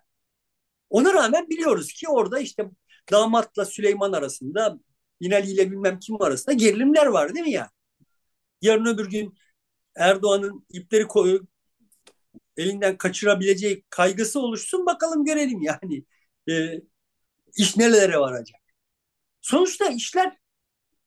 Ona 0.91 1.15
rağmen 1.15 1.49
biliyoruz 1.49 1.93
ki 1.93 2.09
orada 2.09 2.39
işte 2.41 2.71
damatla 3.13 3.65
Süleyman 3.65 4.13
arasında 4.13 4.79
Binali 5.21 5.51
ile 5.51 5.71
bilmem 5.71 5.99
kim 5.99 6.23
arasında 6.23 6.53
gerilimler 6.53 7.07
var 7.07 7.35
değil 7.35 7.47
mi 7.47 7.53
ya? 7.53 7.71
Yarın 8.63 8.87
öbür 8.87 9.11
gün 9.11 9.35
Erdoğan'ın 9.97 10.67
ipleri 10.71 11.09
koy, 11.09 11.41
elinden 12.57 12.97
kaçırabileceği 12.97 13.85
kaygısı 13.91 14.41
oluşsun 14.41 14.87
bakalım 14.87 15.25
görelim 15.25 15.63
yani. 15.63 16.05
E, 16.49 16.81
iş 17.57 17.77
nerelere 17.77 18.19
varacak? 18.19 18.61
Sonuçta 19.41 19.87
işler 19.87 20.37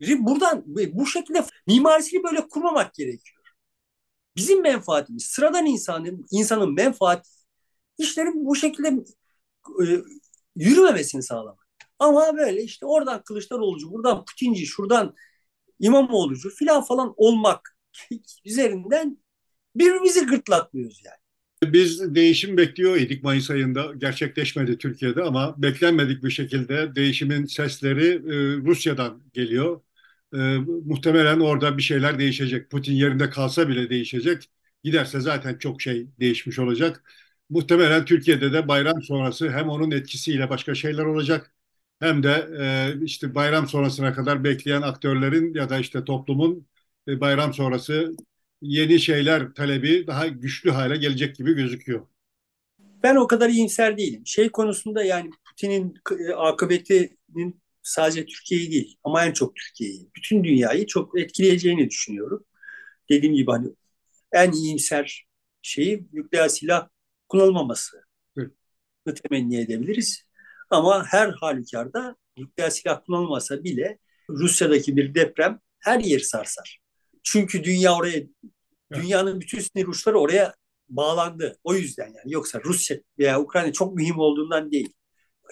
buradan 0.01 0.63
bu 0.67 1.05
şekilde 1.07 1.45
mimarisini 1.67 2.23
böyle 2.23 2.47
kurmamak 2.47 2.93
gerekiyor. 2.93 3.43
Bizim 4.35 4.61
menfaatimiz, 4.61 5.25
sıradan 5.25 5.65
insanın 5.65 6.25
insanın 6.31 6.73
menfaati 6.73 7.29
işlerin 7.97 8.45
bu 8.45 8.55
şekilde 8.55 8.87
e, 9.83 9.85
yürümemesini 10.55 11.23
sağlamak. 11.23 11.67
Ama 11.99 12.37
böyle 12.37 12.63
işte 12.63 12.85
oradan 12.85 13.23
Kılıçdaroğlu'cu, 13.23 13.91
buradan 13.91 14.25
Putinci, 14.25 14.65
şuradan 14.65 15.15
İmamoğlu'cu 15.79 16.49
filan 16.49 16.83
falan 16.83 17.13
olmak 17.17 17.77
üzerinden 18.45 19.17
birbirimizi 19.75 20.25
gırtlatmıyoruz 20.25 21.01
yani. 21.05 21.17
Biz 21.63 22.15
değişim 22.15 22.57
bekliyor 22.57 22.95
idik 22.95 23.23
Mayıs 23.23 23.51
ayında. 23.51 23.93
Gerçekleşmedi 23.97 24.77
Türkiye'de 24.77 25.23
ama 25.23 25.61
beklenmedik 25.61 26.23
bir 26.23 26.29
şekilde 26.29 26.95
değişimin 26.95 27.45
sesleri 27.45 28.07
e, 28.07 28.57
Rusya'dan 28.65 29.23
geliyor. 29.33 29.81
E, 30.33 30.37
muhtemelen 30.85 31.39
orada 31.39 31.77
bir 31.77 31.81
şeyler 31.81 32.19
değişecek. 32.19 32.69
Putin 32.69 32.93
yerinde 32.93 33.29
kalsa 33.29 33.69
bile 33.69 33.89
değişecek. 33.89 34.49
Giderse 34.83 35.19
zaten 35.19 35.57
çok 35.57 35.81
şey 35.81 36.07
değişmiş 36.19 36.59
olacak. 36.59 37.03
Muhtemelen 37.49 38.05
Türkiye'de 38.05 38.53
de 38.53 38.67
bayram 38.67 39.01
sonrası 39.03 39.49
hem 39.51 39.69
onun 39.69 39.91
etkisiyle 39.91 40.49
başka 40.49 40.75
şeyler 40.75 41.05
olacak 41.05 41.53
hem 41.99 42.23
de 42.23 42.49
e, 42.59 43.05
işte 43.05 43.35
bayram 43.35 43.67
sonrasına 43.67 44.13
kadar 44.13 44.43
bekleyen 44.43 44.81
aktörlerin 44.81 45.53
ya 45.53 45.69
da 45.69 45.79
işte 45.79 46.03
toplumun 46.05 46.67
e, 47.07 47.19
bayram 47.21 47.53
sonrası 47.53 48.11
yeni 48.61 48.99
şeyler 48.99 49.53
talebi 49.53 50.07
daha 50.07 50.27
güçlü 50.27 50.71
hale 50.71 50.97
gelecek 50.97 51.35
gibi 51.35 51.53
gözüküyor. 51.53 52.07
Ben 53.03 53.15
o 53.15 53.27
kadar 53.27 53.49
iyimser 53.49 53.97
değilim. 53.97 54.21
Şey 54.25 54.49
konusunda 54.49 55.03
yani 55.03 55.29
Putin'in 55.45 55.93
e, 56.19 56.33
akıbetinin 56.33 57.61
sadece 57.83 58.25
Türkiye'yi 58.25 58.71
değil 58.71 58.97
ama 59.03 59.25
en 59.25 59.33
çok 59.33 59.55
Türkiye'yi, 59.55 60.09
bütün 60.15 60.43
dünyayı 60.43 60.87
çok 60.87 61.19
etkileyeceğini 61.19 61.89
düşünüyorum. 61.89 62.45
Dediğim 63.09 63.35
gibi 63.35 63.51
hani 63.51 63.67
en 64.31 64.51
iyimser 64.51 65.25
şeyi 65.61 66.07
nükleer 66.13 66.49
silah 66.49 66.87
kullanılmaması 67.27 68.03
temenni 69.23 69.59
edebiliriz. 69.59 70.23
Ama 70.69 71.05
her 71.05 71.29
halükarda 71.29 72.15
nükleer 72.37 72.69
silah 72.69 73.05
kullanılmasa 73.05 73.63
bile 73.63 73.99
Rusya'daki 74.29 74.97
bir 74.97 75.15
deprem 75.15 75.59
her 75.79 75.99
yeri 75.99 76.23
sarsar. 76.23 76.79
Çünkü 77.23 77.63
dünya 77.63 77.95
oraya, 77.95 78.23
dünyanın 78.93 79.41
bütün 79.41 79.59
sinir 79.59 79.87
uçları 79.87 80.19
oraya 80.19 80.55
bağlandı. 80.89 81.57
O 81.63 81.75
yüzden 81.75 82.05
yani. 82.05 82.33
Yoksa 82.33 82.61
Rusya 82.63 82.97
veya 83.19 83.41
Ukrayna 83.41 83.73
çok 83.73 83.95
mühim 83.95 84.19
olduğundan 84.19 84.71
değil. 84.71 84.93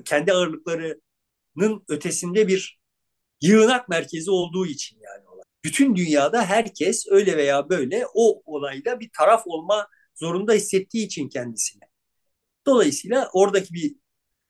Kendi 0.06 0.34
ağırlıklarının 0.34 1.84
ötesinde 1.88 2.48
bir 2.48 2.80
yığınak 3.42 3.90
merkezi 3.90 4.32
olduğu 4.32 4.66
için 4.66 5.00
yani. 5.00 5.28
Bütün 5.64 5.96
dünyada 5.96 6.46
herkes 6.46 7.08
öyle 7.10 7.38
veya 7.38 7.70
böyle 7.70 8.06
o 8.14 8.42
olayda 8.46 9.00
bir 9.00 9.10
taraf 9.18 9.44
olma 9.46 9.88
zorunda 10.16 10.54
hissettiği 10.54 11.06
için 11.06 11.30
kendisini. 11.30 11.84
Dolayısıyla 12.66 13.30
oradaki 13.34 13.74
bir 13.74 13.96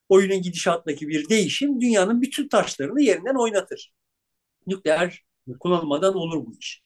oyunun 0.09 0.41
gidişatındaki 0.41 1.07
bir 1.07 1.30
değişim 1.30 1.82
dünyanın 1.82 2.22
bütün 2.22 2.47
taşlarını 2.47 3.01
yerinden 3.01 3.36
oynatır. 3.36 3.93
Nükleer 4.68 5.24
kullanılmadan 5.59 6.15
olur 6.15 6.45
bu 6.45 6.57
iş. 6.59 6.84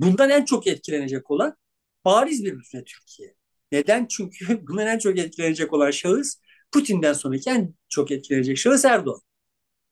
Bundan 0.00 0.30
en 0.30 0.44
çok 0.44 0.66
etkilenecek 0.66 1.30
olan 1.30 1.56
bariz 2.04 2.44
bir 2.44 2.52
üstüne 2.58 2.84
Türkiye. 2.84 3.34
Neden? 3.72 4.06
Çünkü 4.06 4.66
bundan 4.68 4.86
en 4.86 4.98
çok 4.98 5.18
etkilenecek 5.18 5.72
olan 5.72 5.90
şahıs 5.90 6.40
Putin'den 6.72 7.12
sonraki 7.12 7.50
en 7.50 7.74
çok 7.88 8.10
etkilenecek 8.10 8.58
şahıs 8.58 8.84
Erdoğan. 8.84 9.20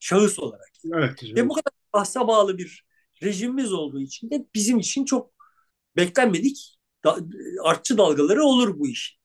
Şahıs 0.00 0.38
olarak. 0.38 0.70
Evet, 0.94 1.22
Ve 1.36 1.48
bu 1.48 1.54
kadar 1.54 1.72
bahsa 1.92 2.28
bağlı 2.28 2.58
bir 2.58 2.84
rejimimiz 3.22 3.72
olduğu 3.72 4.00
için 4.00 4.30
de 4.30 4.46
bizim 4.54 4.78
için 4.78 5.04
çok 5.04 5.30
beklenmedik 5.96 6.78
da, 7.04 7.18
artçı 7.64 7.98
dalgaları 7.98 8.42
olur 8.44 8.78
bu 8.78 8.88
iş. 8.88 9.18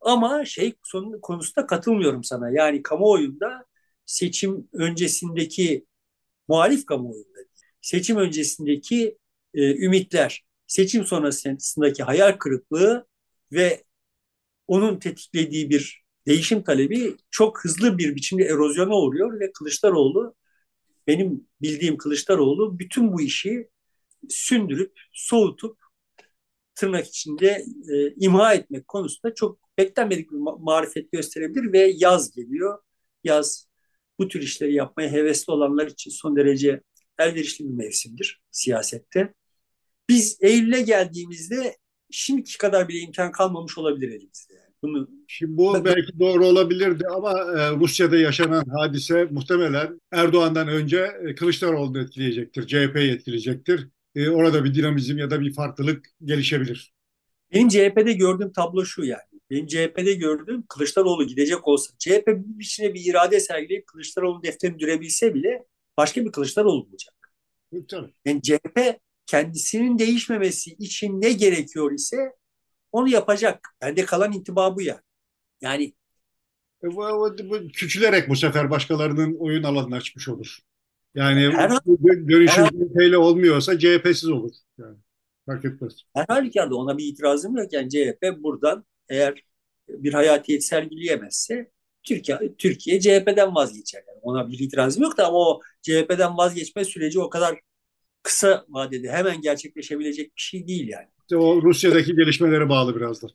Ama 0.00 0.44
şey 0.44 0.74
son, 0.82 1.20
konusunda 1.22 1.66
katılmıyorum 1.66 2.24
sana. 2.24 2.50
Yani 2.50 2.82
kamuoyunda 2.82 3.64
seçim 4.06 4.68
öncesindeki 4.72 5.86
muhalif 6.48 6.86
kamuoyunda 6.86 7.38
seçim 7.80 8.16
öncesindeki 8.16 9.18
e, 9.58 9.84
ümitler, 9.84 10.44
seçim 10.66 11.04
sonrasındaki 11.06 12.02
hayal 12.02 12.32
kırıklığı 12.32 13.06
ve 13.52 13.84
onun 14.66 14.98
tetiklediği 14.98 15.70
bir 15.70 16.04
değişim 16.26 16.62
talebi 16.62 17.16
çok 17.30 17.64
hızlı 17.64 17.98
bir 17.98 18.14
biçimde 18.16 18.44
erozyona 18.44 18.96
uğruyor 18.96 19.40
ve 19.40 19.52
Kılıçdaroğlu 19.52 20.34
benim 21.06 21.48
bildiğim 21.62 21.98
Kılıçdaroğlu 21.98 22.78
bütün 22.78 23.12
bu 23.12 23.22
işi 23.22 23.68
sündürüp 24.28 25.00
soğutup 25.12 25.78
tırnak 26.74 27.06
içinde 27.06 27.64
e, 27.92 28.14
imha 28.16 28.54
etmek 28.54 28.88
konusunda 28.88 29.34
çok 29.34 29.60
beklenmedik 29.78 30.32
bir 30.32 30.36
ma- 30.36 30.64
marifet 30.64 31.12
gösterebilir 31.12 31.72
ve 31.72 31.92
yaz 31.96 32.30
geliyor. 32.30 32.78
Yaz 33.24 33.68
bu 34.18 34.28
tür 34.28 34.42
işleri 34.42 34.74
yapmaya 34.74 35.12
hevesli 35.12 35.52
olanlar 35.52 35.86
için 35.86 36.10
son 36.10 36.36
derece 36.36 36.82
elverişli 37.18 37.64
bir 37.64 37.74
mevsimdir 37.74 38.42
siyasette. 38.50 39.34
Biz 40.08 40.38
Eylül'e 40.40 40.82
geldiğimizde 40.82 41.76
şimdiki 42.10 42.58
kadar 42.58 42.88
bile 42.88 42.98
imkan 42.98 43.32
kalmamış 43.32 43.78
olabilir 43.78 44.08
elimizde. 44.08 44.54
Bunu 44.82 45.08
Şimdi 45.26 45.56
bu 45.56 45.84
belki 45.84 46.18
doğru 46.18 46.46
olabilirdi 46.46 47.04
ama 47.08 47.30
e, 47.30 47.70
Rusya'da 47.70 48.16
yaşanan 48.16 48.64
hadise 48.78 49.24
muhtemelen 49.24 50.00
Erdoğan'dan 50.12 50.68
önce 50.68 51.10
e, 51.28 51.34
Kılıçdaroğlu'nu 51.34 52.00
etkileyecektir, 52.00 52.66
CHP'yi 52.66 53.12
etkileyecektir. 53.12 53.88
E, 54.14 54.28
orada 54.28 54.64
bir 54.64 54.74
dinamizm 54.74 55.18
ya 55.18 55.30
da 55.30 55.40
bir 55.40 55.52
farklılık 55.52 56.10
gelişebilir. 56.24 56.92
Benim 57.54 57.68
CHP'de 57.68 58.12
gördüğüm 58.12 58.52
tablo 58.52 58.84
şu 58.84 59.04
yani. 59.04 59.22
Benim 59.50 59.66
CHP'de 59.66 60.14
gördüğüm 60.14 60.62
Kılıçdaroğlu 60.62 61.26
gidecek 61.26 61.68
olsa, 61.68 61.94
CHP 61.98 62.26
bir 62.26 62.64
içine 62.64 62.94
bir 62.94 63.04
irade 63.04 63.40
sergileyip 63.40 63.86
Kılıçdaroğlu 63.86 64.42
defterini 64.42 64.78
dürebilse 64.78 65.34
bile 65.34 65.64
başka 65.96 66.24
bir 66.24 66.32
Kılıçdaroğlu 66.32 66.86
olacak. 66.90 67.14
Tabii. 67.88 68.12
Yani 68.24 68.42
CHP 68.42 68.98
kendisinin 69.28 69.98
değişmemesi 69.98 70.70
için 70.70 71.20
ne 71.20 71.32
gerekiyor 71.32 71.92
ise 71.92 72.16
onu 72.92 73.08
yapacak. 73.08 73.68
Bende 73.80 74.04
kalan 74.04 74.32
intiba 74.32 74.76
bu 74.76 74.82
ya. 74.82 75.02
Yani 75.60 75.92
e, 76.82 76.88
küçülerek 77.72 78.28
bu 78.28 78.36
sefer 78.36 78.70
başkalarının 78.70 79.36
oyun 79.38 79.62
alanını 79.62 79.96
açmış 79.96 80.28
olur. 80.28 80.58
Yani 81.14 81.40
Her, 81.56 81.70
dönüşüm 82.28 82.64
her, 82.64 82.70
CHP 82.70 83.18
olmuyorsa 83.18 83.78
CHP'siz 83.78 84.28
olur. 84.28 84.52
Yani 84.78 84.96
fark 85.46 85.64
etmez. 85.64 85.92
her 86.14 86.24
halükarda 86.28 86.76
ona 86.76 86.98
bir 86.98 87.04
itirazım 87.04 87.56
yok. 87.56 87.72
Yani 87.72 87.90
CHP 87.90 88.42
buradan 88.42 88.84
eğer 89.08 89.42
bir 89.88 90.12
hayatiyet 90.12 90.64
sergileyemezse 90.64 91.70
Türkiye, 92.02 92.56
Türkiye 92.58 93.00
CHP'den 93.00 93.54
vazgeçer. 93.54 94.04
Yani 94.08 94.18
ona 94.22 94.48
bir 94.48 94.58
itirazım 94.58 95.02
yok 95.02 95.16
da 95.16 95.26
ama 95.26 95.38
o 95.38 95.60
CHP'den 95.82 96.36
vazgeçme 96.36 96.84
süreci 96.84 97.20
o 97.20 97.30
kadar 97.30 97.60
kısa 98.28 98.64
vadede 98.68 99.12
hemen 99.12 99.40
gerçekleşebilecek 99.40 100.36
bir 100.36 100.40
şey 100.40 100.68
değil 100.68 100.88
yani. 100.88 101.06
İşte 101.20 101.36
o 101.36 101.62
Rusya'daki 101.62 102.14
gelişmelere 102.14 102.68
bağlı 102.68 102.96
biraz 102.96 103.22
da. 103.22 103.26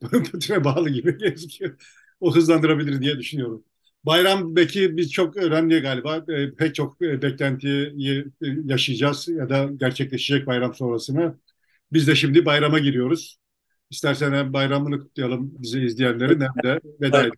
Putin'e 0.00 0.64
bağlı 0.64 0.90
gibi 0.90 1.18
gözüküyor. 1.18 1.76
O 2.20 2.36
hızlandırabilir 2.36 3.00
diye 3.00 3.18
düşünüyorum. 3.18 3.64
Bayram 4.04 4.56
Beki 4.56 4.96
biz 4.96 5.12
çok 5.12 5.36
önemli 5.36 5.80
galiba. 5.80 6.24
E, 6.28 6.54
pek 6.54 6.74
çok 6.74 7.02
e, 7.02 7.22
beklentiyi 7.22 8.24
e, 8.42 8.46
yaşayacağız 8.64 9.28
ya 9.28 9.48
da 9.48 9.70
gerçekleşecek 9.76 10.46
bayram 10.46 10.74
sonrasını. 10.74 11.38
Biz 11.92 12.06
de 12.08 12.14
şimdi 12.14 12.46
bayrama 12.46 12.78
giriyoruz. 12.78 13.38
İstersen 13.90 14.32
hem 14.32 14.52
bayramını 14.52 15.00
kutlayalım 15.00 15.54
bizi 15.58 15.80
izleyenlerin 15.80 16.40
hem 16.40 16.62
de 16.64 16.80
veda 17.00 17.20
edelim. 17.20 17.34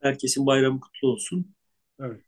Herkesin 0.00 0.46
bayramı 0.46 0.80
kutlu 0.80 1.08
olsun. 1.08 1.54
Evet. 2.00 2.20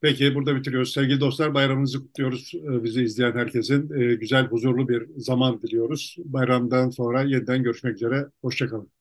Peki 0.00 0.34
burada 0.34 0.56
bitiriyoruz. 0.56 0.92
Sevgili 0.92 1.20
dostlar 1.20 1.54
bayramınızı 1.54 2.00
kutluyoruz. 2.00 2.52
E, 2.54 2.84
bizi 2.84 3.02
izleyen 3.02 3.32
herkesin 3.32 4.00
e, 4.00 4.14
güzel, 4.14 4.46
huzurlu 4.46 4.88
bir 4.88 5.06
zaman 5.16 5.62
diliyoruz. 5.62 6.16
Bayramdan 6.24 6.90
sonra 6.90 7.22
yeniden 7.22 7.62
görüşmek 7.62 7.94
üzere. 7.96 8.26
Hoşçakalın. 8.42 8.97